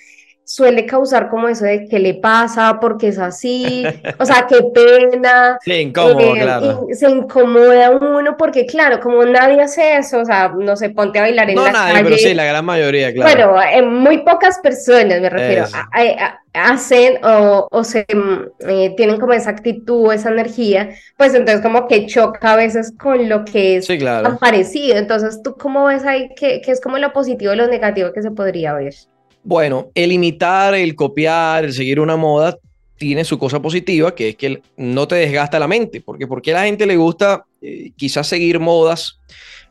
suele 0.44 0.86
causar 0.86 1.30
como 1.30 1.48
eso 1.48 1.64
de 1.64 1.86
qué 1.88 1.98
le 1.98 2.14
pasa, 2.14 2.78
porque 2.80 3.08
es 3.08 3.18
así, 3.18 3.84
o 4.18 4.24
sea, 4.24 4.46
qué 4.48 4.62
pena. 4.74 5.58
Sí, 5.62 5.72
incómodo, 5.72 6.34
eh, 6.34 6.40
claro. 6.40 6.86
se 6.92 7.08
incomoda 7.08 7.90
uno 7.90 8.36
porque, 8.36 8.66
claro, 8.66 9.00
como 9.00 9.24
nadie 9.24 9.62
hace 9.62 9.96
eso, 9.96 10.20
o 10.20 10.24
sea, 10.24 10.52
no 10.56 10.76
se 10.76 10.90
ponte 10.90 11.18
a 11.18 11.22
bailar 11.22 11.50
en 11.50 11.56
no 11.56 11.64
la 11.64 11.72
nadie, 11.72 12.04
pero 12.04 12.16
sí, 12.16 12.34
la 12.34 12.44
gran 12.44 12.64
mayoría, 12.64 13.12
claro. 13.12 13.52
Bueno, 13.52 13.70
en 13.72 13.94
muy 13.94 14.18
pocas 14.18 14.58
personas 14.58 15.20
me 15.20 15.30
refiero. 15.30 15.66
hacen 16.54 17.24
o, 17.24 17.68
o 17.70 17.84
se 17.84 18.04
eh, 18.08 18.94
tienen 18.96 19.20
como 19.20 19.32
esa 19.32 19.50
actitud, 19.50 20.12
esa 20.12 20.30
energía, 20.30 20.90
pues 21.16 21.34
entonces 21.34 21.62
como 21.62 21.86
que 21.86 22.06
choca 22.06 22.52
a 22.52 22.56
veces 22.56 22.92
con 22.98 23.28
lo 23.28 23.44
que 23.44 23.76
es 23.76 23.86
tan 23.86 24.38
parecido. 24.38 24.96
Entonces, 24.96 25.42
¿tú 25.42 25.56
cómo 25.56 25.86
ves 25.86 26.04
ahí 26.04 26.30
que, 26.34 26.60
que 26.60 26.72
es 26.72 26.80
como 26.80 26.98
lo 26.98 27.12
positivo 27.12 27.52
y 27.52 27.56
lo 27.56 27.68
negativo 27.68 28.12
que 28.12 28.22
se 28.22 28.30
podría 28.30 28.74
ver? 28.74 28.94
Bueno, 29.44 29.90
el 29.94 30.12
imitar, 30.12 30.74
el 30.74 30.94
copiar, 30.94 31.64
el 31.64 31.72
seguir 31.72 32.00
una 32.00 32.16
moda 32.16 32.58
tiene 32.96 33.24
su 33.24 33.38
cosa 33.38 33.60
positiva, 33.60 34.14
que 34.14 34.30
es 34.30 34.36
que 34.36 34.62
no 34.76 35.08
te 35.08 35.16
desgasta 35.16 35.58
la 35.58 35.66
mente, 35.66 36.00
porque 36.00 36.28
porque 36.28 36.52
a 36.52 36.58
la 36.58 36.64
gente 36.64 36.86
le 36.86 36.96
gusta 36.96 37.44
eh, 37.60 37.90
quizás 37.96 38.28
seguir 38.28 38.60
modas 38.60 39.18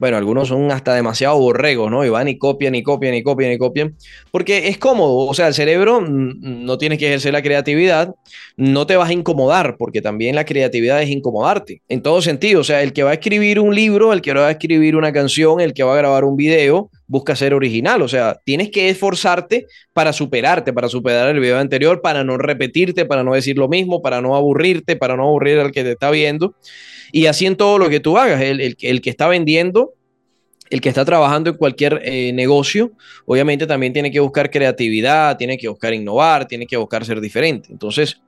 bueno, 0.01 0.17
algunos 0.17 0.47
son 0.47 0.71
hasta 0.71 0.95
demasiado 0.95 1.37
borregos, 1.37 1.91
¿no? 1.91 2.03
Y 2.03 2.09
van 2.09 2.27
y 2.27 2.39
copian 2.39 2.73
y 2.73 2.81
copian 2.81 3.13
y 3.13 3.21
copian 3.21 3.51
y 3.51 3.59
copian, 3.59 3.95
porque 4.31 4.67
es 4.67 4.79
cómodo, 4.79 5.27
o 5.27 5.33
sea, 5.35 5.47
el 5.47 5.53
cerebro 5.53 6.01
no 6.01 6.79
tienes 6.79 6.97
que 6.97 7.05
ejercer 7.05 7.33
la 7.33 7.43
creatividad, 7.43 8.15
no 8.57 8.87
te 8.87 8.95
vas 8.97 9.11
a 9.11 9.13
incomodar, 9.13 9.77
porque 9.77 10.01
también 10.01 10.33
la 10.33 10.43
creatividad 10.43 11.03
es 11.03 11.11
incomodarte, 11.11 11.83
en 11.87 12.01
todo 12.01 12.19
sentido, 12.23 12.61
o 12.61 12.63
sea, 12.63 12.81
el 12.81 12.93
que 12.93 13.03
va 13.03 13.11
a 13.11 13.13
escribir 13.13 13.59
un 13.59 13.75
libro, 13.75 14.11
el 14.11 14.23
que 14.23 14.33
va 14.33 14.47
a 14.47 14.51
escribir 14.51 14.95
una 14.95 15.13
canción, 15.13 15.61
el 15.61 15.75
que 15.75 15.83
va 15.83 15.93
a 15.93 15.97
grabar 15.97 16.23
un 16.23 16.35
video, 16.35 16.89
busca 17.05 17.35
ser 17.35 17.53
original, 17.53 18.01
o 18.01 18.07
sea, 18.07 18.39
tienes 18.43 18.71
que 18.71 18.89
esforzarte 18.89 19.67
para 19.93 20.13
superarte, 20.13 20.73
para 20.73 20.89
superar 20.89 21.29
el 21.29 21.39
video 21.39 21.59
anterior, 21.59 22.01
para 22.01 22.23
no 22.23 22.39
repetirte, 22.39 23.05
para 23.05 23.23
no 23.23 23.35
decir 23.35 23.55
lo 23.55 23.67
mismo, 23.67 24.01
para 24.01 24.19
no 24.19 24.35
aburrirte, 24.35 24.95
para 24.95 25.15
no 25.15 25.25
aburrir 25.25 25.59
al 25.59 25.71
que 25.71 25.83
te 25.83 25.91
está 25.91 26.09
viendo. 26.09 26.55
Y 27.11 27.25
así 27.25 27.45
en 27.45 27.55
todo 27.55 27.77
lo 27.77 27.89
que 27.89 27.99
tú 27.99 28.17
hagas, 28.17 28.41
el, 28.41 28.75
el, 28.79 29.01
que 29.01 29.09
está 29.09 29.27
vendiendo, 29.27 29.93
el 30.69 30.79
que 30.79 30.89
está 30.89 31.03
trabajando 31.03 31.49
en 31.49 31.57
cualquier 31.57 32.01
eh, 32.03 32.31
negocio, 32.33 32.91
obviamente 33.25 33.67
también 33.67 33.91
tiene 33.93 34.11
que 34.11 34.19
buscar 34.19 34.49
creatividad, 34.49 35.37
tiene 35.37 35.57
que 35.57 35.67
buscar 35.67 35.93
innovar, 35.93 36.47
tiene 36.47 36.65
que 36.65 36.77
buscar 36.77 37.05
ser 37.05 37.19
diferente. 37.19 37.69
Entonces, 37.71 38.21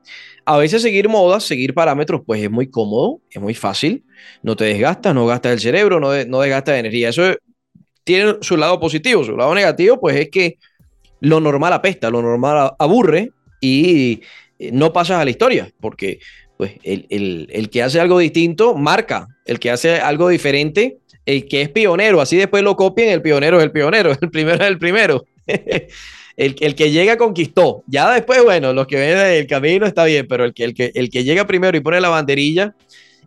a 0.46 0.58
veces 0.58 0.82
seguir 0.82 1.08
modas, 1.08 1.44
seguir 1.44 1.74
parámetros, 1.74 2.22
pues 2.26 2.44
es 2.44 2.52
muy 2.52 2.70
cómodo, 2.70 3.22
es 3.30 3.42
muy 3.42 3.54
fácil, 3.54 4.04
no 4.42 4.56
te 4.56 4.66
desgastas, 4.66 5.16
no 5.16 5.26
gastas 5.26 5.54
el 5.54 5.60
cerebro, 5.62 6.00
no, 6.00 6.10
no 6.26 6.42
desgastas 6.42 6.78
energía. 6.78 7.10
Eso 7.10 7.24
tiene 8.04 8.36
su 8.42 8.58
lado 8.58 8.80
positivo, 8.80 9.24
su 9.24 9.38
lado 9.38 9.56
negativo, 9.56 10.00
pues 10.00 10.18
es 10.18 10.30
que 10.30 10.58
lo 11.22 11.40
normal 11.40 11.72
apesta, 11.72 12.10
lo 12.10 12.22
normal 12.22 12.72
aburre 12.78 13.32
y 13.62 14.22
eh, 14.60 14.72
no 14.74 14.92
pasas 14.92 15.22
a 15.22 15.24
la 15.24 15.32
historia, 15.32 15.72
porque 15.80 16.20
pues 16.58 16.74
el, 16.84 17.08
el, 17.10 17.48
el, 17.52 17.70
que 17.70 17.84
hace 17.84 18.00
algo 18.00 18.20
distinto 18.20 18.76
marca, 18.76 19.28
el 19.46 19.60
que 19.60 19.72
hace 19.72 19.98
algo 19.98 20.30
diferente, 20.30 21.00
el 21.26 21.48
que 21.48 21.62
es 21.62 21.70
pionero, 21.70 22.22
así 22.22 22.38
después 22.38 22.64
lo 22.64 22.76
copien, 22.76 23.10
el 23.10 23.22
pionero 23.22 23.58
es 23.58 23.64
el 23.64 23.72
pionero, 23.72 24.12
el 24.22 24.30
primero 24.30 24.64
es 24.64 24.70
el 24.70 24.78
primero. 24.78 25.26
el, 25.48 26.56
el, 26.60 26.76
que 26.76 26.92
llega 26.92 27.18
conquistó. 27.18 27.84
Ya 27.88 28.12
después, 28.14 28.44
bueno, 28.44 28.74
los 28.74 28.88
que 28.88 28.98
ven 28.98 29.18
el 29.18 29.48
camino 29.48 29.86
está 29.86 30.06
bien, 30.06 30.28
pero 30.28 30.46
el 30.46 30.54
que, 30.54 30.64
el, 30.64 30.74
que, 30.74 30.92
el 30.96 31.10
que 31.10 31.24
llega 31.24 31.48
primero 31.48 31.78
y 31.78 31.82
pone 31.82 32.02
la 32.02 32.10
banderilla 32.10 32.76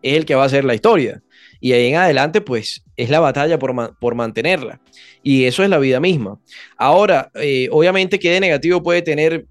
es 0.03 0.17
el 0.17 0.25
que 0.25 0.35
va 0.35 0.45
a 0.45 0.47
hacer 0.47 0.65
la 0.65 0.75
historia. 0.75 1.23
Y 1.61 1.73
ahí 1.73 1.89
en 1.89 1.97
adelante, 1.97 2.41
pues, 2.41 2.83
es 2.97 3.11
la 3.11 3.21
batalla 3.21 3.59
por, 3.59 3.97
por 3.99 4.15
mantenerla. 4.15 4.81
Y 5.23 5.45
eso 5.45 5.65
es 5.65 5.71
la 5.71 5.79
vida 5.79 6.01
misma. 6.01 6.39
Ahora, 6.77 7.31
eh, 7.35 7.69
obviamente, 7.73 8.19
¿qué 8.19 8.31
de 8.31 8.41
negativo 8.41 8.83
puede 8.83 9.03
tener 9.03 9.47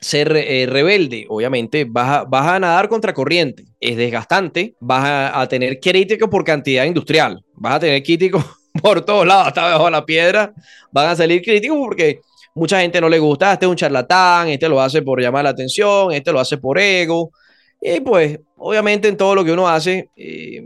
ser 0.00 0.34
eh, 0.34 0.66
rebelde, 0.66 1.26
obviamente 1.28 1.84
vas 1.84 2.08
a, 2.08 2.24
vas 2.24 2.46
a 2.46 2.60
nadar 2.60 2.88
contra 2.88 3.12
corriente, 3.12 3.64
es 3.78 3.96
desgastante, 3.96 4.74
vas 4.80 5.04
a, 5.04 5.40
a 5.40 5.48
tener 5.48 5.78
críticos 5.78 6.28
por 6.30 6.42
cantidad 6.42 6.84
industrial, 6.84 7.44
vas 7.54 7.74
a 7.74 7.80
tener 7.80 8.02
críticos 8.02 8.44
por 8.82 9.02
todos 9.02 9.26
lados, 9.26 9.48
hasta 9.48 9.66
debajo 9.66 9.90
la 9.90 10.06
piedra, 10.06 10.52
van 10.90 11.08
a 11.08 11.16
salir 11.16 11.42
críticos 11.42 11.76
porque 11.78 12.20
mucha 12.54 12.80
gente 12.80 13.00
no 13.00 13.08
le 13.08 13.18
gusta, 13.18 13.52
este 13.52 13.66
es 13.66 13.70
un 13.70 13.76
charlatán, 13.76 14.48
este 14.48 14.68
lo 14.68 14.80
hace 14.80 15.02
por 15.02 15.20
llamar 15.20 15.44
la 15.44 15.50
atención, 15.50 16.12
este 16.12 16.32
lo 16.32 16.40
hace 16.40 16.56
por 16.56 16.78
ego, 16.78 17.30
y 17.80 18.00
pues 18.00 18.38
obviamente 18.56 19.08
en 19.08 19.16
todo 19.16 19.34
lo 19.34 19.44
que 19.44 19.52
uno 19.52 19.68
hace, 19.68 20.10
eh, 20.16 20.62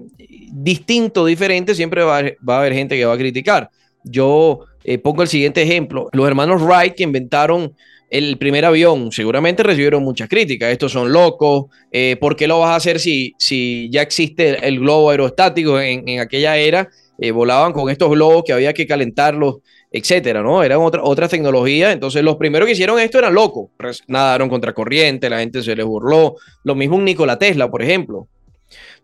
distinto, 0.53 1.25
diferente, 1.27 1.75
siempre 1.75 2.03
va 2.03 2.19
a, 2.19 2.23
va 2.49 2.57
a, 2.57 2.59
haber 2.61 2.75
gente 2.75 2.97
que 2.97 3.05
va 3.05 3.15
a 3.15 3.19
criticar. 3.19 3.71
Yo 4.03 4.61
eh, 4.83 4.99
pongo 4.99 5.23
el 5.23 5.29
siguiente 5.29 5.63
ejemplo, 5.63 6.09
los 6.13 6.27
hermanos 6.27 6.63
Wright 6.63 6.95
que 6.95 7.05
inventaron 7.05 7.75
el 8.15 8.39
primer 8.39 8.65
avión 8.65 9.11
seguramente 9.11 9.65
recibieron 9.65 10.05
muchas 10.05 10.29
críticas. 10.29 10.71
Estos 10.71 10.93
son 10.93 11.13
locos. 11.13 11.65
Eh, 11.91 12.17
¿Por 12.21 12.37
qué 12.37 12.47
lo 12.47 12.61
vas 12.61 12.71
a 12.71 12.77
hacer 12.77 13.01
si, 13.01 13.35
si 13.39 13.89
ya 13.91 14.03
existe 14.03 14.69
el 14.69 14.79
globo 14.79 15.11
aerostático 15.11 15.81
en, 15.81 16.09
en 16.09 16.21
aquella 16.21 16.57
era? 16.57 16.89
Eh, 17.19 17.33
volaban 17.33 17.73
con 17.73 17.91
estos 17.91 18.11
globos 18.11 18.45
que 18.47 18.53
había 18.53 18.73
que 18.73 18.87
calentarlos, 18.87 19.57
etcétera, 19.91 20.43
¿no? 20.43 20.63
Eran 20.63 20.79
otra, 20.79 21.03
otras 21.03 21.29
tecnologías. 21.29 21.93
Entonces, 21.93 22.23
los 22.23 22.37
primeros 22.37 22.67
que 22.67 22.73
hicieron 22.75 23.01
esto 23.01 23.19
eran 23.19 23.35
locos. 23.35 23.71
Nadaron 24.07 24.49
contra 24.49 24.73
corriente, 24.73 25.29
la 25.29 25.41
gente 25.41 25.61
se 25.65 25.75
les 25.75 25.85
burló. 25.85 26.37
Lo 26.63 26.77
mismo 26.77 26.95
un 26.95 27.05
Nikola 27.05 27.37
Tesla, 27.37 27.69
por 27.69 27.83
ejemplo. 27.83 28.29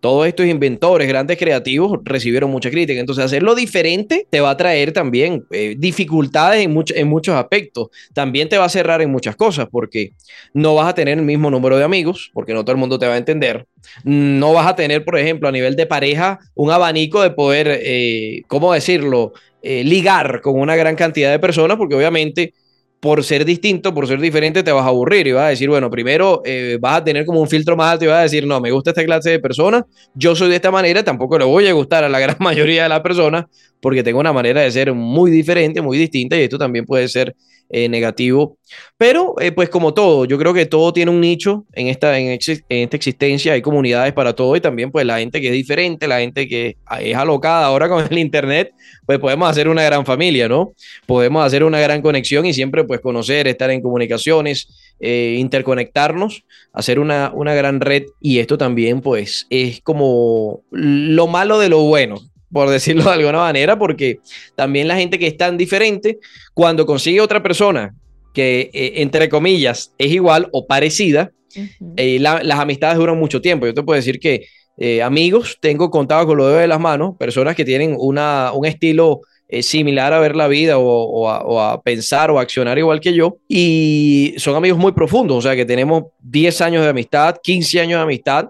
Todos 0.00 0.26
estos 0.26 0.46
inventores, 0.46 1.06
grandes 1.06 1.38
creativos, 1.38 1.98
recibieron 2.04 2.50
mucha 2.50 2.70
crítica. 2.70 2.98
Entonces, 2.98 3.24
hacerlo 3.24 3.54
diferente 3.54 4.26
te 4.30 4.40
va 4.40 4.50
a 4.50 4.56
traer 4.56 4.92
también 4.92 5.44
eh, 5.50 5.74
dificultades 5.78 6.64
en, 6.64 6.72
much 6.72 6.92
en 6.94 7.08
muchos 7.08 7.34
aspectos. 7.34 7.88
También 8.14 8.48
te 8.48 8.58
va 8.58 8.64
a 8.64 8.68
cerrar 8.70 9.02
en 9.02 9.10
muchas 9.10 9.36
cosas 9.36 9.68
porque 9.70 10.12
no 10.54 10.74
vas 10.74 10.88
a 10.88 10.94
tener 10.94 11.18
el 11.18 11.24
mismo 11.24 11.50
número 11.50 11.76
de 11.76 11.84
amigos, 11.84 12.30
porque 12.32 12.54
no 12.54 12.64
todo 12.64 12.72
el 12.72 12.78
mundo 12.78 12.98
te 12.98 13.06
va 13.06 13.14
a 13.14 13.18
entender. 13.18 13.66
No 14.04 14.52
vas 14.52 14.66
a 14.66 14.76
tener, 14.76 15.04
por 15.04 15.18
ejemplo, 15.18 15.48
a 15.48 15.52
nivel 15.52 15.76
de 15.76 15.86
pareja, 15.86 16.38
un 16.54 16.70
abanico 16.70 17.22
de 17.22 17.30
poder, 17.30 17.80
eh, 17.82 18.42
¿cómo 18.48 18.72
decirlo? 18.72 19.32
Eh, 19.62 19.84
ligar 19.84 20.40
con 20.40 20.58
una 20.58 20.74
gran 20.74 20.96
cantidad 20.96 21.30
de 21.30 21.38
personas, 21.38 21.76
porque 21.76 21.94
obviamente 21.94 22.54
por 23.00 23.24
ser 23.24 23.46
distinto, 23.46 23.94
por 23.94 24.06
ser 24.06 24.20
diferente, 24.20 24.62
te 24.62 24.70
vas 24.72 24.84
a 24.84 24.88
aburrir 24.88 25.26
y 25.26 25.32
vas 25.32 25.44
a 25.44 25.48
decir, 25.48 25.70
bueno, 25.70 25.90
primero 25.90 26.42
eh, 26.44 26.76
vas 26.80 26.98
a 26.98 27.04
tener 27.04 27.24
como 27.24 27.40
un 27.40 27.48
filtro 27.48 27.74
más 27.74 27.92
alto 27.92 28.04
y 28.04 28.08
vas 28.08 28.18
a 28.18 28.22
decir, 28.22 28.46
no, 28.46 28.60
me 28.60 28.70
gusta 28.70 28.90
esta 28.90 29.04
clase 29.04 29.30
de 29.30 29.38
personas, 29.38 29.84
yo 30.14 30.36
soy 30.36 30.50
de 30.50 30.56
esta 30.56 30.70
manera, 30.70 31.02
tampoco 31.02 31.38
le 31.38 31.46
voy 31.46 31.66
a 31.66 31.72
gustar 31.72 32.04
a 32.04 32.10
la 32.10 32.20
gran 32.20 32.36
mayoría 32.38 32.82
de 32.82 32.88
las 32.90 33.00
personas 33.00 33.46
porque 33.80 34.02
tengo 34.02 34.20
una 34.20 34.32
manera 34.32 34.60
de 34.60 34.70
ser 34.70 34.92
muy 34.92 35.30
diferente, 35.30 35.80
muy 35.80 35.98
distinta 35.98 36.36
y 36.36 36.42
esto 36.42 36.58
también 36.58 36.84
puede 36.86 37.08
ser 37.08 37.34
eh, 37.72 37.88
negativo. 37.88 38.58
Pero, 38.98 39.36
eh, 39.40 39.52
pues 39.52 39.68
como 39.68 39.94
todo, 39.94 40.24
yo 40.24 40.36
creo 40.38 40.52
que 40.52 40.66
todo 40.66 40.92
tiene 40.92 41.12
un 41.12 41.20
nicho 41.20 41.66
en 41.72 41.86
esta, 41.86 42.18
en, 42.18 42.26
en, 42.30 42.38
esta 42.68 42.96
existencia, 42.96 43.52
hay 43.52 43.62
comunidades 43.62 44.12
para 44.12 44.32
todo 44.34 44.56
y 44.56 44.60
también 44.60 44.90
pues 44.90 45.06
la 45.06 45.20
gente 45.20 45.40
que 45.40 45.46
es 45.46 45.52
diferente, 45.52 46.08
la 46.08 46.18
gente 46.18 46.48
que 46.48 46.76
es 47.00 47.16
alocada 47.16 47.66
ahora 47.66 47.88
con 47.88 48.04
el 48.10 48.18
Internet, 48.18 48.72
pues 49.06 49.20
podemos 49.20 49.48
hacer 49.48 49.68
una 49.68 49.84
gran 49.84 50.04
familia, 50.04 50.48
¿no? 50.48 50.72
Podemos 51.06 51.46
hacer 51.46 51.62
una 51.62 51.78
gran 51.78 52.02
conexión 52.02 52.44
y 52.44 52.54
siempre 52.54 52.82
pues 52.82 53.00
conocer, 53.00 53.46
estar 53.46 53.70
en 53.70 53.82
comunicaciones, 53.82 54.94
eh, 54.98 55.36
interconectarnos, 55.38 56.42
hacer 56.72 56.98
una, 56.98 57.30
una 57.32 57.54
gran 57.54 57.80
red 57.80 58.02
y 58.20 58.40
esto 58.40 58.58
también 58.58 59.00
pues 59.00 59.46
es 59.48 59.80
como 59.80 60.62
lo 60.72 61.28
malo 61.28 61.60
de 61.60 61.68
lo 61.68 61.82
bueno, 61.82 62.16
por 62.52 62.68
decirlo 62.68 63.04
de 63.04 63.10
alguna 63.10 63.38
manera, 63.38 63.78
porque 63.78 64.20
también 64.56 64.88
la 64.88 64.96
gente 64.96 65.18
que 65.18 65.26
es 65.26 65.36
tan 65.36 65.56
diferente, 65.56 66.18
cuando 66.54 66.86
consigue 66.86 67.20
otra 67.20 67.42
persona 67.42 67.94
que, 68.34 68.70
eh, 68.72 68.92
entre 68.96 69.28
comillas, 69.28 69.92
es 69.98 70.10
igual 70.10 70.48
o 70.52 70.66
parecida, 70.66 71.32
uh 71.56 71.60
-huh. 71.60 71.94
eh, 71.96 72.18
la, 72.20 72.42
las 72.42 72.58
amistades 72.58 72.98
duran 72.98 73.18
mucho 73.18 73.40
tiempo. 73.40 73.66
Yo 73.66 73.74
te 73.74 73.82
puedo 73.82 73.96
decir 73.96 74.18
que 74.18 74.46
eh, 74.76 75.02
amigos, 75.02 75.58
tengo 75.60 75.90
contado 75.90 76.26
con 76.26 76.38
los 76.38 76.46
dedos 76.46 76.62
de 76.62 76.68
las 76.68 76.80
manos, 76.80 77.16
personas 77.18 77.54
que 77.54 77.64
tienen 77.64 77.96
una, 77.98 78.52
un 78.54 78.64
estilo 78.66 79.20
similar 79.62 80.12
a 80.12 80.20
ver 80.20 80.36
la 80.36 80.46
vida 80.46 80.78
o, 80.78 80.84
o, 80.84 81.28
a, 81.28 81.42
o, 81.42 81.60
a, 81.60 81.82
pensar 81.82 82.30
o 82.30 82.38
a 82.38 82.42
accionar 82.42 82.78
igual 82.78 83.00
que 83.00 83.12
yo. 83.12 83.38
Y 83.48 84.32
son 84.38 84.54
amigos 84.54 84.78
muy 84.78 84.92
profundos, 84.92 85.38
o 85.38 85.42
sea 85.42 85.56
que 85.56 85.64
tenemos 85.64 86.04
10 86.20 86.60
años 86.60 86.84
de 86.84 86.90
amistad, 86.90 87.36
15 87.42 87.80
años 87.80 87.98
de 87.98 88.02
amistad, 88.04 88.48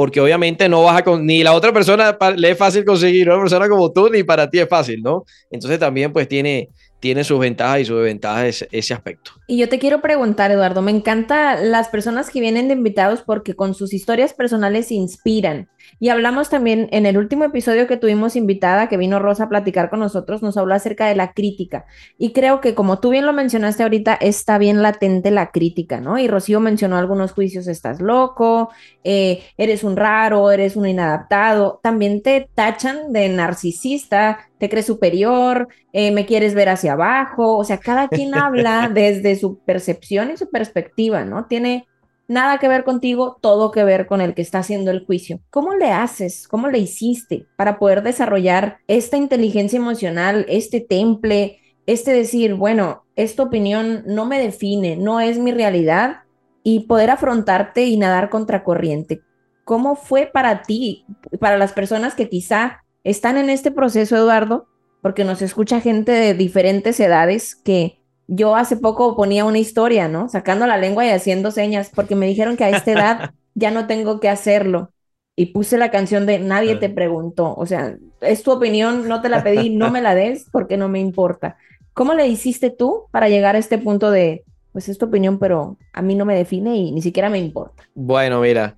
porque 0.00 0.18
obviamente 0.18 0.66
no 0.66 0.82
vas 0.84 0.96
a, 0.96 1.04
con, 1.04 1.26
ni 1.26 1.42
la 1.42 1.52
otra 1.52 1.74
persona 1.74 2.16
le 2.34 2.52
es 2.52 2.56
fácil 2.56 2.86
conseguir 2.86 3.28
una 3.28 3.38
persona 3.38 3.68
como 3.68 3.92
tú, 3.92 4.08
ni 4.08 4.22
para 4.22 4.48
ti 4.48 4.58
es 4.58 4.66
fácil, 4.66 5.02
¿no? 5.02 5.26
Entonces 5.50 5.78
también 5.78 6.10
pues 6.10 6.26
tiene, 6.26 6.70
tiene 7.00 7.22
sus 7.22 7.38
ventajas 7.38 7.80
y 7.80 7.84
sus 7.84 7.98
desventajas 7.98 8.44
ese, 8.46 8.68
ese, 8.72 8.94
aspecto. 8.94 9.32
Y 9.46 9.58
yo 9.58 9.68
te 9.68 9.78
quiero 9.78 10.00
preguntar, 10.00 10.50
Eduardo, 10.50 10.80
me 10.80 10.90
encanta 10.90 11.56
las 11.56 11.88
personas 11.88 12.30
que 12.30 12.40
vienen 12.40 12.68
de 12.68 12.72
invitados 12.72 13.20
porque 13.20 13.52
con 13.52 13.74
sus 13.74 13.92
historias 13.92 14.32
personales 14.32 14.90
inspiran. 14.90 15.68
Y 15.98 16.08
hablamos 16.08 16.50
también 16.50 16.88
en 16.92 17.06
el 17.06 17.18
último 17.18 17.44
episodio 17.44 17.86
que 17.86 17.96
tuvimos 17.96 18.36
invitada, 18.36 18.88
que 18.88 18.96
vino 18.96 19.18
Rosa 19.18 19.44
a 19.44 19.48
platicar 19.48 19.90
con 19.90 20.00
nosotros, 20.00 20.42
nos 20.42 20.56
habló 20.56 20.74
acerca 20.74 21.06
de 21.06 21.16
la 21.16 21.32
crítica. 21.32 21.86
Y 22.18 22.32
creo 22.32 22.60
que 22.60 22.74
como 22.74 23.00
tú 23.00 23.10
bien 23.10 23.26
lo 23.26 23.32
mencionaste 23.32 23.82
ahorita, 23.82 24.14
está 24.14 24.58
bien 24.58 24.82
latente 24.82 25.30
la 25.30 25.50
crítica, 25.50 26.00
¿no? 26.00 26.18
Y 26.18 26.28
Rocío 26.28 26.60
mencionó 26.60 26.96
algunos 26.96 27.32
juicios, 27.32 27.66
estás 27.66 28.00
loco, 28.00 28.70
eh, 29.04 29.42
eres 29.56 29.84
un 29.84 29.96
raro, 29.96 30.50
eres 30.50 30.76
un 30.76 30.86
inadaptado. 30.86 31.80
También 31.82 32.22
te 32.22 32.48
tachan 32.54 33.12
de 33.12 33.28
narcisista, 33.28 34.50
te 34.58 34.68
crees 34.68 34.86
superior, 34.86 35.68
eh, 35.92 36.10
me 36.12 36.26
quieres 36.26 36.54
ver 36.54 36.68
hacia 36.68 36.92
abajo. 36.92 37.56
O 37.56 37.64
sea, 37.64 37.78
cada 37.78 38.08
quien 38.08 38.34
habla 38.34 38.90
desde 38.94 39.36
su 39.36 39.58
percepción 39.58 40.30
y 40.30 40.36
su 40.36 40.50
perspectiva, 40.50 41.24
¿no? 41.24 41.46
Tiene 41.46 41.86
nada 42.30 42.58
que 42.58 42.68
ver 42.68 42.84
contigo, 42.84 43.38
todo 43.40 43.72
que 43.72 43.82
ver 43.82 44.06
con 44.06 44.20
el 44.20 44.34
que 44.34 44.42
está 44.42 44.60
haciendo 44.60 44.92
el 44.92 45.04
juicio. 45.04 45.40
¿Cómo 45.50 45.74
le 45.74 45.90
haces? 45.90 46.46
¿Cómo 46.46 46.68
le 46.68 46.78
hiciste 46.78 47.46
para 47.56 47.80
poder 47.80 48.04
desarrollar 48.04 48.78
esta 48.86 49.16
inteligencia 49.16 49.78
emocional, 49.78 50.46
este 50.48 50.80
temple, 50.80 51.58
este 51.86 52.12
decir, 52.12 52.54
bueno, 52.54 53.04
esta 53.16 53.42
opinión 53.42 54.04
no 54.06 54.26
me 54.26 54.38
define, 54.38 54.94
no 54.94 55.20
es 55.20 55.40
mi 55.40 55.50
realidad 55.50 56.20
y 56.62 56.86
poder 56.86 57.10
afrontarte 57.10 57.86
y 57.86 57.96
nadar 57.96 58.30
contracorriente? 58.30 59.22
¿Cómo 59.64 59.96
fue 59.96 60.30
para 60.32 60.62
ti, 60.62 61.04
para 61.40 61.58
las 61.58 61.72
personas 61.72 62.14
que 62.14 62.28
quizá 62.28 62.84
están 63.02 63.38
en 63.38 63.50
este 63.50 63.72
proceso, 63.72 64.16
Eduardo? 64.16 64.68
Porque 65.02 65.24
nos 65.24 65.42
escucha 65.42 65.80
gente 65.80 66.12
de 66.12 66.34
diferentes 66.34 67.00
edades 67.00 67.56
que 67.56 67.99
yo 68.32 68.54
hace 68.54 68.76
poco 68.76 69.16
ponía 69.16 69.44
una 69.44 69.58
historia, 69.58 70.06
¿no? 70.06 70.28
Sacando 70.28 70.64
la 70.68 70.76
lengua 70.76 71.04
y 71.04 71.10
haciendo 71.10 71.50
señas, 71.50 71.90
porque 71.92 72.14
me 72.14 72.28
dijeron 72.28 72.56
que 72.56 72.62
a 72.62 72.70
esta 72.70 72.92
edad 72.92 73.30
ya 73.54 73.72
no 73.72 73.88
tengo 73.88 74.20
que 74.20 74.28
hacerlo. 74.28 74.92
Y 75.34 75.46
puse 75.46 75.78
la 75.78 75.90
canción 75.90 76.26
de 76.26 76.38
Nadie 76.38 76.76
te 76.76 76.88
preguntó. 76.90 77.54
O 77.56 77.66
sea, 77.66 77.96
es 78.20 78.44
tu 78.44 78.52
opinión, 78.52 79.08
no 79.08 79.20
te 79.20 79.28
la 79.28 79.42
pedí, 79.42 79.70
no 79.70 79.90
me 79.90 80.00
la 80.00 80.14
des 80.14 80.46
porque 80.52 80.76
no 80.76 80.88
me 80.88 81.00
importa. 81.00 81.56
¿Cómo 81.92 82.14
le 82.14 82.28
hiciste 82.28 82.70
tú 82.70 83.06
para 83.10 83.28
llegar 83.28 83.56
a 83.56 83.58
este 83.58 83.78
punto 83.78 84.12
de, 84.12 84.44
pues 84.70 84.88
es 84.88 84.96
tu 84.96 85.06
opinión, 85.06 85.40
pero 85.40 85.76
a 85.92 86.00
mí 86.00 86.14
no 86.14 86.24
me 86.24 86.36
define 86.36 86.76
y 86.76 86.92
ni 86.92 87.02
siquiera 87.02 87.30
me 87.30 87.38
importa? 87.38 87.82
Bueno, 87.94 88.40
mira, 88.40 88.76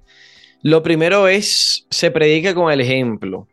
lo 0.62 0.82
primero 0.82 1.28
es, 1.28 1.86
se 1.90 2.10
predica 2.10 2.54
con 2.54 2.72
el 2.72 2.80
ejemplo. 2.80 3.48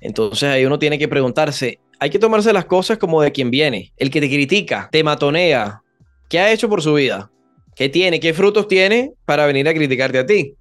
Entonces 0.00 0.48
ahí 0.48 0.64
uno 0.64 0.78
tiene 0.78 0.98
que 0.98 1.08
preguntarse, 1.08 1.80
hay 2.00 2.08
que 2.08 2.18
tomarse 2.18 2.52
las 2.52 2.64
cosas 2.64 2.96
como 2.96 3.20
de 3.20 3.30
quien 3.30 3.50
viene. 3.50 3.92
El 3.98 4.10
que 4.10 4.20
te 4.20 4.28
critica, 4.28 4.88
te 4.90 5.04
matonea, 5.04 5.82
¿qué 6.30 6.40
ha 6.40 6.50
hecho 6.50 6.68
por 6.68 6.82
su 6.82 6.94
vida? 6.94 7.30
¿Qué 7.76 7.90
tiene? 7.90 8.18
¿Qué 8.18 8.32
frutos 8.32 8.66
tiene 8.66 9.12
para 9.26 9.44
venir 9.44 9.68
a 9.68 9.74
criticarte 9.74 10.18
a 10.18 10.26
ti? 10.26 10.54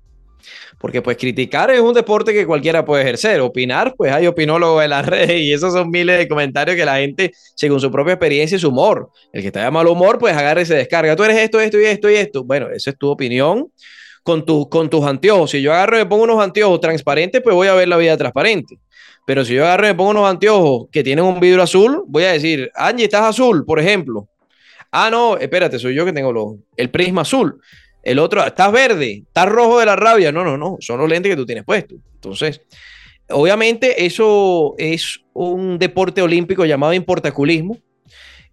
Porque 0.80 1.02
pues 1.02 1.17
criticar 1.17 1.71
es 1.71 1.80
un 1.80 1.93
deporte 1.93 2.34
que 2.34 2.45
cualquiera 2.45 2.84
puede 2.84 3.04
ejercer. 3.04 3.39
Opinar, 3.39 3.93
pues 3.97 4.12
hay 4.12 4.28
opinólogos 4.28 4.84
en 4.84 4.89
las 4.89 5.06
redes 5.08 5.39
y 5.41 5.54
esos 5.54 5.73
son 5.73 5.89
miles 5.89 6.17
de 6.17 6.28
comentarios 6.28 6.75
que 6.75 6.86
la 6.86 6.97
gente, 6.97 7.32
según 7.56 7.80
su 7.80 7.89
propia 7.89 8.13
experiencia 8.13 8.58
y 8.58 8.60
su 8.60 8.67
humor, 8.67 9.10
el 9.32 9.41
que 9.41 9.47
está 9.47 9.63
de 9.63 9.71
mal 9.71 9.88
humor, 9.88 10.19
pues 10.19 10.36
agarra 10.36 10.62
y 10.62 10.65
se 10.65 10.75
descarga. 10.75 11.15
Tú 11.15 11.23
eres 11.23 11.38
esto, 11.38 11.60
esto 11.62 11.80
y 11.80 11.86
esto 11.86 12.10
y 12.10 12.15
esto. 12.15 12.43
Bueno, 12.43 12.67
esa 12.69 12.89
es 12.89 12.97
tu 12.97 13.08
opinión 13.08 13.71
con, 14.23 14.45
tu, 14.45 14.67
con 14.67 14.89
tus 14.89 15.06
anteojos. 15.06 15.52
Si 15.52 15.62
yo 15.62 15.71
agarro 15.71 15.95
y 15.95 15.99
me 15.99 16.06
pongo 16.06 16.23
unos 16.23 16.43
anteojos 16.43 16.82
transparentes, 16.82 17.41
pues 17.41 17.56
voy 17.56 17.69
a 17.69 17.73
ver 17.73 17.88
la 17.88 17.97
vida 17.97 18.17
transparente. 18.17 18.78
Pero 19.29 19.45
si 19.45 19.53
yo 19.53 19.63
agarro 19.63 19.85
y 19.85 19.89
me 19.89 19.93
pongo 19.93 20.09
unos 20.09 20.27
anteojos 20.27 20.87
que 20.91 21.03
tienen 21.03 21.23
un 21.23 21.39
vidrio 21.39 21.61
azul, 21.61 22.03
voy 22.07 22.23
a 22.23 22.31
decir, 22.31 22.71
Angie, 22.73 23.03
estás 23.03 23.21
azul, 23.21 23.63
por 23.63 23.79
ejemplo. 23.79 24.27
Ah, 24.91 25.11
no, 25.11 25.37
espérate, 25.37 25.77
soy 25.77 25.93
yo 25.93 26.03
que 26.03 26.11
tengo 26.11 26.33
lo, 26.33 26.57
el 26.75 26.89
prisma 26.89 27.21
azul. 27.21 27.61
El 28.01 28.17
otro, 28.17 28.43
estás 28.43 28.71
verde, 28.71 29.21
estás 29.27 29.45
rojo 29.47 29.79
de 29.79 29.85
la 29.85 29.95
rabia. 29.95 30.31
No, 30.31 30.43
no, 30.43 30.57
no, 30.57 30.77
son 30.79 30.97
los 30.97 31.07
lentes 31.07 31.29
que 31.29 31.35
tú 31.35 31.45
tienes 31.45 31.63
puestos. 31.63 31.99
Entonces, 32.15 32.61
obviamente 33.29 34.04
eso 34.04 34.73
es 34.79 35.19
un 35.33 35.77
deporte 35.77 36.23
olímpico 36.23 36.65
llamado 36.65 36.93
importaculismo. 36.93 37.77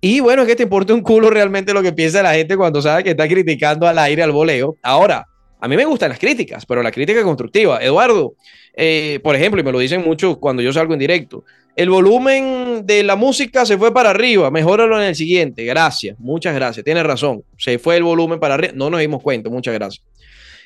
Y 0.03 0.21
bueno, 0.21 0.43
es 0.43 0.49
que 0.49 0.57
te 0.57 0.65
importa 0.65 0.93
un 0.93 1.01
culo 1.01 1.31
realmente 1.31 1.73
lo 1.73 1.81
que 1.81 1.95
piensa 1.95 2.23
la 2.23 2.35
gente 2.35 2.55
cuando 2.55 2.83
sabe 2.83 3.03
que 3.03 3.13
está 3.13 3.27
criticando 3.27 3.89
al 3.89 3.99
aire 3.99 4.23
al 4.23 4.33
voleo. 4.33 4.77
Ahora, 4.83 5.27
a 5.61 5.69
mí 5.69 5.77
me 5.77 5.85
gustan 5.85 6.11
las 6.11 6.19
críticas, 6.19 6.67
pero 6.67 6.83
la 6.83 6.93
crítica 6.93 7.23
constructiva. 7.23 7.83
Eduardo, 7.83 8.35
eh, 8.75 9.21
por 9.23 9.35
ejemplo, 9.35 9.61
y 9.61 9.65
me 9.65 9.73
lo 9.73 9.79
dicen 9.79 10.03
mucho 10.03 10.39
cuando 10.39 10.63
yo 10.63 10.73
salgo 10.73 10.93
en 10.93 10.99
directo, 10.99 11.45
el 11.75 11.91
volumen 11.91 12.87
de 12.87 13.03
la 13.03 13.17
música 13.17 13.67
se 13.67 13.77
fue 13.77 13.93
para 13.93 14.11
arriba, 14.11 14.51
mejóralo 14.51 14.99
en 14.99 15.09
el 15.09 15.15
siguiente. 15.15 15.65
Gracias, 15.65 16.19
muchas 16.19 16.55
gracias. 16.55 16.85
Tienes 16.85 17.05
razón, 17.05 17.45
se 17.59 17.79
fue 17.79 17.97
el 17.97 18.03
volumen 18.03 18.41
para 18.41 18.55
arriba. 18.55 18.73
No 18.75 18.91
nos 18.91 19.01
dimos 19.01 19.23
cuenta, 19.23 19.51
muchas 19.51 19.75
gracias. 19.75 20.05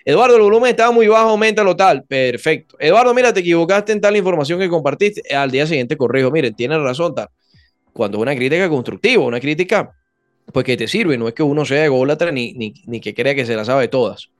Eduardo, 0.04 0.36
el 0.36 0.42
volumen 0.42 0.70
estaba 0.70 0.92
muy 0.92 1.08
bajo, 1.08 1.36
lo 1.36 1.76
tal. 1.76 2.04
Perfecto. 2.04 2.76
Eduardo, 2.78 3.12
mira, 3.12 3.32
te 3.32 3.40
equivocaste 3.40 3.92
en 3.92 4.00
tal 4.00 4.16
información 4.16 4.58
que 4.58 4.68
compartiste. 4.68 5.34
Al 5.34 5.50
día 5.50 5.66
siguiente 5.66 5.96
corrijo, 5.96 6.30
miren, 6.30 6.54
tienes 6.54 6.78
razón, 6.78 7.14
tal. 7.14 7.28
Cuando 7.92 8.18
es 8.18 8.22
una 8.22 8.34
crítica 8.34 8.68
constructiva, 8.68 9.24
una 9.24 9.40
crítica, 9.40 9.90
pues 10.52 10.64
que 10.64 10.76
te 10.76 10.88
sirve, 10.88 11.18
no 11.18 11.28
es 11.28 11.34
que 11.34 11.42
uno 11.42 11.64
sea 11.64 11.84
ególatra 11.84 12.30
ni, 12.32 12.52
ni, 12.54 12.72
ni 12.86 13.00
que 13.00 13.14
crea 13.14 13.34
que 13.34 13.44
se 13.44 13.56
la 13.56 13.64
sabe 13.64 13.88
todas. 13.88 14.30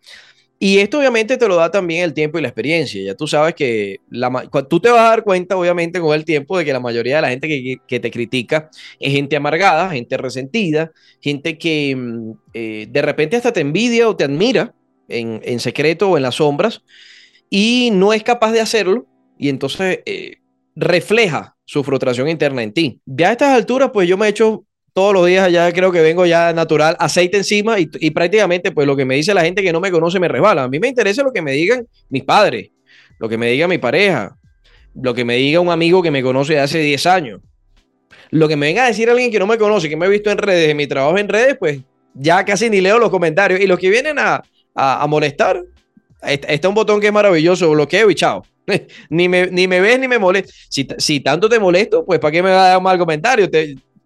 Y 0.62 0.76
esto 0.78 0.98
obviamente 0.98 1.38
te 1.38 1.48
lo 1.48 1.56
da 1.56 1.70
también 1.70 2.04
el 2.04 2.12
tiempo 2.12 2.38
y 2.38 2.42
la 2.42 2.48
experiencia. 2.48 3.02
Ya 3.02 3.14
tú 3.14 3.26
sabes 3.26 3.54
que 3.54 3.96
la, 4.10 4.46
tú 4.68 4.78
te 4.78 4.90
vas 4.90 5.00
a 5.00 5.08
dar 5.08 5.24
cuenta, 5.24 5.56
obviamente, 5.56 6.00
con 6.00 6.14
el 6.14 6.26
tiempo 6.26 6.58
de 6.58 6.66
que 6.66 6.72
la 6.74 6.80
mayoría 6.80 7.16
de 7.16 7.22
la 7.22 7.30
gente 7.30 7.48
que, 7.48 7.78
que 7.88 7.98
te 7.98 8.10
critica 8.10 8.68
es 8.98 9.10
gente 9.10 9.36
amargada, 9.36 9.88
gente 9.88 10.18
resentida, 10.18 10.92
gente 11.22 11.56
que 11.56 11.96
mm, 11.96 12.32
eh, 12.52 12.86
de 12.90 13.02
repente 13.02 13.36
hasta 13.36 13.54
te 13.54 13.62
envidia 13.62 14.06
o 14.06 14.14
te 14.14 14.24
admira 14.24 14.74
en, 15.08 15.40
en, 15.44 15.60
secreto 15.60 16.10
o 16.10 16.18
en 16.18 16.24
las 16.24 16.34
sombras 16.34 16.82
y 17.48 17.88
no 17.94 18.12
es 18.12 18.22
capaz 18.22 18.52
de 18.52 18.60
hacerlo 18.60 19.06
y 19.38 19.48
entonces 19.48 20.00
eh, 20.04 20.40
refleja 20.76 21.56
su 21.64 21.82
frustración 21.82 22.28
interna 22.28 22.62
en 22.62 22.74
ti. 22.74 23.00
Ya 23.06 23.30
a 23.30 23.32
estas 23.32 23.56
alturas, 23.56 23.92
pues 23.94 24.06
yo 24.06 24.18
me 24.18 24.26
he 24.26 24.28
hecho 24.28 24.66
todos 24.92 25.14
los 25.14 25.26
días 25.26 25.50
ya 25.52 25.72
creo 25.72 25.92
que 25.92 26.00
vengo 26.00 26.26
ya 26.26 26.52
natural, 26.52 26.96
aceite 26.98 27.36
encima 27.36 27.78
y, 27.78 27.88
y, 28.00 28.10
prácticamente 28.10 28.72
pues 28.72 28.86
lo 28.86 28.96
que 28.96 29.04
me 29.04 29.14
dice 29.14 29.34
la 29.34 29.42
gente 29.42 29.62
que 29.62 29.72
no 29.72 29.80
me 29.80 29.90
conoce 29.90 30.18
me 30.18 30.28
resbala. 30.28 30.64
A 30.64 30.68
mí 30.68 30.78
me 30.78 30.88
interesa 30.88 31.22
lo 31.22 31.32
que 31.32 31.42
me 31.42 31.52
digan 31.52 31.86
mis 32.08 32.24
padres, 32.24 32.70
lo 33.18 33.28
que 33.28 33.38
me 33.38 33.50
diga 33.50 33.68
mi 33.68 33.78
pareja, 33.78 34.36
lo 34.94 35.14
que 35.14 35.24
me 35.24 35.36
diga 35.36 35.60
un 35.60 35.70
amigo 35.70 36.02
que 36.02 36.10
me 36.10 36.22
conoce 36.22 36.54
de 36.54 36.60
hace 36.60 36.78
10 36.78 37.06
años. 37.06 37.40
Lo 38.30 38.48
que 38.48 38.56
me 38.56 38.66
venga 38.66 38.84
a 38.84 38.88
decir 38.88 39.10
alguien 39.10 39.30
que 39.30 39.38
no 39.38 39.46
me 39.46 39.58
conoce, 39.58 39.88
que 39.88 39.96
me 39.96 40.06
ha 40.06 40.08
visto 40.08 40.30
en 40.30 40.38
redes, 40.38 40.70
en 40.70 40.76
mi 40.76 40.86
trabajo 40.86 41.18
en 41.18 41.28
redes, 41.28 41.56
pues 41.58 41.80
ya 42.14 42.44
casi 42.44 42.70
ni 42.70 42.80
leo 42.80 42.98
los 42.98 43.10
comentarios. 43.10 43.60
Y 43.60 43.66
los 43.66 43.78
que 43.78 43.90
vienen 43.90 44.18
a, 44.18 44.42
a, 44.74 45.06
molestar, 45.06 45.64
está 46.22 46.68
un 46.68 46.74
botón 46.74 47.00
que 47.00 47.08
es 47.08 47.12
maravilloso, 47.12 47.70
bloqueo 47.70 48.10
y 48.10 48.14
chao. 48.14 48.44
ni, 49.10 49.28
me, 49.28 49.48
ni 49.48 49.66
me 49.66 49.80
ves 49.80 49.98
ni 49.98 50.06
me 50.06 50.18
molestas. 50.18 50.54
Si, 50.68 50.86
si 50.98 51.20
tanto 51.20 51.48
te 51.48 51.58
molesto, 51.58 52.04
pues 52.04 52.20
¿para 52.20 52.32
qué 52.32 52.42
me 52.42 52.50
va 52.50 52.66
a 52.66 52.68
dar 52.68 52.78
un 52.78 52.84
mal 52.84 52.98
comentario? 52.98 53.48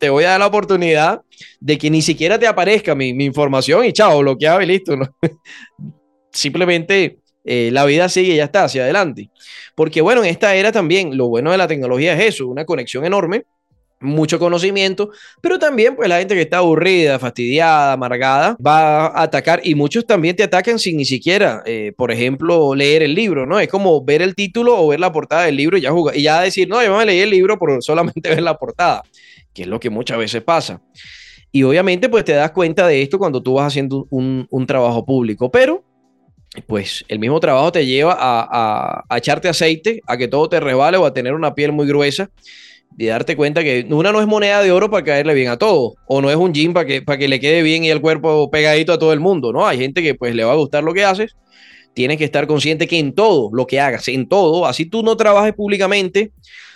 Te 0.05 0.11
voy 0.11 0.24
a 0.24 0.32
dar 0.32 0.40
la 0.40 0.48
oportunidad 0.48 1.22
de 1.61 1.78
que 1.78 1.88
ni 1.88 2.02
siquiera 2.02 2.38
te 2.38 2.46
aparezca 2.46 2.94
mi, 2.94 3.14
mi 3.14 3.24
información 3.24 3.86
y 3.86 3.92
chao, 3.94 4.18
bloqueado 4.18 4.61
y 4.61 4.66
listo. 4.66 4.94
¿no? 4.96 5.09
Simplemente 6.30 7.20
eh, 7.42 7.70
la 7.72 7.86
vida 7.86 8.11
sigue 8.11 8.34
y 8.34 8.36
ya 8.36 8.44
está, 8.44 8.64
hacia 8.64 8.82
adelante. 8.82 9.30
Porque 9.74 10.02
bueno, 10.02 10.22
en 10.22 10.28
esta 10.28 10.55
era 10.57 10.72
también 10.72 11.16
lo 11.16 11.28
bueno 11.28 11.52
de 11.52 11.57
la 11.57 11.66
tecnología 11.66 12.12
es 12.12 12.34
eso, 12.34 12.48
una 12.48 12.66
conexión 12.66 13.07
enorme, 13.07 13.44
mucho 14.01 14.38
conocimiento, 14.38 15.11
pero 15.40 15.59
también 15.59 15.97
pues 15.97 16.09
la 16.09 16.18
gente 16.18 16.34
que 16.34 16.42
está 16.42 16.59
aburrida, 16.59 17.18
fastidiada, 17.18 17.92
amargada, 17.92 18.57
va 18.64 19.07
a 19.07 19.22
atacar 19.22 19.61
y 19.64 19.74
muchos 19.74 20.07
también 20.07 20.36
te 20.36 20.42
atacan 20.42 20.78
sin 20.78 20.97
ni 20.97 21.05
siquiera, 21.05 21.62
eh, 21.64 21.92
por 21.97 22.11
ejemplo, 22.11 22.74
leer 22.74 23.03
el 23.03 23.14
libro, 23.14 23.47
¿no? 23.47 23.59
Es 23.59 23.68
como 23.68 24.05
ver 24.05 24.20
el 24.20 24.34
título 24.34 24.78
o 24.78 24.88
ver 24.88 25.01
la 25.01 25.12
portada 25.12 25.45
del 25.45 25.57
libro 25.57 25.78
y 25.78 25.80
ya, 25.80 25.90
jugar, 25.90 26.16
y 26.16 26.22
ya 26.22 26.42
decir, 26.42 26.68
no, 26.68 26.82
yo 26.84 26.97
me 26.97 27.07
leí 27.07 27.20
el 27.20 27.30
libro 27.30 27.59
por 27.59 27.82
solamente 27.82 28.28
ver 28.28 28.42
la 28.42 28.59
portada 28.59 29.03
que 29.55 29.62
es 29.62 29.68
lo 29.68 29.80
que 29.80 29.88
muchas 29.88 30.18
veces 30.18 30.42
pasa. 30.42 30.82
Y 31.51 31.62
obviamente, 31.62 32.09
pues 32.09 32.24
te 32.24 32.32
das 32.32 32.51
cuenta 32.51 32.86
de 32.86 33.01
esto 33.01 33.18
cuando 33.18 33.42
tú 33.42 33.55
vas 33.55 33.68
haciendo 33.68 34.07
un, 34.11 34.47
un 34.51 34.66
trabajo 34.66 35.07
público, 35.07 35.51
pero 35.51 35.84
pues 36.66 37.05
el 37.09 37.18
mismo 37.18 37.40
trabajo 37.40 37.72
te 37.72 37.86
lleva 37.86 38.16
a, 38.18 39.05
a, 39.09 39.18
echarte 39.18 39.49
aceite, 39.49 40.01
a 40.07 40.16
que 40.16 40.28
todo 40.28 40.49
te 40.49 40.61
resbale 40.61 40.97
o 40.97 41.07
a 41.07 41.14
tener 41.14 41.34
una 41.34 41.55
piel 41.55 41.72
muy 41.72 41.86
gruesa 41.86 42.30
y 42.97 43.07
darte 43.07 43.36
cuenta 43.36 43.62
que 43.62 43.86
una 43.90 44.12
no 44.12 44.20
es 44.20 44.26
moneda 44.26 44.62
de 44.62 44.70
oro 44.72 44.90
para 44.90 45.05
caerle 45.05 45.34
bien 45.34 45.49
a 45.49 45.57
todo, 45.57 45.95
o 46.07 46.20
no 46.20 46.30
es 46.30 46.36
un 46.36 46.53
jean 46.53 46.72
para 46.72 46.86
que, 46.86 47.03
para 47.03 47.18
que 47.18 47.28
le 47.28 47.40
quede 47.40 47.62
bien 47.62 47.84
y 47.84 47.90
el 47.90 48.01
cuerpo 48.01 48.51
pegadito 48.51 48.92
a 48.92 48.99
todo 48.99 49.12
el 49.12 49.20
mundo, 49.20 49.53
¿no? 49.53 49.66
Hay 49.66 49.78
gente 49.78 50.03
que 50.03 50.14
pues 50.14 50.34
le 50.34 50.45
va 50.45 50.53
a 50.53 50.57
gustar 50.57 50.84
lo 50.84 50.95
que 50.95 51.05
haces, 51.05 51.36
tienes 51.95 52.18
que 52.18 52.24
estar 52.24 52.47
consciente 52.47 52.86
que 52.86 52.99
en 52.99 53.14
todo 53.14 53.51
lo 53.53 53.66
que 53.66 53.80
hagas, 53.80 54.09
en 54.09 54.28
todo, 54.28 54.66
así 54.66 54.86
tú 54.86 55.03
no 55.03 55.16
trabajes 55.16 55.55
públicamente, 55.55 56.32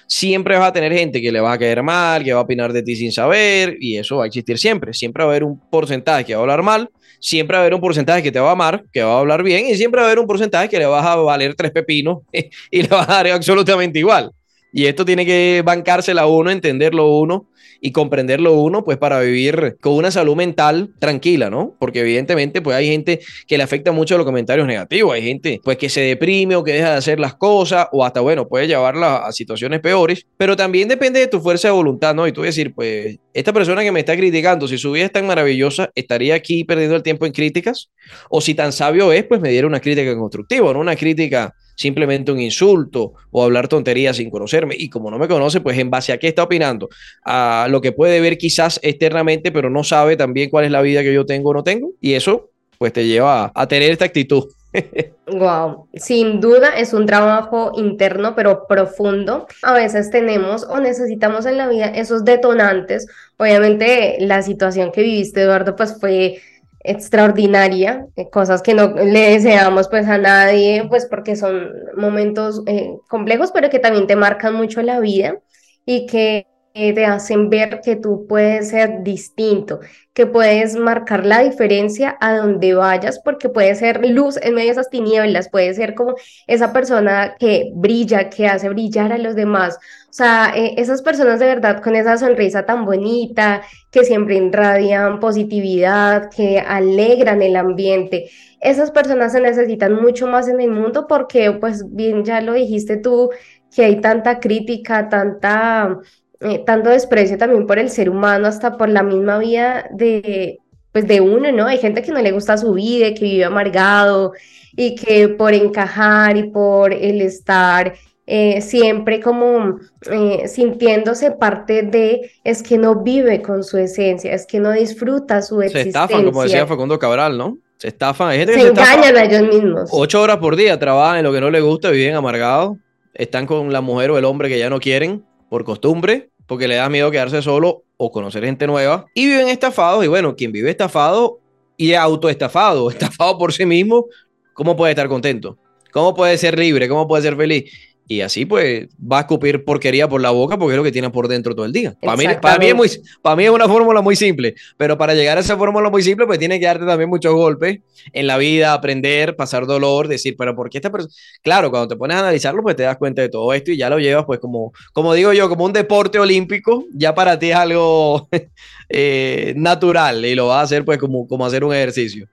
siempre 0.09 0.57
vas 0.57 0.71
a 0.71 0.73
tener 0.73 0.93
gente 0.93 1.21
que 1.21 1.31
le 1.31 1.41
va 1.41 1.53
a 1.53 1.59
caer 1.59 1.83
mal, 1.83 2.25
que 2.25 2.33
va 2.33 2.41
a 2.41 2.43
opinar 2.43 2.73
de 2.73 2.83
ti 2.83 2.97
sin 2.97 3.13
saber, 3.13 3.77
y 3.79 3.97
eso 3.97 4.17
va 4.17 4.25
a 4.25 4.27
existir 4.27 4.59
siempre. 4.59 4.95
Siempre 4.95 5.23
va 5.23 5.31
a 5.31 5.33
haber 5.33 5.45
un 5.45 5.61
porcentaje 5.71 6.25
que 6.25 6.35
va 6.35 6.41
a 6.41 6.43
hablar 6.43 6.63
mal, 6.63 6.91
siempre 7.21 7.57
va 7.57 7.59
a 7.59 7.63
haber 7.63 7.75
un 7.75 7.81
porcentaje 7.81 8.23
que 8.23 8.33
te 8.33 8.41
va 8.41 8.49
a 8.49 8.53
amar, 8.53 8.85
que 8.93 9.03
va 9.03 9.17
a 9.17 9.19
hablar 9.21 9.43
bien, 9.43 9.67
y 9.67 9.75
siempre 9.75 10.01
va 10.01 10.07
a 10.07 10.11
haber 10.11 10.19
un 10.19 10.27
porcentaje 10.27 10.69
que 10.69 10.79
le 10.79 10.87
vas 10.87 11.05
a 11.05 11.17
valer 11.17 11.55
tres 11.55 11.71
pepinos 11.71 12.19
y 12.33 12.83
le 12.83 12.89
vas 12.89 13.09
a 13.09 13.23
dar 13.23 13.29
absolutamente 13.29 13.99
igual. 13.99 14.33
Y 14.73 14.87
esto 14.87 15.05
tiene 15.05 15.25
que 15.25 15.63
bancársela 15.65 16.27
uno, 16.27 16.51
entenderlo 16.51 17.19
uno 17.19 17.47
y 17.81 17.93
comprenderlo 17.93 18.55
uno, 18.55 18.85
pues 18.85 18.99
para 18.99 19.21
vivir 19.21 19.77
con 19.81 19.95
una 19.95 20.11
salud 20.11 20.37
mental 20.37 20.91
tranquila, 20.99 21.49
¿no? 21.49 21.75
Porque 21.79 22.01
evidentemente, 22.01 22.61
pues 22.61 22.77
hay 22.77 22.89
gente 22.89 23.21
que 23.47 23.57
le 23.57 23.63
afecta 23.63 23.93
mucho 23.93 24.17
los 24.17 24.27
comentarios 24.27 24.67
negativos, 24.67 25.15
hay 25.15 25.23
gente 25.23 25.61
pues 25.63 25.77
que 25.77 25.89
se 25.89 26.01
deprime 26.01 26.57
o 26.57 26.65
que 26.65 26.73
deja 26.73 26.91
de 26.91 26.97
hacer 26.97 27.21
las 27.21 27.35
cosas 27.35 27.87
o 27.93 28.05
hasta, 28.05 28.21
bueno, 28.21 28.49
puede 28.49 28.67
llevarla 28.67 29.19
a 29.19 29.33
situaciones 29.33 29.81
peores, 29.81 30.27
pero 30.37 30.57
también 30.57 30.89
depende 30.89 31.21
de 31.21 31.29
tu 31.29 31.41
fuerza 31.41 31.69
de 31.69 31.73
voluntad, 31.73 32.15
¿no? 32.15 32.27
Y 32.27 32.33
tú 32.33 32.43
decir, 32.43 32.75
pues, 32.75 33.19
esta 33.33 33.53
persona 33.53 33.83
que 33.83 33.93
me 33.93 34.01
está 34.01 34.17
criticando, 34.17 34.67
si 34.67 34.79
su 34.79 34.93
vida 34.93 35.05
es 35.05 35.13
tan 35.13 35.27
maravillosa, 35.27 35.91
¿estaría 35.95 36.35
aquí 36.35 36.65
perdiendo 36.65 36.97
el 36.97 37.03
tiempo 37.03 37.27
en 37.27 37.33
críticas? 37.33 37.91
O 38.29 38.41
si 38.41 38.55
tan 38.55 38.73
sabio 38.73 39.13
es, 39.13 39.25
pues 39.25 39.41
me 39.41 39.51
diera 39.51 39.67
una 39.67 39.81
crítica 39.81 40.17
constructiva, 40.17 40.73
no 40.73 40.81
una 40.81 40.97
crítica 40.97 41.55
simplemente 41.79 42.33
un 42.33 42.41
insulto 42.41 43.15
o 43.31 43.45
hablar 43.45 43.69
tonterías 43.69 44.17
sin 44.17 44.31
conocerme. 44.31 44.75
Y 44.77 44.91
como 44.91 45.11
no 45.11 45.19
me 45.19 45.29
conoce, 45.29 45.61
pues 45.61 45.79
en 45.79 45.91
base 45.91 46.13
a 46.13 46.19
qué 46.19 46.29
está 46.29 46.43
opinando, 46.43 46.89
a 47.25 47.69
lo 47.71 47.81
que 47.81 47.93
puede 47.93 48.21
ver 48.21 48.37
quizás 48.37 48.81
externamente, 48.83 49.53
pero 49.53 49.71
no 49.71 49.85
sabe 49.85 50.17
también 50.17 50.51
cuál 50.51 50.65
es 50.65 50.73
la 50.73 50.83
vida 50.83 51.03
que 51.03 51.15
yo 51.15 51.25
tengo 51.25 51.51
o 51.51 51.55
no 51.55 51.63
tengo. 51.63 51.93
Y 52.01 52.15
eso 52.15 52.51
pues 52.79 52.93
te 52.93 53.07
lleva 53.07 53.51
a, 53.55 53.67
tener 53.69 53.93
esta 53.93 54.05
actitud. 54.05 54.45
Wow, 55.31 55.89
sin 55.93 56.41
duda 56.41 56.71
es 56.79 56.95
un 56.95 57.05
trabajo 57.05 57.73
interno 57.77 58.35
pero 58.35 58.67
profundo. 58.67 59.47
A 59.63 59.75
veces 59.75 60.11
tenemos 60.11 60.65
o 60.65 60.81
necesitamos 60.81 61.45
en 61.45 61.59
la 61.59 61.69
vida 61.69 61.87
esos 61.87 62.25
detonantes. 62.25 63.07
Obviamente 63.37 64.17
la 64.21 64.41
situación 64.41 64.91
que 64.91 65.03
viviste, 65.03 65.43
Eduardo, 65.43 65.77
pues 65.77 65.99
fue 66.01 66.41
extraordinaria, 66.81 68.07
eh, 68.17 68.31
cosas 68.31 68.63
que 68.63 68.75
no 68.75 68.89
le 68.95 69.33
deseamos 69.33 69.89
pues 69.89 70.07
a 70.09 70.19
nadie, 70.19 70.87
pues 70.89 71.07
porque 71.07 71.37
son 71.37 71.71
momentos 71.97 72.63
eh, 72.67 72.91
complejos, 73.09 73.51
pero 73.53 73.71
que 73.71 73.79
también 73.79 74.07
te 74.07 74.17
marcan 74.17 74.55
mucho 74.55 74.83
la 74.83 75.01
vida 75.01 75.39
y 75.85 76.07
que 76.07 76.47
te 76.95 77.05
hacen 77.05 77.51
ver 77.51 77.81
que 77.83 77.97
tú 77.97 78.27
puedes 78.29 78.69
ser 78.71 79.03
distinto, 79.03 79.81
que 80.13 80.27
puedes 80.27 80.77
marcar 80.77 81.27
la 81.27 81.41
diferencia 81.41 82.17
a 82.21 82.37
donde 82.37 82.75
vayas, 82.75 83.21
porque 83.25 83.49
puede 83.49 83.75
ser 83.75 84.05
luz 84.09 84.37
en 84.43 84.55
medio 84.55 84.69
de 84.69 84.73
esas 84.73 84.91
tinieblas, 84.91 85.49
puede 85.49 85.75
ser 85.75 85.95
como 85.95 86.15
esa 86.47 86.73
persona 86.73 87.35
que 87.39 87.73
brilla, 87.75 88.31
que 88.31 88.47
hace 88.47 88.69
brillar 88.69 89.13
a 89.13 89.19
los 89.19 89.35
demás. 89.35 89.79
O 90.09 90.13
sea, 90.13 90.53
eh, 90.57 90.75
esas 90.79 91.03
personas 91.03 91.41
de 91.41 91.47
verdad 91.47 91.83
con 91.83 91.95
esa 91.97 92.17
sonrisa 92.17 92.65
tan 92.65 92.85
bonita, 92.85 93.63
que 93.91 94.05
siempre 94.05 94.37
irradian 94.37 95.21
positividad, 95.21 96.31
que 96.31 96.59
alegran 96.61 97.43
el 97.43 97.57
ambiente. 97.57 98.31
Esas 98.61 98.91
personas 98.91 99.33
se 99.33 99.41
necesitan 99.41 99.95
mucho 99.95 100.27
más 100.27 100.49
en 100.49 100.61
el 100.61 100.71
mundo 100.71 101.07
porque, 101.09 101.53
pues 101.53 101.85
bien, 101.95 102.25
ya 102.25 102.41
lo 102.41 102.55
dijiste 102.55 102.97
tú, 102.97 103.31
que 103.75 103.85
hay 103.85 104.01
tanta 104.01 104.41
crítica, 104.41 105.09
tanta 105.09 105.99
eh, 106.41 106.63
tanto 106.65 106.91
desprecio 106.91 107.37
también 107.37 107.67
por 107.67 107.79
el 107.79 107.91
ser 107.91 108.09
humano, 108.09 108.47
hasta 108.47 108.77
por 108.77 108.89
la 108.89 109.03
misma 109.03 109.39
vida 109.39 109.89
de, 109.91 110.59
pues 110.93 111.07
de 111.09 111.21
uno, 111.21 111.51
¿no? 111.51 111.67
Hay 111.67 111.79
gente 111.79 112.03
que 112.03 112.13
no 112.13 112.23
le 112.23 112.31
gusta 112.31 112.57
su 112.57 112.75
vida, 112.75 113.13
que 113.15 113.25
vive 113.25 113.45
amargado 113.45 114.33
y 114.77 114.95
que 114.95 115.29
por 115.29 115.53
encajar 115.53 116.37
y 116.37 116.45
por 116.51 116.93
el 116.93 117.23
estar 117.23 117.95
eh, 118.27 118.61
siempre 118.61 119.21
como 119.21 119.79
eh, 120.11 120.47
sintiéndose 120.47 121.33
parte 121.33 121.83
de, 121.83 122.31
es 122.45 122.63
que 122.63 122.79
no 122.79 123.03
vive 123.03 123.43
con 123.43 123.65
su 123.65 123.79
esencia, 123.79 124.33
es 124.33 124.47
que 124.47 124.61
no 124.61 124.71
disfruta 124.71 125.43
su 125.43 125.61
existencia. 125.61 125.83
Se 125.83 125.89
estafan, 125.89 126.25
como 126.25 126.43
decía 126.45 126.67
Facundo 126.67 126.99
Cabral, 126.99 127.37
¿no? 127.37 127.59
Se 127.79 127.89
estafan, 127.89 128.29
hay 128.29 128.39
gente 128.39 128.53
que 128.53 128.61
se, 128.61 128.69
engañan 128.69 129.17
a 129.17 129.25
ellos 129.25 129.43
mismos. 129.43 129.91
Ocho 129.93 130.21
horas 130.21 130.37
por 130.37 130.57
día 130.57 130.79
trabajan 130.79 131.19
en 131.19 131.25
lo 131.25 131.33
que 131.33 131.41
no 131.41 131.51
les 131.51 131.63
gusta, 131.63 131.91
viven 131.91 132.15
amargados, 132.15 132.77
están 133.15 133.47
con 133.47 133.73
la 133.73 133.81
mujer 133.81 134.11
o 134.11 134.19
el 134.19 134.25
hombre 134.25 134.49
que 134.49 134.59
ya 134.59 134.71
no 134.71 134.79
quieren 134.79 135.25
por 135.49 135.65
costumbre, 135.65 136.31
porque 136.47 136.69
le 136.69 136.77
da 136.77 136.89
miedo 136.89 137.11
quedarse 137.11 137.43
solo 137.43 137.85
o 137.97 138.13
conocer 138.13 138.45
gente 138.45 138.67
nueva, 138.67 139.07
y 139.15 139.27
viven 139.27 139.49
estafados, 139.49 140.05
y 140.05 140.09
bueno, 140.09 140.37
quien 140.37 140.53
vive 140.53 140.71
estafado 140.71 141.41
y 141.77 141.95
autoestafado, 141.95 142.91
estafado 142.91 143.39
por 143.39 143.53
sí 143.53 143.67
mismo, 143.67 144.07
¿cómo 144.55 144.77
puede 144.77 144.93
estar 144.93 145.09
contento? 145.09 145.59
¿Cómo 145.93 146.15
puede 146.15 146.37
ser 146.39 146.59
libre? 146.59 146.89
¿Cómo 146.89 147.09
puede 147.09 147.23
ser 147.23 147.37
feliz? 147.37 147.71
Y 148.11 148.23
así 148.23 148.47
pues 148.47 148.89
va 149.01 149.19
a 149.19 149.21
escupir 149.21 149.65
porquería 149.65 150.09
por 150.09 150.23
la 150.23 150.31
boca 150.31 150.59
porque 150.59 150.73
es 150.73 150.79
lo 150.79 150.83
que 150.83 150.91
tiene 150.91 151.11
por 151.11 151.29
dentro 151.29 151.55
todo 151.55 151.67
el 151.67 151.73
día. 151.73 151.95
Para 152.01 152.17
mí, 152.17 152.25
para, 152.41 152.59
mí 152.59 152.67
es 152.69 152.75
muy, 152.75 152.89
para 153.21 153.37
mí 153.37 153.45
es 153.45 153.51
una 153.51 153.69
fórmula 153.69 154.01
muy 154.01 154.17
simple, 154.17 154.55
pero 154.79 154.97
para 154.97 155.13
llegar 155.13 155.37
a 155.37 155.43
esa 155.43 155.59
fórmula 155.59 155.91
muy 155.91 156.03
simple 156.03 156.27
pues 156.27 156.39
tiene 156.39 156.59
que 156.59 156.65
darte 156.65 156.87
también 156.87 157.11
muchos 157.11 157.35
golpes 157.35 157.81
en 158.15 158.27
la 158.27 158.39
vida, 158.39 158.73
aprender, 158.73 159.37
pasar 159.37 159.67
dolor, 159.67 160.09
decir, 160.09 160.37
pero 160.39 160.57
¿por 160.57 160.71
qué 160.71 160.79
esta 160.79 160.91
persona? 160.91 161.13
Claro, 161.43 161.71
cuando 161.71 161.89
te 161.89 161.97
pones 161.97 162.17
a 162.17 162.21
analizarlo 162.21 162.63
pues 162.63 162.77
te 162.77 162.85
das 162.85 162.97
cuenta 162.97 163.21
de 163.21 163.29
todo 163.29 163.53
esto 163.53 163.73
y 163.73 163.77
ya 163.77 163.91
lo 163.91 163.99
llevas 163.99 164.25
pues 164.25 164.41
como, 164.41 164.73
como 164.95 165.13
digo 165.13 165.35
yo, 165.35 165.51
como 165.51 165.67
un 165.67 165.75
deporte 165.75 166.19
olímpico, 166.19 166.87
ya 166.95 167.15
para 167.15 167.39
ti 167.39 167.51
es 167.51 167.57
algo 167.57 168.27
eh, 168.89 169.53
natural 169.55 170.25
y 170.25 170.35
lo 170.35 170.47
vas 170.47 170.61
a 170.61 170.63
hacer 170.63 170.83
pues 170.83 170.97
como, 170.97 171.29
como 171.29 171.45
hacer 171.45 171.63
un 171.63 171.75
ejercicio, 171.75 172.27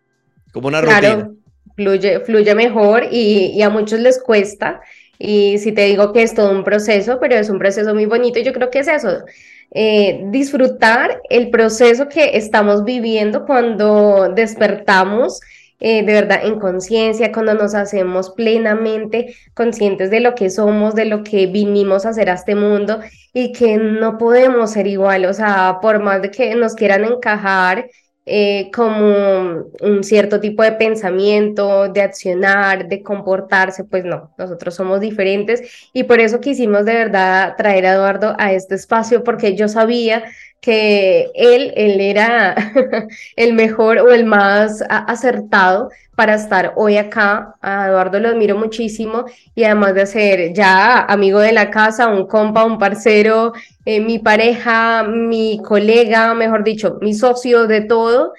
como 0.53 0.69
una 0.69 0.79
rutina. 0.79 1.31
Fluye, 1.75 2.21
fluye 2.21 2.55
mejor 2.55 3.03
y, 3.11 3.47
y 3.47 3.61
a 3.61 3.69
muchos 3.69 3.99
les 3.99 4.23
cuesta 4.23 4.79
y 5.19 5.57
si 5.59 5.71
te 5.71 5.85
digo 5.85 6.13
que 6.13 6.23
es 6.23 6.33
todo 6.33 6.51
un 6.51 6.63
proceso, 6.63 7.19
pero 7.19 7.35
es 7.35 7.49
un 7.49 7.59
proceso 7.59 7.93
muy 7.93 8.05
bonito, 8.05 8.39
yo 8.39 8.53
creo 8.53 8.69
que 8.69 8.79
es 8.79 8.87
eso, 8.87 9.23
eh, 9.71 10.21
disfrutar 10.27 11.21
el 11.29 11.49
proceso 11.49 12.07
que 12.07 12.37
estamos 12.37 12.83
viviendo 12.83 13.45
cuando 13.45 14.29
despertamos. 14.33 15.39
Eh, 15.81 16.03
de 16.05 16.13
verdad 16.13 16.39
en 16.45 16.57
conciencia, 16.57 17.33
cuando 17.33 17.53
nos 17.53 17.75
hacemos 17.75 18.29
plenamente 18.29 19.35
conscientes 19.53 20.09
de 20.09 20.21
lo 20.21 20.33
que 20.33 20.49
somos, 20.49 20.95
de 20.95 21.03
lo 21.03 21.21
que 21.21 21.47
vinimos 21.47 22.05
a 22.05 22.09
hacer 22.09 22.29
a 22.29 22.35
este 22.35 22.55
mundo 22.55 23.01
y 23.33 23.51
que 23.51 23.77
no 23.77 24.17
podemos 24.17 24.71
ser 24.71 24.87
igual, 24.87 25.25
o 25.25 25.33
sea, 25.33 25.79
por 25.81 26.01
más 26.01 26.21
de 26.21 26.31
que 26.31 26.55
nos 26.55 26.75
quieran 26.75 27.03
encajar 27.03 27.87
eh, 28.25 28.71
como 28.73 29.65
un 29.81 30.03
cierto 30.03 30.39
tipo 30.39 30.63
de 30.63 30.71
pensamiento, 30.71 31.89
de 31.89 32.01
accionar, 32.01 32.87
de 32.87 33.03
comportarse, 33.03 33.83
pues 33.83 34.03
no, 34.03 34.33
nosotros 34.37 34.73
somos 34.73 34.99
diferentes 34.99 35.89
y 35.93 36.03
por 36.03 36.19
eso 36.19 36.41
quisimos 36.41 36.85
de 36.85 36.93
verdad 36.93 37.55
traer 37.55 37.85
a 37.85 37.93
Eduardo 37.93 38.35
a 38.39 38.51
este 38.53 38.75
espacio 38.75 39.23
porque 39.23 39.55
yo 39.55 39.67
sabía 39.67 40.23
que 40.65 41.29
él, 41.35 41.71
él 41.75 42.01
era 42.01 42.55
el 43.35 43.53
mejor 43.53 43.99
o 43.99 44.09
el 44.09 44.25
más 44.25 44.83
acertado 44.89 45.91
para 46.15 46.33
estar 46.33 46.73
hoy 46.75 46.97
acá. 46.97 47.55
A 47.61 47.87
Eduardo 47.87 48.19
lo 48.19 48.29
admiro 48.29 48.57
muchísimo 48.57 49.25
y 49.53 49.63
además 49.63 49.93
de 49.93 50.07
ser 50.07 50.53
ya 50.53 51.01
amigo 51.01 51.39
de 51.39 51.51
la 51.51 51.69
casa, 51.69 52.07
un 52.07 52.25
compa, 52.25 52.65
un 52.65 52.79
parcero, 52.79 53.53
eh, 53.85 54.01
mi 54.01 54.17
pareja, 54.17 55.03
mi 55.03 55.61
colega, 55.63 56.33
mejor 56.33 56.63
dicho, 56.63 56.97
mi 56.99 57.13
socio 57.13 57.67
de 57.67 57.81
todo. 57.81 58.33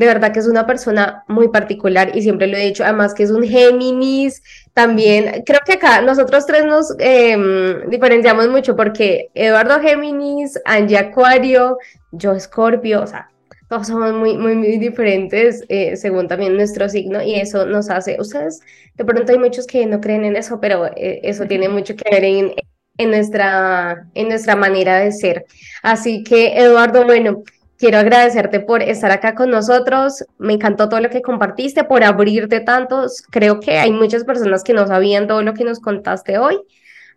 De 0.00 0.06
verdad 0.06 0.32
que 0.32 0.38
es 0.38 0.46
una 0.46 0.66
persona 0.66 1.24
muy 1.28 1.48
particular 1.48 2.16
y 2.16 2.22
siempre 2.22 2.46
lo 2.46 2.56
he 2.56 2.64
dicho, 2.64 2.84
además 2.84 3.12
que 3.12 3.22
es 3.22 3.30
un 3.30 3.42
Géminis, 3.42 4.42
también 4.72 5.42
creo 5.44 5.60
que 5.66 5.74
acá 5.74 6.00
nosotros 6.00 6.46
tres 6.46 6.64
nos 6.64 6.94
em, 6.98 7.86
diferenciamos 7.90 8.48
mucho 8.48 8.74
porque 8.74 9.28
Eduardo 9.34 9.78
Géminis, 9.78 10.58
Angie 10.64 10.96
Acuario, 10.96 11.76
yo 12.12 12.32
Escorpio, 12.32 13.02
o 13.02 13.06
sea, 13.06 13.30
todos 13.68 13.88
somos 13.88 14.14
muy, 14.14 14.38
muy, 14.38 14.54
muy 14.54 14.78
diferentes 14.78 15.66
eh, 15.68 15.94
según 15.98 16.28
también 16.28 16.56
nuestro 16.56 16.88
signo 16.88 17.22
y 17.22 17.34
eso 17.34 17.66
nos 17.66 17.90
hace, 17.90 18.16
ustedes, 18.18 18.60
de 18.94 19.04
pronto 19.04 19.32
hay 19.32 19.38
muchos 19.38 19.66
que 19.66 19.84
no 19.84 20.00
creen 20.00 20.24
en 20.24 20.36
eso, 20.36 20.62
pero 20.62 20.86
eh, 20.96 21.20
eso 21.24 21.44
tiene 21.44 21.68
mucho 21.68 21.94
que 21.94 22.08
ver 22.10 22.24
en, 22.24 22.54
en, 22.96 23.10
nuestra, 23.10 24.08
en 24.14 24.28
nuestra 24.28 24.56
manera 24.56 24.98
de 25.00 25.12
ser. 25.12 25.44
Así 25.82 26.24
que, 26.24 26.58
Eduardo, 26.58 27.04
bueno, 27.04 27.42
Quiero 27.80 27.96
agradecerte 27.96 28.60
por 28.60 28.82
estar 28.82 29.10
acá 29.10 29.34
con 29.34 29.48
nosotros. 29.48 30.22
Me 30.36 30.52
encantó 30.52 30.90
todo 30.90 31.00
lo 31.00 31.08
que 31.08 31.22
compartiste, 31.22 31.82
por 31.82 32.04
abrirte 32.04 32.60
tantos. 32.60 33.22
Creo 33.30 33.58
que 33.58 33.78
hay 33.78 33.90
muchas 33.90 34.24
personas 34.24 34.62
que 34.62 34.74
no 34.74 34.86
sabían 34.86 35.26
todo 35.26 35.42
lo 35.42 35.54
que 35.54 35.64
nos 35.64 35.80
contaste 35.80 36.36
hoy. 36.36 36.58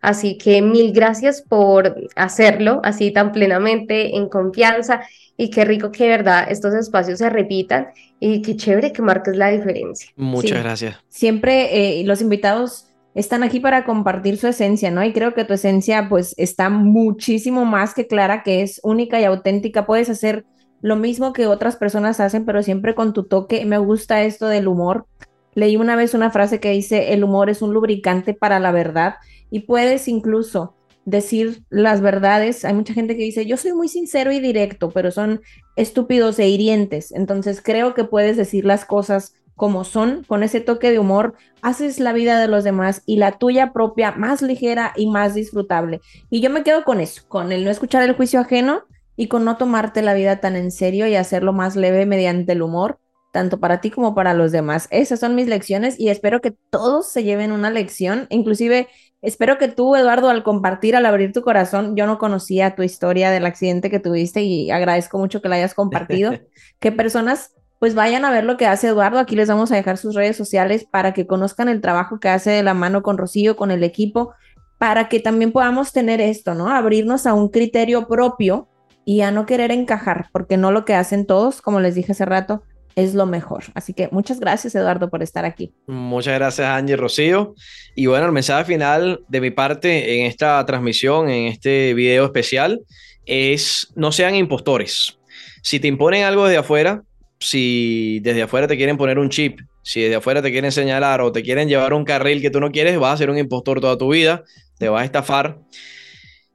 Así 0.00 0.38
que 0.38 0.62
mil 0.62 0.94
gracias 0.94 1.42
por 1.42 1.94
hacerlo 2.16 2.80
así 2.82 3.10
tan 3.10 3.32
plenamente, 3.32 4.16
en 4.16 4.30
confianza. 4.30 5.02
Y 5.36 5.50
qué 5.50 5.66
rico 5.66 5.92
que, 5.92 6.04
de 6.04 6.10
verdad, 6.10 6.46
estos 6.48 6.72
espacios 6.72 7.18
se 7.18 7.28
repitan 7.28 7.88
y 8.18 8.40
qué 8.40 8.56
chévere 8.56 8.90
que 8.90 9.02
marques 9.02 9.36
la 9.36 9.50
diferencia. 9.50 10.08
Muchas 10.16 10.62
gracias. 10.62 10.96
Siempre 11.10 12.00
eh, 12.00 12.04
los 12.04 12.22
invitados 12.22 12.86
están 13.14 13.42
aquí 13.42 13.60
para 13.60 13.84
compartir 13.84 14.38
su 14.38 14.46
esencia, 14.46 14.90
¿no? 14.90 15.04
Y 15.04 15.12
creo 15.12 15.34
que 15.34 15.44
tu 15.44 15.52
esencia 15.52 16.08
pues 16.08 16.34
está 16.38 16.70
muchísimo 16.70 17.66
más 17.66 17.92
que 17.92 18.06
clara, 18.06 18.42
que 18.42 18.62
es 18.62 18.80
única 18.82 19.20
y 19.20 19.24
auténtica. 19.24 19.84
Puedes 19.84 20.08
hacer 20.08 20.46
lo 20.84 20.96
mismo 20.96 21.32
que 21.32 21.46
otras 21.46 21.76
personas 21.76 22.20
hacen, 22.20 22.44
pero 22.44 22.62
siempre 22.62 22.94
con 22.94 23.14
tu 23.14 23.22
toque. 23.22 23.64
Me 23.64 23.78
gusta 23.78 24.22
esto 24.22 24.48
del 24.48 24.68
humor. 24.68 25.06
Leí 25.54 25.78
una 25.78 25.96
vez 25.96 26.12
una 26.12 26.30
frase 26.30 26.60
que 26.60 26.72
dice, 26.72 27.14
el 27.14 27.24
humor 27.24 27.48
es 27.48 27.62
un 27.62 27.72
lubricante 27.72 28.34
para 28.34 28.60
la 28.60 28.70
verdad 28.70 29.14
y 29.50 29.60
puedes 29.60 30.08
incluso 30.08 30.74
decir 31.06 31.62
las 31.70 32.02
verdades. 32.02 32.66
Hay 32.66 32.74
mucha 32.74 32.92
gente 32.92 33.16
que 33.16 33.22
dice, 33.22 33.46
yo 33.46 33.56
soy 33.56 33.72
muy 33.72 33.88
sincero 33.88 34.30
y 34.30 34.40
directo, 34.40 34.90
pero 34.90 35.10
son 35.10 35.40
estúpidos 35.74 36.38
e 36.38 36.50
hirientes. 36.50 37.12
Entonces 37.12 37.62
creo 37.62 37.94
que 37.94 38.04
puedes 38.04 38.36
decir 38.36 38.66
las 38.66 38.84
cosas 38.84 39.32
como 39.56 39.84
son, 39.84 40.22
con 40.24 40.42
ese 40.42 40.60
toque 40.60 40.90
de 40.90 40.98
humor, 40.98 41.32
haces 41.62 41.98
la 41.98 42.12
vida 42.12 42.38
de 42.38 42.48
los 42.48 42.62
demás 42.62 43.02
y 43.06 43.16
la 43.16 43.38
tuya 43.38 43.72
propia 43.72 44.12
más 44.12 44.42
ligera 44.42 44.92
y 44.96 45.06
más 45.06 45.32
disfrutable. 45.32 46.02
Y 46.28 46.42
yo 46.42 46.50
me 46.50 46.62
quedo 46.62 46.84
con 46.84 47.00
eso, 47.00 47.22
con 47.26 47.52
el 47.52 47.64
no 47.64 47.70
escuchar 47.70 48.02
el 48.02 48.16
juicio 48.16 48.40
ajeno 48.40 48.82
y 49.16 49.28
con 49.28 49.44
no 49.44 49.56
tomarte 49.56 50.02
la 50.02 50.14
vida 50.14 50.40
tan 50.40 50.56
en 50.56 50.70
serio 50.70 51.06
y 51.06 51.14
hacerlo 51.14 51.52
más 51.52 51.76
leve 51.76 52.06
mediante 52.06 52.52
el 52.52 52.62
humor, 52.62 52.98
tanto 53.32 53.60
para 53.60 53.80
ti 53.80 53.90
como 53.90 54.14
para 54.14 54.34
los 54.34 54.52
demás. 54.52 54.88
Esas 54.90 55.20
son 55.20 55.34
mis 55.34 55.46
lecciones 55.46 55.98
y 55.98 56.08
espero 56.08 56.40
que 56.40 56.54
todos 56.70 57.10
se 57.10 57.24
lleven 57.24 57.52
una 57.52 57.70
lección, 57.70 58.26
inclusive 58.30 58.88
espero 59.22 59.58
que 59.58 59.68
tú, 59.68 59.96
Eduardo, 59.96 60.28
al 60.28 60.42
compartir, 60.42 60.96
al 60.96 61.06
abrir 61.06 61.32
tu 61.32 61.42
corazón, 61.42 61.96
yo 61.96 62.06
no 62.06 62.18
conocía 62.18 62.74
tu 62.74 62.82
historia 62.82 63.30
del 63.30 63.46
accidente 63.46 63.90
que 63.90 64.00
tuviste 64.00 64.42
y 64.42 64.70
agradezco 64.70 65.18
mucho 65.18 65.40
que 65.40 65.48
la 65.48 65.56
hayas 65.56 65.74
compartido, 65.74 66.32
que 66.80 66.92
personas 66.92 67.52
pues 67.80 67.94
vayan 67.94 68.24
a 68.24 68.30
ver 68.30 68.44
lo 68.44 68.56
que 68.56 68.66
hace 68.66 68.88
Eduardo. 68.88 69.18
Aquí 69.18 69.36
les 69.36 69.48
vamos 69.48 69.70
a 69.70 69.76
dejar 69.76 69.98
sus 69.98 70.14
redes 70.14 70.36
sociales 70.36 70.86
para 70.90 71.12
que 71.12 71.26
conozcan 71.26 71.68
el 71.68 71.80
trabajo 71.80 72.18
que 72.18 72.28
hace 72.28 72.50
de 72.50 72.62
la 72.62 72.72
mano 72.72 73.02
con 73.02 73.18
Rocío, 73.18 73.56
con 73.56 73.70
el 73.70 73.82
equipo, 73.82 74.32
para 74.78 75.08
que 75.08 75.20
también 75.20 75.52
podamos 75.52 75.92
tener 75.92 76.20
esto, 76.20 76.54
¿no? 76.54 76.68
Abrirnos 76.68 77.26
a 77.26 77.34
un 77.34 77.48
criterio 77.48 78.06
propio 78.08 78.68
y 79.04 79.20
a 79.20 79.30
no 79.30 79.46
querer 79.46 79.70
encajar, 79.70 80.28
porque 80.32 80.56
no 80.56 80.72
lo 80.72 80.84
que 80.84 80.94
hacen 80.94 81.26
todos, 81.26 81.60
como 81.62 81.80
les 81.80 81.94
dije 81.94 82.12
hace 82.12 82.24
rato, 82.24 82.62
es 82.96 83.14
lo 83.14 83.26
mejor. 83.26 83.64
Así 83.74 83.92
que 83.92 84.08
muchas 84.12 84.40
gracias, 84.40 84.74
Eduardo, 84.74 85.10
por 85.10 85.22
estar 85.22 85.44
aquí. 85.44 85.72
Muchas 85.86 86.34
gracias, 86.34 86.66
Angie 86.66 86.96
Rocío. 86.96 87.54
Y 87.94 88.06
bueno, 88.06 88.26
el 88.26 88.32
mensaje 88.32 88.64
final 88.64 89.20
de 89.28 89.40
mi 89.40 89.50
parte 89.50 90.18
en 90.18 90.26
esta 90.26 90.64
transmisión, 90.64 91.28
en 91.28 91.46
este 91.46 91.94
video 91.94 92.24
especial, 92.24 92.80
es 93.26 93.88
no 93.96 94.12
sean 94.12 94.34
impostores. 94.34 95.18
Si 95.62 95.80
te 95.80 95.88
imponen 95.88 96.24
algo 96.24 96.46
desde 96.46 96.58
afuera, 96.58 97.02
si 97.40 98.20
desde 98.20 98.42
afuera 98.42 98.68
te 98.68 98.76
quieren 98.76 98.96
poner 98.96 99.18
un 99.18 99.28
chip, 99.28 99.60
si 99.82 100.02
desde 100.02 100.16
afuera 100.16 100.40
te 100.40 100.50
quieren 100.50 100.72
señalar 100.72 101.20
o 101.20 101.32
te 101.32 101.42
quieren 101.42 101.68
llevar 101.68 101.92
un 101.92 102.04
carril 102.04 102.40
que 102.40 102.50
tú 102.50 102.60
no 102.60 102.70
quieres, 102.70 102.98
vas 102.98 103.14
a 103.14 103.16
ser 103.18 103.30
un 103.30 103.38
impostor 103.38 103.80
toda 103.80 103.98
tu 103.98 104.12
vida, 104.12 104.44
te 104.78 104.88
vas 104.88 105.02
a 105.02 105.04
estafar. 105.04 105.58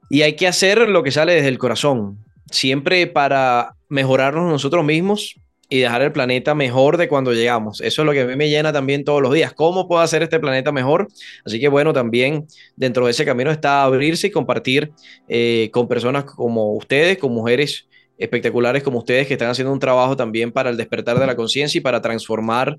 Y 0.08 0.22
hay 0.22 0.34
que 0.34 0.48
hacer 0.48 0.88
lo 0.88 1.02
que 1.02 1.12
sale 1.12 1.34
desde 1.34 1.48
el 1.48 1.58
corazón 1.58 2.18
siempre 2.50 3.06
para 3.06 3.74
mejorarnos 3.88 4.50
nosotros 4.50 4.84
mismos 4.84 5.36
y 5.70 5.78
dejar 5.78 6.02
el 6.02 6.12
planeta 6.12 6.54
mejor 6.54 6.96
de 6.96 7.08
cuando 7.08 7.32
llegamos. 7.32 7.80
Eso 7.80 8.02
es 8.02 8.06
lo 8.06 8.12
que 8.12 8.22
a 8.22 8.26
mí 8.26 8.34
me 8.34 8.50
llena 8.50 8.72
también 8.72 9.04
todos 9.04 9.22
los 9.22 9.32
días. 9.32 9.52
¿Cómo 9.54 9.86
puedo 9.86 10.02
hacer 10.02 10.22
este 10.22 10.40
planeta 10.40 10.72
mejor? 10.72 11.06
Así 11.44 11.60
que 11.60 11.68
bueno, 11.68 11.92
también 11.92 12.46
dentro 12.76 13.04
de 13.04 13.12
ese 13.12 13.24
camino 13.24 13.50
está 13.52 13.84
abrirse 13.84 14.26
y 14.26 14.30
compartir 14.30 14.90
eh, 15.28 15.70
con 15.72 15.86
personas 15.86 16.24
como 16.24 16.74
ustedes, 16.74 17.18
con 17.18 17.32
mujeres 17.32 17.86
espectaculares 18.18 18.82
como 18.82 18.98
ustedes 18.98 19.26
que 19.26 19.32
están 19.34 19.48
haciendo 19.48 19.72
un 19.72 19.78
trabajo 19.78 20.14
también 20.14 20.52
para 20.52 20.68
el 20.68 20.76
despertar 20.76 21.18
de 21.18 21.26
la 21.26 21.36
conciencia 21.36 21.78
y 21.78 21.80
para 21.80 22.02
transformar 22.02 22.78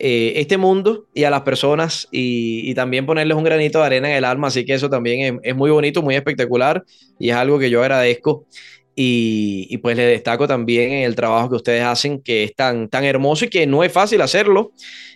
eh, 0.00 0.32
este 0.36 0.56
mundo 0.56 1.06
y 1.14 1.22
a 1.22 1.30
las 1.30 1.42
personas 1.42 2.08
y, 2.10 2.74
también 2.74 3.06
ponerles 3.06 3.36
un 3.36 3.44
granito 3.44 3.78
de 3.78 3.86
arena 3.86 4.10
en 4.10 4.16
el 4.16 4.24
alma. 4.24 4.48
Así 4.48 4.64
que 4.64 4.74
eso 4.74 4.90
también 4.90 5.36
es, 5.36 5.50
es 5.50 5.54
muy 5.54 5.70
bonito, 5.70 6.02
muy 6.02 6.16
espectacular 6.16 6.82
y 7.18 7.30
es 7.30 7.36
algo 7.36 7.58
que 7.58 7.70
yo 7.70 7.80
agradezco 7.82 8.46
y, 8.94 9.76
pues 9.78 9.96
le 9.96 10.04
destaco 10.04 10.46
también 10.46 10.92
el 10.92 11.14
trabajo 11.14 11.48
que 11.50 11.56
ustedes 11.56 11.82
hacen, 11.82 12.20
que 12.20 12.44
es 12.44 12.54
tan, 12.54 12.88
tan 12.88 13.04
hermoso 13.04 13.46
y 13.46 13.48
que 13.48 13.66
no 13.66 13.82
es 13.82 13.92
fácil 13.92 14.20
hacerlo. 14.20 14.72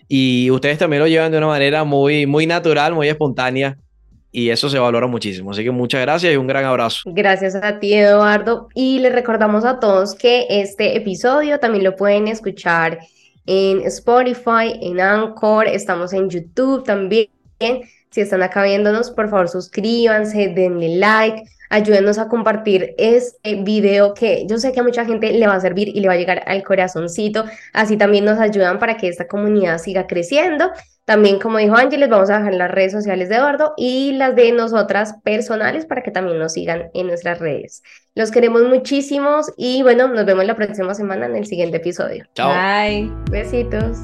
Y 0.08 0.50
ustedes 0.50 0.78
también 0.78 1.02
lo 1.02 1.08
llevan 1.08 1.32
de 1.32 1.38
una 1.38 1.48
manera 1.48 1.84
muy, 1.84 2.26
muy 2.26 2.46
natural, 2.46 2.94
muy 2.94 3.08
espontánea. 3.08 3.76
Y 4.32 4.50
eso 4.50 4.68
se 4.68 4.78
valora 4.78 5.06
muchísimo. 5.06 5.50
Así 5.50 5.64
que 5.64 5.70
muchas 5.70 6.02
gracias 6.02 6.32
y 6.32 6.36
un 6.36 6.46
gran 6.46 6.64
abrazo. 6.64 7.00
Gracias 7.06 7.54
a 7.54 7.78
ti, 7.78 7.94
Eduardo. 7.94 8.68
Y 8.74 8.98
les 8.98 9.12
recordamos 9.12 9.64
a 9.64 9.80
todos 9.80 10.14
que 10.14 10.46
este 10.50 10.96
episodio 10.96 11.58
también 11.58 11.84
lo 11.84 11.96
pueden 11.96 12.28
escuchar 12.28 12.98
en 13.46 13.82
Spotify, 13.82 14.78
en 14.82 15.00
Anchor, 15.00 15.68
estamos 15.68 16.12
en 16.12 16.28
YouTube 16.28 16.84
también. 16.84 17.28
Si 18.10 18.20
están 18.20 18.42
acá 18.42 18.64
viéndonos, 18.64 19.10
por 19.10 19.30
favor 19.30 19.48
suscríbanse, 19.48 20.48
denle 20.48 20.96
like, 20.96 21.42
ayúdenos 21.70 22.18
a 22.18 22.28
compartir 22.28 22.94
este 22.98 23.56
video 23.56 24.14
que 24.14 24.46
yo 24.46 24.58
sé 24.58 24.72
que 24.72 24.80
a 24.80 24.82
mucha 24.82 25.04
gente 25.04 25.32
le 25.32 25.46
va 25.46 25.54
a 25.54 25.60
servir 25.60 25.88
y 25.88 26.00
le 26.00 26.08
va 26.08 26.14
a 26.14 26.18
llegar 26.18 26.42
al 26.46 26.62
corazoncito. 26.62 27.44
Así 27.72 27.96
también 27.96 28.24
nos 28.24 28.38
ayudan 28.38 28.78
para 28.78 28.96
que 28.96 29.08
esta 29.08 29.26
comunidad 29.26 29.78
siga 29.78 30.06
creciendo. 30.06 30.70
También, 31.06 31.38
como 31.38 31.58
dijo 31.58 31.76
Ángeles, 31.76 32.08
vamos 32.08 32.30
a 32.30 32.38
dejar 32.38 32.54
las 32.54 32.70
redes 32.70 32.90
sociales 32.90 33.28
de 33.28 33.36
Eduardo 33.36 33.74
y 33.76 34.12
las 34.12 34.34
de 34.34 34.50
nosotras 34.50 35.14
personales 35.22 35.86
para 35.86 36.02
que 36.02 36.10
también 36.10 36.38
nos 36.38 36.54
sigan 36.54 36.90
en 36.94 37.06
nuestras 37.06 37.38
redes. 37.38 37.82
Los 38.16 38.32
queremos 38.32 38.62
muchísimos 38.62 39.52
y 39.56 39.82
bueno, 39.82 40.08
nos 40.08 40.26
vemos 40.26 40.44
la 40.44 40.56
próxima 40.56 40.94
semana 40.94 41.26
en 41.26 41.36
el 41.36 41.46
siguiente 41.46 41.76
episodio. 41.76 42.24
Chao. 42.34 42.50
Bye. 42.50 43.12
Besitos. 43.30 43.98